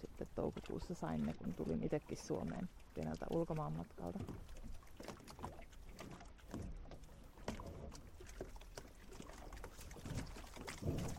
sitten 0.00 0.28
toukokuussa 0.34 0.94
sain 0.94 1.26
ne, 1.26 1.34
kun 1.34 1.54
tulin 1.54 1.82
itsekin 1.82 2.18
Suomeen 2.18 2.68
pieneltä 2.94 3.26
ulkomaanmatkalta. 3.30 4.20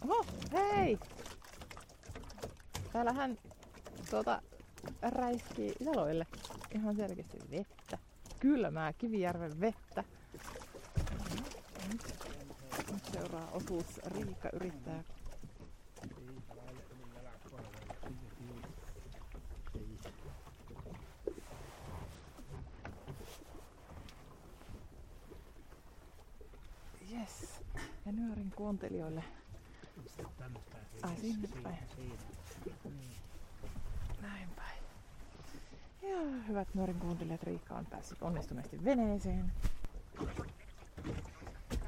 Oho, 0.04 0.26
hei! 0.52 1.00
Täällähän 2.94 3.38
tuota 4.10 4.42
räiskii 5.02 5.74
jaloille 5.80 6.28
ihan 6.76 6.96
selkeästi 6.96 7.38
vettä. 7.52 7.98
Kylmää 8.40 8.94
Kivijärven 8.94 9.60
vettä. 9.60 10.04
Nyt 12.92 13.06
seuraa 13.12 13.52
osuus 13.52 13.86
Riikka 14.06 14.50
yrittää 14.54 15.04
Yes. 27.12 27.62
Ja 28.06 28.12
nyörin 28.12 28.52
kuuntelijoille 28.56 29.24
Ai 31.04 31.16
sinne 31.16 31.48
päin. 31.64 31.78
Näin 34.22 34.50
päin. 34.56 34.84
Ja 36.02 36.44
hyvät 36.48 36.68
nuoren 36.74 36.96
kuuntelijat, 37.00 37.44
Riikka 37.44 37.76
on 37.76 37.86
päässyt 37.86 38.22
onnistuneesti 38.22 38.86
veneeseen. 38.86 39.52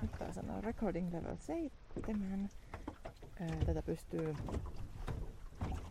Nyt 0.02 0.12
taas 0.20 0.38
on 0.38 0.64
recording 0.64 1.14
level 1.14 1.36
7. 1.40 2.50
Tätä 3.66 3.82
pystyy 3.82 4.36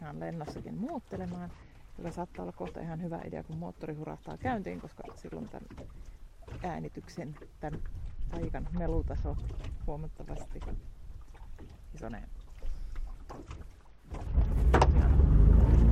ihan 0.01 0.21
lennossakin 0.21 0.75
muuttelemaan, 0.75 1.51
joka 1.99 2.11
saattaa 2.11 2.43
olla 2.43 2.53
kohta 2.53 2.81
ihan 2.81 3.03
hyvä 3.03 3.21
idea, 3.25 3.43
kun 3.45 3.57
moottori 3.59 3.95
hurahtaa 3.95 4.37
käyntiin, 4.39 4.81
koska 4.81 5.03
silloin 5.17 5.49
tämän 5.49 5.89
äänityksen, 6.63 7.35
tämän 7.61 7.81
paikan 8.31 8.69
melutaso 8.79 9.37
huomattavasti 9.87 10.61
isonee. 11.95 12.25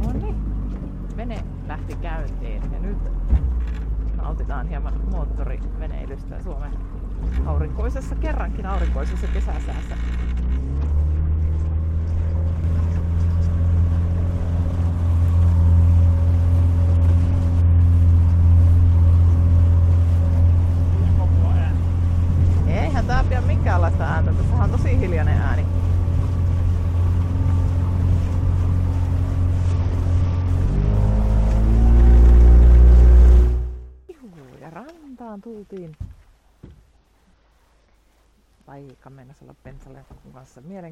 No 0.05 0.13
niin, 0.13 0.37
vene 1.17 1.45
lähti 1.69 1.97
käyntiin 1.97 2.63
ja 2.73 2.79
nyt 2.79 2.99
nautitaan 4.17 4.69
hieman 4.69 5.11
moottoriveneilystä 5.11 6.43
Suomen 6.43 6.73
aurinkoisessa, 7.47 8.15
kerrankin 8.15 8.67
aurinkoisessa 8.67 9.27
kesäsäässä. 9.27 9.97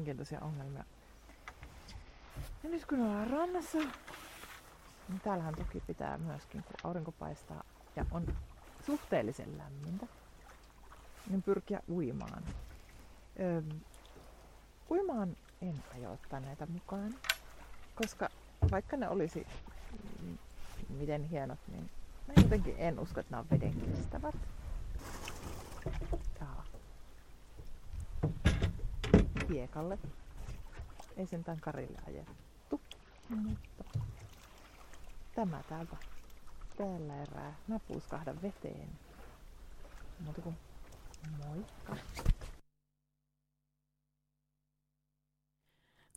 Kanssa 0.05 0.35
mielenkiintoisia 0.35 0.39
ongelmia. 0.41 0.83
Ja 2.63 2.69
nyt 2.69 2.85
kun 2.85 3.01
ollaan 3.01 3.29
rannassa, 3.29 3.77
niin 3.77 5.21
täällähän 5.23 5.55
toki 5.55 5.79
pitää 5.87 6.17
myöskin, 6.17 6.63
kun 6.63 6.75
aurinko 6.83 7.11
paistaa 7.11 7.63
ja 7.95 8.05
on 8.11 8.27
suhteellisen 8.85 9.57
lämmintä, 9.57 10.05
niin 11.29 11.41
pyrkiä 11.41 11.81
uimaan. 11.89 12.43
Öö, 13.39 13.61
uimaan 14.89 15.37
en 15.61 15.83
aio 15.93 16.11
ottaa 16.11 16.39
näitä 16.39 16.65
mukaan, 16.65 17.13
koska 17.95 18.29
vaikka 18.71 18.97
ne 18.97 19.09
olisi 19.09 19.47
miten 20.89 21.23
hienot, 21.23 21.59
niin 21.67 21.89
mä 22.27 22.33
jotenkin 22.37 22.75
en 22.77 22.99
usko, 22.99 23.19
että 23.19 23.31
nämä 23.31 23.41
on 23.41 23.49
veden 23.51 23.81
kestävät. 23.81 24.35
hiekalle. 29.51 29.97
Ei 31.17 31.25
sentään 31.27 31.59
karille 31.59 31.99
ajettu. 32.07 32.81
Mutta 33.29 33.83
tämä 35.35 35.63
täältä 35.69 35.97
tällä 36.77 37.21
erää. 37.21 37.55
Mä 37.67 37.79
puuskahdan 37.87 38.41
veteen. 38.41 38.89
Mutta 40.19 40.41
kun 40.41 40.55
moikka. 41.45 41.95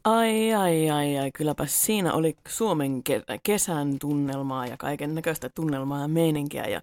Ai, 0.05 0.55
ai, 0.55 0.91
ai, 0.91 1.19
ai, 1.19 1.33
kylläpä 1.33 1.67
siinä 1.67 2.13
oli 2.13 2.37
Suomen 2.49 3.03
kesän 3.43 3.99
tunnelmaa 3.99 4.67
ja 4.67 4.77
kaiken 4.77 5.15
näköistä 5.15 5.49
tunnelmaa 5.49 6.01
ja 6.01 6.09
meininkiä. 6.09 6.67
Ja 6.67 6.83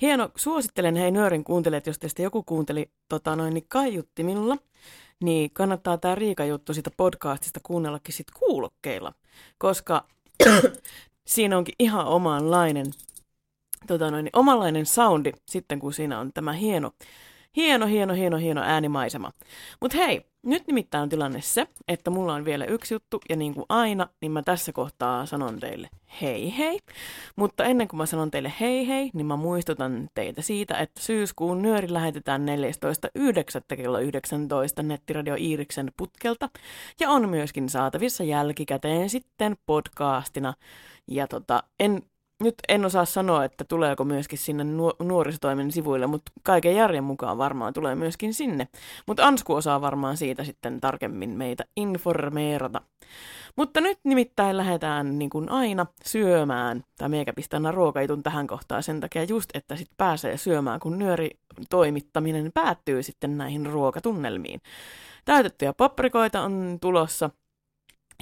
hieno, 0.00 0.30
suosittelen 0.36 0.96
hei 0.96 1.10
nöörin 1.10 1.44
kuuntelijat, 1.44 1.86
jos 1.86 1.98
teistä 1.98 2.22
joku 2.22 2.42
kuunteli 2.42 2.90
tota 3.08 3.36
noin, 3.36 3.54
niin 3.54 3.66
kaiutti 3.68 4.24
minulla 4.24 4.56
niin 5.22 5.50
kannattaa 5.50 5.98
tämä 5.98 6.14
Riika-juttu 6.14 6.74
siitä 6.74 6.90
podcastista 6.96 7.60
kuunnellakin 7.62 8.14
sit 8.14 8.30
kuulokkeilla, 8.30 9.12
koska 9.58 10.04
siinä 11.26 11.58
onkin 11.58 11.74
ihan 11.78 12.06
omanlainen, 12.06 12.86
tota 13.86 14.10
noin, 14.10 14.24
niin 14.24 14.36
omanlainen 14.36 14.86
soundi 14.86 15.32
sitten, 15.48 15.78
kun 15.78 15.92
siinä 15.92 16.18
on 16.18 16.32
tämä 16.32 16.52
hieno, 16.52 16.92
hieno, 17.56 17.86
hieno, 17.86 18.14
hieno, 18.14 18.36
hieno 18.36 18.62
äänimaisema. 18.62 19.32
Mutta 19.80 19.98
hei, 19.98 20.26
nyt 20.42 20.66
nimittäin 20.66 21.02
on 21.02 21.08
tilanne 21.08 21.40
se, 21.40 21.66
että 21.88 22.10
mulla 22.10 22.34
on 22.34 22.44
vielä 22.44 22.64
yksi 22.64 22.94
juttu, 22.94 23.20
ja 23.28 23.36
niin 23.36 23.54
kuin 23.54 23.66
aina, 23.68 24.08
niin 24.20 24.32
mä 24.32 24.42
tässä 24.42 24.72
kohtaa 24.72 25.26
sanon 25.26 25.60
teille 25.60 25.88
hei 26.20 26.58
hei. 26.58 26.78
Mutta 27.36 27.64
ennen 27.64 27.88
kuin 27.88 27.98
mä 27.98 28.06
sanon 28.06 28.30
teille 28.30 28.52
hei 28.60 28.88
hei, 28.88 29.10
niin 29.14 29.26
mä 29.26 29.36
muistutan 29.36 30.08
teitä 30.14 30.42
siitä, 30.42 30.78
että 30.78 31.00
syyskuun 31.00 31.62
nyöri 31.62 31.92
lähetetään 31.92 32.46
14.9. 32.48 33.76
kello 33.76 33.98
19 33.98 34.82
nettiradio 34.82 35.34
Iiriksen 35.38 35.92
putkelta, 35.96 36.48
ja 37.00 37.10
on 37.10 37.28
myöskin 37.28 37.68
saatavissa 37.68 38.24
jälkikäteen 38.24 39.10
sitten 39.10 39.56
podcastina. 39.66 40.54
Ja 41.08 41.26
tota, 41.26 41.62
en 41.80 42.02
nyt 42.40 42.54
en 42.68 42.84
osaa 42.84 43.04
sanoa, 43.04 43.44
että 43.44 43.64
tuleeko 43.64 44.04
myöskin 44.04 44.38
sinne 44.38 44.64
nuorisotoimen 44.98 45.72
sivuille, 45.72 46.06
mutta 46.06 46.32
kaiken 46.42 46.76
järjen 46.76 47.04
mukaan 47.04 47.38
varmaan 47.38 47.72
tulee 47.72 47.94
myöskin 47.94 48.34
sinne. 48.34 48.68
Mutta 49.06 49.26
Ansku 49.26 49.54
osaa 49.54 49.80
varmaan 49.80 50.16
siitä 50.16 50.44
sitten 50.44 50.80
tarkemmin 50.80 51.30
meitä 51.30 51.64
informeerata. 51.76 52.80
Mutta 53.56 53.80
nyt 53.80 53.98
nimittäin 54.04 54.56
lähdetään 54.56 55.18
niin 55.18 55.30
kuin 55.30 55.48
aina 55.48 55.86
syömään, 56.04 56.84
tai 56.98 57.08
meikä 57.08 57.32
pistää 57.32 57.72
ruokaitun 57.72 58.22
tähän 58.22 58.46
kohtaan 58.46 58.82
sen 58.82 59.00
takia 59.00 59.24
just, 59.24 59.50
että 59.54 59.76
sitten 59.76 59.94
pääsee 59.96 60.36
syömään, 60.36 60.80
kun 60.80 60.98
nyöri 60.98 61.30
toimittaminen 61.70 62.50
päättyy 62.54 63.02
sitten 63.02 63.38
näihin 63.38 63.66
ruokatunnelmiin. 63.66 64.60
Täytettyjä 65.24 65.72
paprikoita 65.72 66.42
on 66.42 66.78
tulossa– 66.80 67.30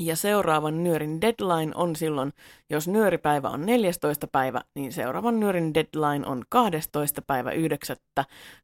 ja 0.00 0.16
seuraavan 0.16 0.84
nyörin 0.84 1.20
deadline 1.20 1.72
on 1.74 1.96
silloin, 1.96 2.32
jos 2.70 2.88
nyöripäivä 2.88 3.48
on 3.48 3.66
14. 3.66 4.26
päivä, 4.26 4.60
niin 4.74 4.92
seuraavan 4.92 5.40
nyörin 5.40 5.74
deadline 5.74 6.26
on 6.26 6.44
12. 6.48 7.22
päivä 7.22 7.52
9. 7.52 7.96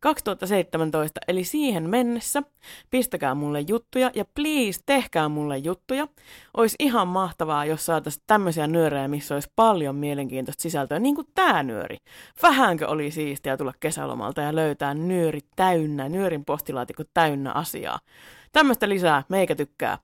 2017. 0.00 1.20
Eli 1.28 1.44
siihen 1.44 1.90
mennessä 1.90 2.42
pistäkää 2.90 3.34
mulle 3.34 3.60
juttuja 3.60 4.10
ja 4.14 4.24
please 4.34 4.80
tehkää 4.86 5.28
mulle 5.28 5.58
juttuja. 5.58 6.08
Olisi 6.56 6.76
ihan 6.78 7.08
mahtavaa, 7.08 7.64
jos 7.64 7.86
saataisiin 7.86 8.24
tämmöisiä 8.26 8.66
nyörejä, 8.66 9.08
missä 9.08 9.34
olisi 9.34 9.52
paljon 9.56 9.96
mielenkiintoista 9.96 10.62
sisältöä, 10.62 10.98
niin 10.98 11.14
kuin 11.14 11.26
tämä 11.34 11.62
nyöri. 11.62 11.96
Vähänkö 12.42 12.88
oli 12.88 13.10
siistiä 13.10 13.56
tulla 13.56 13.72
kesälomalta 13.80 14.40
ja 14.40 14.54
löytää 14.54 14.94
nyöri 14.94 15.40
täynnä, 15.56 16.08
nyörin 16.08 16.44
postilaatikko 16.44 17.02
täynnä 17.14 17.52
asiaa. 17.52 17.98
Tämmöistä 18.52 18.88
lisää, 18.88 19.22
meikä 19.28 19.54
tykkää. 19.54 19.98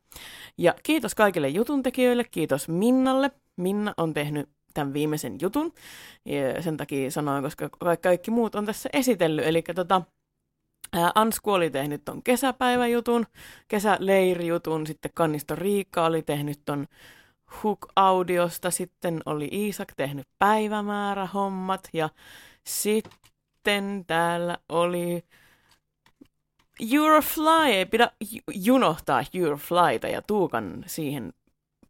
Ja 0.58 0.74
kiitos 0.82 1.14
kaikille 1.14 1.48
jutuntekijöille, 1.48 2.24
kiitos 2.24 2.68
Minnalle. 2.68 3.30
Minna 3.56 3.94
on 3.96 4.14
tehnyt 4.14 4.48
tämän 4.74 4.92
viimeisen 4.92 5.38
jutun. 5.40 5.72
Ja 6.24 6.62
sen 6.62 6.76
takia 6.76 7.10
sanoin, 7.10 7.44
koska 7.44 7.70
kaikki 8.02 8.30
muut 8.30 8.54
on 8.54 8.66
tässä 8.66 8.88
esitellyt. 8.92 9.46
Eli 9.46 9.62
tota, 9.74 10.02
Ansku 11.14 11.52
oli 11.52 11.70
tehnyt 11.70 12.04
ton 12.04 12.22
kesäpäiväjutun, 12.22 13.26
kesäleirijutun, 13.68 14.86
sitten 14.86 15.10
Kannisto 15.14 15.54
Riikka 15.56 16.04
oli 16.04 16.22
tehnyt 16.22 16.60
ton 16.64 16.86
Hook-audiosta, 17.52 18.70
sitten 18.70 19.20
oli 19.26 19.48
Iisak 19.52 19.92
tehnyt 19.96 20.26
päivämäärähommat 20.38 21.88
ja 21.92 22.08
sitten 22.66 24.04
täällä 24.06 24.58
oli 24.68 25.24
Eurofly, 26.94 27.72
ei 27.72 27.86
pidä 27.86 28.10
junohtaa 28.54 29.22
Euroflyta 29.34 30.08
ja 30.08 30.22
Tuukan 30.22 30.84
siihen 30.86 31.32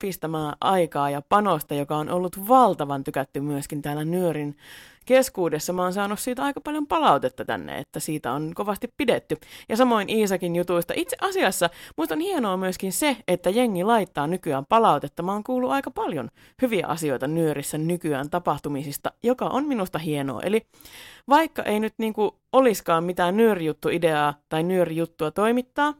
pistämään 0.03 0.55
aikaa 0.61 1.11
ja 1.11 1.22
panosta, 1.28 1.74
joka 1.74 1.96
on 1.96 2.11
ollut 2.11 2.48
valtavan 2.48 3.05
tykätty 3.05 3.40
myöskin 3.40 3.82
täällä 3.82 4.05
Nyörin 4.05 4.57
keskuudessa. 5.07 5.72
Mä 5.72 5.82
oon 5.82 5.92
saanut 5.92 6.18
siitä 6.18 6.42
aika 6.42 6.61
paljon 6.61 6.86
palautetta 6.86 7.44
tänne, 7.44 7.78
että 7.78 8.00
siitä 8.00 8.32
on 8.32 8.53
kovasti 8.55 8.88
pidetty. 8.96 9.36
Ja 9.68 9.76
samoin 9.76 10.09
Iisakin 10.09 10.57
jutuista. 10.57 10.94
Itse 10.96 11.16
asiassa 11.20 11.70
musta 11.96 12.14
on 12.14 12.20
hienoa 12.20 12.57
myöskin 12.57 12.92
se, 12.92 13.16
että 13.28 13.50
jengi 13.50 13.84
laittaa 13.84 14.26
nykyään 14.26 14.66
palautetta. 14.66 15.22
Mä 15.22 15.32
oon 15.32 15.44
kuullut 15.44 15.70
aika 15.70 15.90
paljon 15.90 16.28
hyviä 16.62 16.86
asioita 16.86 17.26
Nyörissä 17.26 17.78
nykyään 17.78 18.30
tapahtumisista, 18.30 19.12
joka 19.22 19.44
on 19.44 19.64
minusta 19.64 19.98
hienoa. 19.98 20.40
Eli 20.42 20.66
vaikka 21.28 21.62
ei 21.62 21.80
nyt 21.80 21.94
niinku 21.98 22.36
oliskaan 22.53 23.05
mitään 23.05 23.36
nyörijuttu-ideaa 23.36 24.34
tai 24.48 24.62
nyörijuttua 24.62 25.30
toimittaa, 25.30 25.94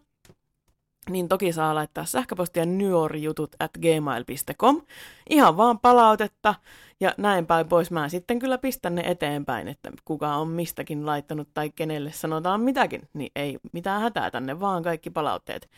niin 1.11 1.28
toki 1.28 1.53
saa 1.53 1.74
laittaa 1.74 2.05
sähköpostia 2.05 2.66
nyorijutut 2.66 3.57
at 3.59 3.70
gmail.com. 3.78 4.82
Ihan 5.30 5.57
vaan 5.57 5.78
palautetta 5.78 6.55
ja 7.00 7.14
näin 7.18 7.46
päin 7.46 7.68
pois. 7.68 7.90
Mä 7.90 8.09
sitten 8.09 8.38
kyllä 8.38 8.59
pistän 8.59 8.94
ne 8.94 9.03
eteenpäin, 9.07 9.68
että 9.68 9.90
kuka 10.05 10.34
on 10.36 10.48
mistäkin 10.48 11.07
laittanut 11.07 11.48
tai 11.55 11.70
kenelle 11.70 12.12
sanotaan 12.12 12.61
mitäkin, 12.61 13.09
niin 13.14 13.32
ei 13.36 13.59
mitään 13.72 14.03
hätää 14.03 14.30
tänne, 14.30 14.61
vaan 14.61 14.82
kaikki 14.82 15.11
palautteet. 15.11 15.70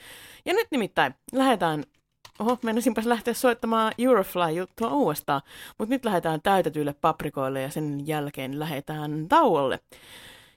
Ja 0.45 0.55
nyt 0.55 0.67
nimittäin 0.71 1.15
lähdetään 1.33 1.85
Oho, 2.39 2.59
menisinpäs 2.63 3.07
lähteä 3.07 3.35
soittamaan 3.35 3.93
Eurofly-juttua 3.99 4.91
uudestaan, 4.91 5.43
mutta 5.79 5.95
nyt 5.95 6.05
lähdetään 6.05 6.43
täytetyille 6.43 6.95
paprikoille 7.01 7.63
ja 7.63 7.71
sen 7.71 8.07
jälkeen 8.07 8.59
lähdetään 8.59 9.29
tauolle. 9.29 9.81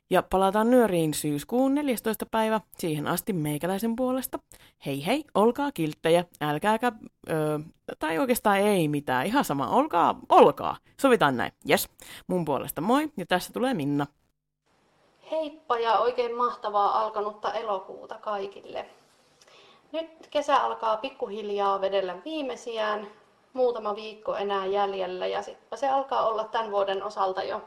Ja 0.10 0.24
palataan 0.24 0.70
nyöriin 0.70 1.14
syyskuun 1.14 1.76
14. 1.76 2.26
päivä, 2.32 2.62
siihen 2.78 3.08
asti 3.08 3.34
meikäläisen 3.34 3.96
puolesta. 3.96 4.40
Hei 4.86 5.06
hei, 5.06 5.24
olkaa 5.36 5.72
kilttejä, 5.72 6.26
älkääkä, 6.42 6.92
öö, 7.30 7.60
tai 8.00 8.18
oikeastaan 8.18 8.58
ei 8.58 8.88
mitään, 8.88 9.26
ihan 9.26 9.46
sama, 9.46 9.70
olkaa, 9.70 10.20
olkaa. 10.30 10.78
Sovitaan 11.02 11.38
näin, 11.38 11.52
yes. 11.70 11.90
Mun 12.28 12.46
puolesta 12.46 12.82
moi, 12.82 13.12
ja 13.18 13.26
tässä 13.26 13.54
tulee 13.54 13.74
Minna. 13.74 14.08
Heippa 15.32 15.80
ja 15.80 16.00
oikein 16.00 16.36
mahtavaa 16.36 17.00
alkanutta 17.00 17.54
elokuuta 17.54 18.16
kaikille. 18.16 18.86
Nyt 19.92 20.28
kesä 20.30 20.56
alkaa 20.56 20.98
pikkuhiljaa 20.98 21.82
vedellä 21.82 22.16
viimeisiään, 22.26 23.08
muutama 23.54 23.96
viikko 23.96 24.36
enää 24.36 24.66
jäljellä 24.66 25.28
ja 25.28 25.42
sitten 25.42 25.80
se 25.80 25.90
alkaa 25.90 26.28
olla 26.28 26.44
tämän 26.44 26.72
vuoden 26.72 27.04
osalta 27.04 27.44
jo 27.44 27.62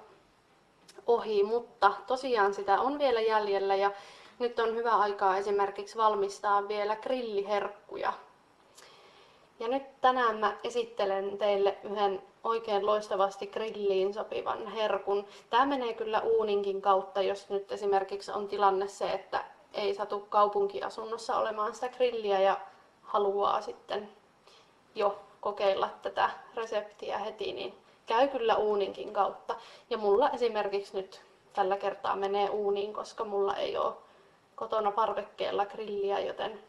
ohi, 1.06 1.42
mutta 1.42 1.92
tosiaan 2.06 2.54
sitä 2.54 2.80
on 2.80 2.98
vielä 2.98 3.20
jäljellä 3.20 3.74
ja 3.74 3.90
nyt 4.38 4.58
on 4.58 4.74
hyvä 4.74 4.90
aikaa 4.90 5.36
esimerkiksi 5.36 5.98
valmistaa 5.98 6.68
vielä 6.68 6.96
grilliherkkuja. 6.96 8.12
Ja 9.60 9.68
nyt 9.68 10.00
tänään 10.00 10.38
mä 10.38 10.56
esittelen 10.64 11.38
teille 11.38 11.78
yhden 11.84 12.22
oikein 12.44 12.86
loistavasti 12.86 13.46
grilliin 13.46 14.14
sopivan 14.14 14.66
herkun. 14.66 15.26
Tämä 15.50 15.66
menee 15.66 15.94
kyllä 15.94 16.20
uuninkin 16.20 16.82
kautta, 16.82 17.22
jos 17.22 17.48
nyt 17.48 17.72
esimerkiksi 17.72 18.32
on 18.32 18.48
tilanne 18.48 18.88
se, 18.88 19.12
että 19.12 19.44
ei 19.74 19.94
satu 19.94 20.20
kaupunkiasunnossa 20.20 21.36
olemaan 21.36 21.74
sitä 21.74 21.88
grilliä 21.88 22.40
ja 22.40 22.60
haluaa 23.02 23.60
sitten 23.60 24.08
jo 24.94 25.18
kokeilla 25.40 25.88
tätä 26.02 26.30
reseptiä 26.54 27.18
heti, 27.18 27.52
niin 27.52 27.74
käy 28.10 28.28
kyllä 28.28 28.56
uuninkin 28.56 29.12
kautta. 29.12 29.56
Ja 29.90 29.98
mulla 29.98 30.30
esimerkiksi 30.30 30.96
nyt 30.96 31.20
tällä 31.52 31.76
kertaa 31.76 32.16
menee 32.16 32.50
uuniin, 32.50 32.92
koska 32.92 33.24
mulla 33.24 33.56
ei 33.56 33.76
ole 33.76 33.94
kotona 34.54 34.90
parvekkeella 34.90 35.66
grilliä, 35.66 36.20
joten 36.20 36.60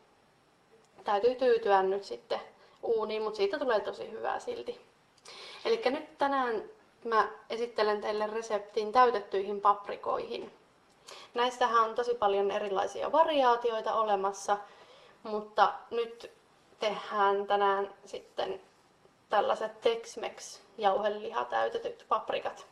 täytyy 1.03 1.35
tyytyä 1.35 1.83
nyt 1.83 2.03
sitten 2.03 2.39
uuniin, 2.83 3.21
mutta 3.21 3.37
siitä 3.37 3.59
tulee 3.59 3.79
tosi 3.79 4.11
hyvää 4.11 4.39
silti. 4.39 4.81
Eli 5.65 5.81
nyt 5.85 6.17
tänään 6.17 6.63
mä 7.03 7.29
esittelen 7.49 8.01
teille 8.01 8.27
reseptin 8.27 8.91
täytettyihin 8.91 9.61
paprikoihin. 9.61 10.51
Näistähän 11.33 11.83
on 11.83 11.95
tosi 11.95 12.13
paljon 12.13 12.51
erilaisia 12.51 13.11
variaatioita 13.11 13.93
olemassa, 13.93 14.57
mutta 15.23 15.73
nyt 15.91 16.31
tehdään 16.79 17.47
tänään 17.47 17.93
sitten 18.05 18.61
tällaiset 19.29 19.81
Tex-Mex 19.81 20.59
jauheliha 20.81 21.45
täytetyt 21.45 22.05
paprikat. 22.09 22.67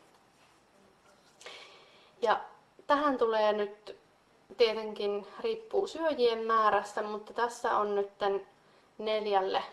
Ja 2.21 2.39
tähän 2.87 3.17
tulee 3.17 3.53
nyt 3.53 3.97
tietenkin 4.57 5.27
riippuu 5.39 5.87
syöjien 5.87 6.39
määrästä, 6.39 7.01
mutta 7.01 7.33
tässä 7.33 7.77
on 7.77 7.95
nyt 7.95 8.11
neljälle 8.97 9.63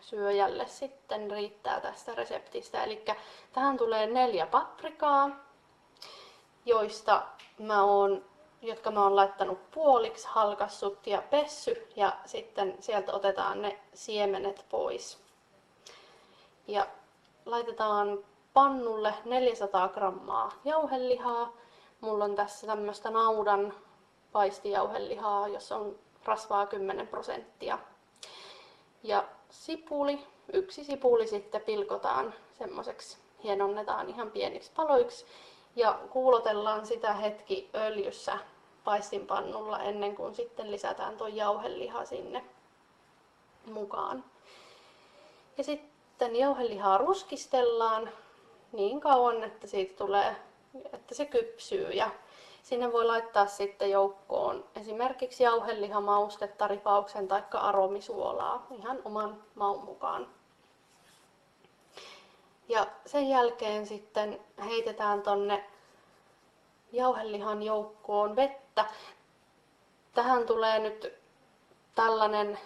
syöjälle 0.00 0.66
sitten 0.66 1.30
riittää 1.30 1.80
tästä 1.80 2.14
reseptistä. 2.14 2.84
Eli 2.84 3.04
tähän 3.52 3.76
tulee 3.76 4.06
neljä 4.06 4.46
paprikaa, 4.46 5.30
joista 6.66 7.22
mä 7.58 7.84
oon 7.84 8.24
jotka 8.66 8.90
mä 8.90 9.02
oon 9.02 9.16
laittanut 9.16 9.70
puoliksi, 9.70 10.28
halkassut 10.30 11.06
ja 11.06 11.22
pessy 11.30 11.88
ja 11.96 12.16
sitten 12.26 12.76
sieltä 12.80 13.12
otetaan 13.12 13.62
ne 13.62 13.78
siemenet 13.94 14.64
pois. 14.68 15.18
Ja 16.66 16.86
laitetaan 17.46 18.18
pannulle 18.54 19.14
400 19.24 19.88
grammaa 19.88 20.52
jauhelihaa. 20.64 21.52
Mulla 22.00 22.24
on 22.24 22.34
tässä 22.34 22.66
tämmöistä 22.66 23.10
naudan 23.10 23.74
paistijauhelihaa, 24.32 25.48
jossa 25.48 25.76
on 25.76 25.98
rasvaa 26.24 26.66
10 26.66 27.06
prosenttia. 27.06 27.78
Ja 29.02 29.24
sipuli, 29.50 30.26
yksi 30.52 30.84
sipuli 30.84 31.26
sitten 31.26 31.60
pilkotaan 31.60 32.34
semmoiseksi, 32.58 33.18
hienonnetaan 33.44 34.08
ihan 34.08 34.30
pieniksi 34.30 34.72
paloiksi 34.76 35.26
ja 35.76 36.00
kuulotellaan 36.10 36.86
sitä 36.86 37.12
hetki 37.12 37.70
öljyssä 37.74 38.38
paistinpannulla 38.84 39.78
ennen 39.78 40.16
kuin 40.16 40.34
sitten 40.34 40.70
lisätään 40.70 41.16
tuo 41.16 41.26
jauheliha 41.26 42.04
sinne 42.04 42.44
mukaan. 43.66 44.24
Ja 45.58 45.64
sitten 45.64 45.93
jauhelihaa 46.20 46.98
ruskistellaan 46.98 48.10
niin 48.72 49.00
kauan, 49.00 49.42
että 49.42 49.66
siitä 49.66 49.96
tulee, 49.96 50.36
että 50.92 51.14
se 51.14 51.26
kypsyy 51.26 51.90
ja 51.90 52.10
sinne 52.62 52.92
voi 52.92 53.04
laittaa 53.04 53.46
sitten 53.46 53.90
joukkoon 53.90 54.64
esimerkiksi 54.76 55.44
jauhelihamaustetta, 55.44 56.68
ripauksen 56.68 57.28
tai 57.28 57.42
aromisuolaa 57.52 58.66
ihan 58.70 58.98
oman 59.04 59.42
maun 59.54 59.84
mukaan. 59.84 60.28
Ja 62.68 62.86
sen 63.06 63.28
jälkeen 63.28 63.86
sitten 63.86 64.40
heitetään 64.64 65.22
tonne 65.22 65.64
jauhelihan 66.92 67.62
joukkoon 67.62 68.36
vettä. 68.36 68.86
Tähän 70.14 70.46
tulee 70.46 70.78
nyt 70.78 71.14
tällainen 71.94 72.58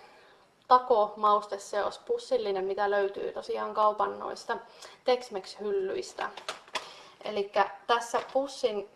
tako 0.68 1.12
mausteseos 1.16 1.98
pussillinen, 1.98 2.64
mitä 2.64 2.90
löytyy 2.90 3.32
tosiaan 3.32 3.74
kaupan 3.74 4.18
noista 4.18 4.56
Tex-Mex-hyllyistä. 5.04 6.28
Eli 7.24 7.52
tässä 7.86 8.22
pussin 8.32 8.88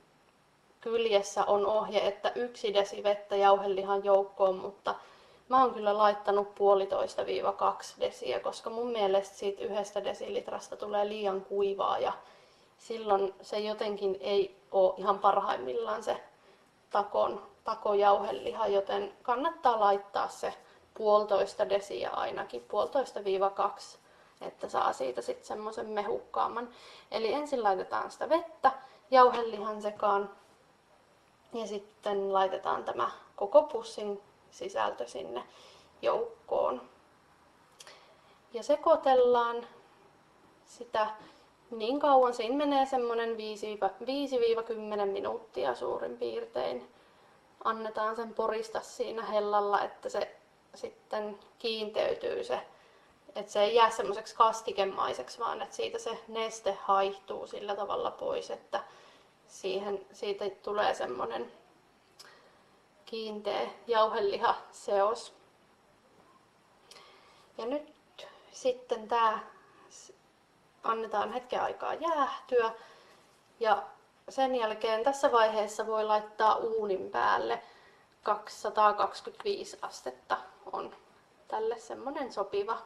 kyljessä 0.80 1.44
on 1.44 1.66
ohje, 1.66 2.06
että 2.08 2.32
yksi 2.34 2.74
desi 2.74 3.02
vettä 3.02 3.36
jauhelihan 3.36 4.04
joukkoon, 4.04 4.56
mutta 4.56 4.94
mä 5.48 5.62
oon 5.62 5.74
kyllä 5.74 5.98
laittanut 5.98 6.54
puolitoista 6.54 7.26
viiva 7.26 7.52
kaksi 7.52 7.94
desiä, 8.00 8.40
koska 8.40 8.70
mun 8.70 8.92
mielestä 8.92 9.36
siitä 9.36 9.62
yhdestä 9.62 10.04
desilitrasta 10.04 10.76
tulee 10.76 11.08
liian 11.08 11.40
kuivaa 11.40 11.98
ja 11.98 12.12
silloin 12.78 13.34
se 13.42 13.58
jotenkin 13.58 14.16
ei 14.20 14.56
ole 14.72 14.94
ihan 14.96 15.18
parhaimmillaan 15.18 16.02
se 16.02 16.22
takon, 16.90 17.42
takojauheliha, 17.64 18.66
joten 18.66 19.12
kannattaa 19.22 19.80
laittaa 19.80 20.28
se 20.28 20.54
puolitoista 20.94 21.68
desiä 21.68 22.10
ainakin, 22.10 22.60
puolitoista 22.60 23.24
viiva 23.24 23.50
kaksi, 23.50 23.98
että 24.40 24.68
saa 24.68 24.92
siitä 24.92 25.22
sitten 25.22 25.46
semmoisen 25.46 25.86
mehukkaamman. 25.86 26.68
Eli 27.10 27.32
ensin 27.32 27.62
laitetaan 27.62 28.10
sitä 28.10 28.28
vettä 28.28 28.72
jauhelihan 29.10 29.82
sekaan 29.82 30.30
ja 31.52 31.66
sitten 31.66 32.32
laitetaan 32.32 32.84
tämä 32.84 33.10
koko 33.36 33.62
pussin 33.62 34.22
sisältö 34.50 35.06
sinne 35.06 35.44
joukkoon. 36.02 36.82
Ja 38.52 38.62
sekoitellaan 38.62 39.66
sitä 40.66 41.06
niin 41.70 42.00
kauan, 42.00 42.34
siinä 42.34 42.56
menee 42.56 42.86
semmoinen 42.86 43.36
5-10 43.36 45.06
minuuttia 45.06 45.74
suurin 45.74 46.16
piirtein. 46.16 46.88
Annetaan 47.64 48.16
sen 48.16 48.34
porista 48.34 48.80
siinä 48.80 49.22
hellalla, 49.22 49.82
että 49.82 50.08
se 50.08 50.36
sitten 50.74 51.38
kiinteytyy 51.58 52.44
se, 52.44 52.60
että 53.34 53.52
se 53.52 53.62
ei 53.62 53.74
jää 53.74 53.90
semmoiseksi 53.90 54.34
kastikemaiseksi, 54.34 55.38
vaan 55.38 55.62
että 55.62 55.76
siitä 55.76 55.98
se 55.98 56.18
neste 56.28 56.78
haihtuu 56.82 57.46
sillä 57.46 57.76
tavalla 57.76 58.10
pois, 58.10 58.50
että 58.50 58.84
siihen, 59.46 60.06
siitä 60.12 60.44
tulee 60.62 60.94
semmoinen 60.94 61.52
kiinteä 63.04 63.70
jauhelihaseos. 63.86 65.34
Ja 67.58 67.66
nyt 67.66 67.92
sitten 68.52 69.08
tämä 69.08 69.38
annetaan 70.82 71.32
hetken 71.32 71.62
aikaa 71.62 71.94
jäähtyä 71.94 72.74
ja 73.60 73.82
sen 74.28 74.54
jälkeen 74.54 75.04
tässä 75.04 75.32
vaiheessa 75.32 75.86
voi 75.86 76.04
laittaa 76.04 76.56
uunin 76.56 77.10
päälle 77.10 77.62
225 78.22 79.78
astetta 79.82 80.51
on 80.72 80.96
tälle 81.48 81.78
semmonen 81.78 82.32
sopiva, 82.32 82.78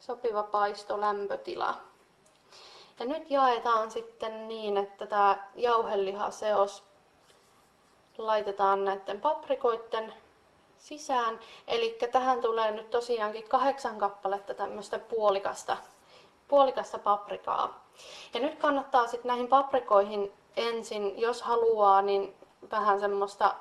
sopiva 0.00 0.42
paistolämpötila. 0.42 1.74
Ja 2.98 3.06
nyt 3.06 3.30
jaetaan 3.30 3.90
sitten 3.90 4.48
niin, 4.48 4.76
että 4.76 5.06
tämä 5.06 5.48
jauhelihaseos 5.54 6.82
laitetaan 8.18 8.84
näiden 8.84 9.20
paprikoiden 9.20 10.14
sisään. 10.78 11.40
Eli 11.68 11.98
tähän 12.12 12.40
tulee 12.40 12.70
nyt 12.70 12.90
tosiaankin 12.90 13.48
kahdeksan 13.48 13.98
kappaletta 13.98 14.54
tämmöistä 14.54 14.98
puolikasta, 14.98 15.76
puolikasta 16.48 16.98
paprikaa. 16.98 17.84
Ja 18.34 18.40
nyt 18.40 18.58
kannattaa 18.58 19.06
sitten 19.06 19.28
näihin 19.28 19.48
paprikoihin 19.48 20.32
ensin, 20.56 21.20
jos 21.20 21.42
haluaa, 21.42 22.02
niin 22.02 22.34
vähän 22.70 23.00
semmoista 23.00 23.54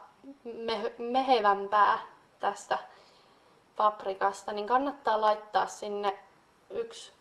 mehevämpää 0.97 1.99
tästä 2.45 2.77
paprikasta, 3.75 4.53
niin 4.53 4.67
kannattaa 4.67 5.21
laittaa 5.21 5.67
sinne 5.67 6.19
yksi 6.69 7.11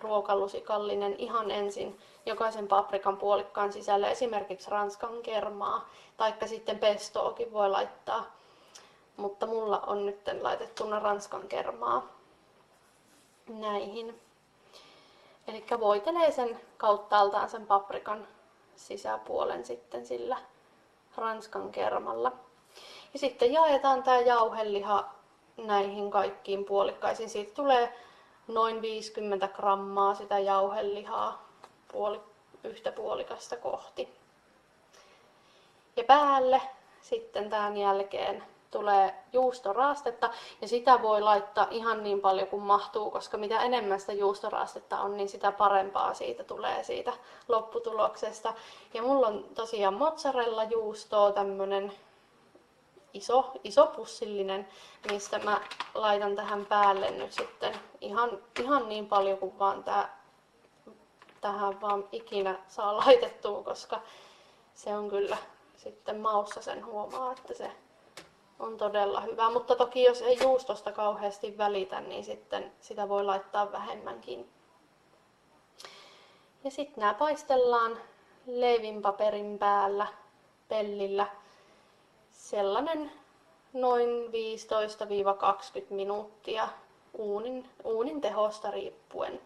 ruokalusikallinen 0.00 1.14
ihan 1.18 1.50
ensin 1.50 1.98
jokaisen 2.26 2.68
paprikan 2.68 3.16
puolikkaan 3.16 3.72
sisälle 3.72 4.10
esimerkiksi 4.10 4.70
ranskan 4.70 5.22
kermaa, 5.22 5.88
taikka 6.16 6.46
sitten 6.46 6.78
pestoakin 6.78 7.52
voi 7.52 7.70
laittaa. 7.70 8.24
Mutta 9.16 9.46
mulla 9.46 9.80
on 9.80 10.06
nyt 10.06 10.20
laitettuna 10.40 10.98
ranskan 10.98 11.48
kermaa 11.48 12.02
näihin. 13.48 14.20
Eli 15.46 15.64
voitelee 15.80 16.30
sen 16.30 16.60
kauttaaltaan 16.76 17.50
sen 17.50 17.66
paprikan 17.66 18.28
sisäpuolen 18.76 19.64
sitten 19.64 20.06
sillä 20.06 20.36
ranskan 21.16 21.72
kermalla. 21.72 22.32
Ja 23.14 23.18
sitten 23.18 23.52
jaetaan 23.52 24.02
tämä 24.02 24.20
jauheliha 24.20 25.04
näihin 25.56 26.10
kaikkiin 26.10 26.64
puolikkaisiin. 26.64 27.28
Siitä 27.28 27.54
tulee 27.54 27.96
noin 28.48 28.82
50 28.82 29.48
grammaa 29.48 30.14
sitä 30.14 30.38
jauhelihaa 30.38 31.48
puoli, 31.92 32.20
yhtä 32.64 32.92
puolikasta 32.92 33.56
kohti. 33.56 34.08
Ja 35.96 36.04
päälle 36.04 36.60
sitten 37.00 37.50
tämän 37.50 37.76
jälkeen 37.76 38.44
tulee 38.70 39.14
juustoraastetta 39.32 40.30
ja 40.60 40.68
sitä 40.68 41.02
voi 41.02 41.20
laittaa 41.20 41.66
ihan 41.70 42.02
niin 42.02 42.20
paljon 42.20 42.48
kuin 42.48 42.62
mahtuu, 42.62 43.10
koska 43.10 43.36
mitä 43.36 43.62
enemmän 43.62 44.00
sitä 44.00 44.12
juustoraastetta 44.12 45.00
on, 45.00 45.16
niin 45.16 45.28
sitä 45.28 45.52
parempaa 45.52 46.14
siitä 46.14 46.44
tulee 46.44 46.84
siitä 46.84 47.12
lopputuloksesta. 47.48 48.54
Ja 48.94 49.02
mulla 49.02 49.26
on 49.26 49.44
tosiaan 49.54 49.94
mozzarella 49.94 50.64
juustoa, 50.64 51.32
tämmönen 51.32 51.92
iso, 53.14 53.52
iso 53.64 53.86
pussillinen, 53.86 54.68
mistä 55.10 55.38
mä 55.38 55.60
laitan 55.94 56.36
tähän 56.36 56.66
päälle 56.66 57.10
nyt 57.10 57.32
sitten 57.32 57.74
ihan, 58.00 58.38
ihan 58.60 58.88
niin 58.88 59.06
paljon 59.06 59.38
kuin 59.38 59.58
vaan 59.58 59.84
tää, 59.84 60.24
tähän 61.40 61.80
vaan 61.80 62.08
ikinä 62.12 62.58
saa 62.68 62.96
laitettua, 62.96 63.62
koska 63.62 64.00
se 64.74 64.96
on 64.96 65.08
kyllä 65.08 65.36
sitten 65.76 66.20
maussa 66.20 66.62
sen 66.62 66.86
huomaa, 66.86 67.32
että 67.32 67.54
se 67.54 67.70
on 68.58 68.76
todella 68.76 69.20
hyvä. 69.20 69.50
Mutta 69.50 69.76
toki 69.76 70.02
jos 70.02 70.22
ei 70.22 70.38
juustosta 70.42 70.92
kauheasti 70.92 71.58
välitä, 71.58 72.00
niin 72.00 72.24
sitten 72.24 72.72
sitä 72.80 73.08
voi 73.08 73.24
laittaa 73.24 73.72
vähemmänkin. 73.72 74.50
Ja 76.64 76.70
sitten 76.70 77.00
nämä 77.00 77.14
paistellaan 77.14 77.98
leivinpaperin 78.46 79.58
päällä 79.58 80.06
pellillä 80.68 81.26
sellainen 82.44 83.10
noin 83.72 84.08
15-20 84.26 84.30
minuuttia 85.90 86.68
uunin, 87.18 87.68
uunin 87.84 88.20
tehosta 88.20 88.70
riippuen. 88.70 89.40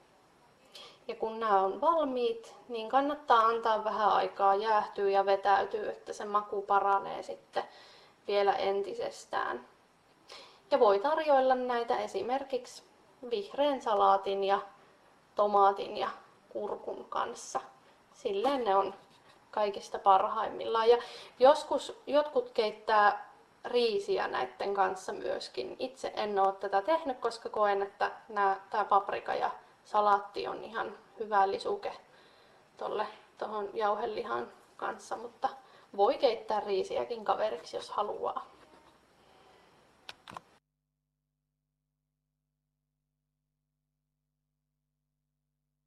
Ja 1.08 1.14
kun 1.14 1.40
nämä 1.40 1.60
on 1.60 1.80
valmiit, 1.80 2.54
niin 2.68 2.88
kannattaa 2.88 3.38
antaa 3.46 3.84
vähän 3.84 4.08
aikaa 4.08 4.54
jäähtyä 4.54 5.10
ja 5.10 5.26
vetäytyä, 5.26 5.90
että 5.90 6.12
se 6.12 6.24
maku 6.24 6.62
paranee 6.62 7.22
sitten 7.22 7.64
vielä 8.28 8.52
entisestään. 8.52 9.68
Ja 10.70 10.80
voi 10.80 10.98
tarjoilla 10.98 11.54
näitä 11.54 11.98
esimerkiksi 11.98 12.82
vihreän 13.30 13.82
salaatin 13.82 14.44
ja 14.44 14.60
tomaatin 15.34 15.96
ja 15.96 16.10
kurkun 16.48 17.06
kanssa. 17.08 17.60
Silleen 18.14 18.64
ne 18.64 18.76
on 18.76 18.94
kaikista 19.50 19.98
parhaimmillaan. 19.98 20.88
Ja 20.88 20.98
joskus 21.38 22.00
jotkut 22.06 22.50
keittää 22.50 23.28
riisiä 23.64 24.28
näiden 24.28 24.74
kanssa 24.74 25.12
myöskin. 25.12 25.76
Itse 25.78 26.12
en 26.16 26.38
ole 26.38 26.52
tätä 26.52 26.82
tehnyt, 26.82 27.18
koska 27.18 27.48
koen, 27.48 27.82
että 27.82 28.10
tämä 28.70 28.84
paprika 28.88 29.34
ja 29.34 29.50
salaatti 29.84 30.48
on 30.48 30.64
ihan 30.64 30.98
hyvä 31.18 31.48
lisuke 31.50 31.92
tuolle 32.76 33.06
tuohon 33.38 33.70
jauhelihan 33.74 34.52
kanssa, 34.76 35.16
mutta 35.16 35.48
voi 35.96 36.18
keittää 36.18 36.60
riisiäkin 36.60 37.24
kaveriksi, 37.24 37.76
jos 37.76 37.90
haluaa. 37.90 38.57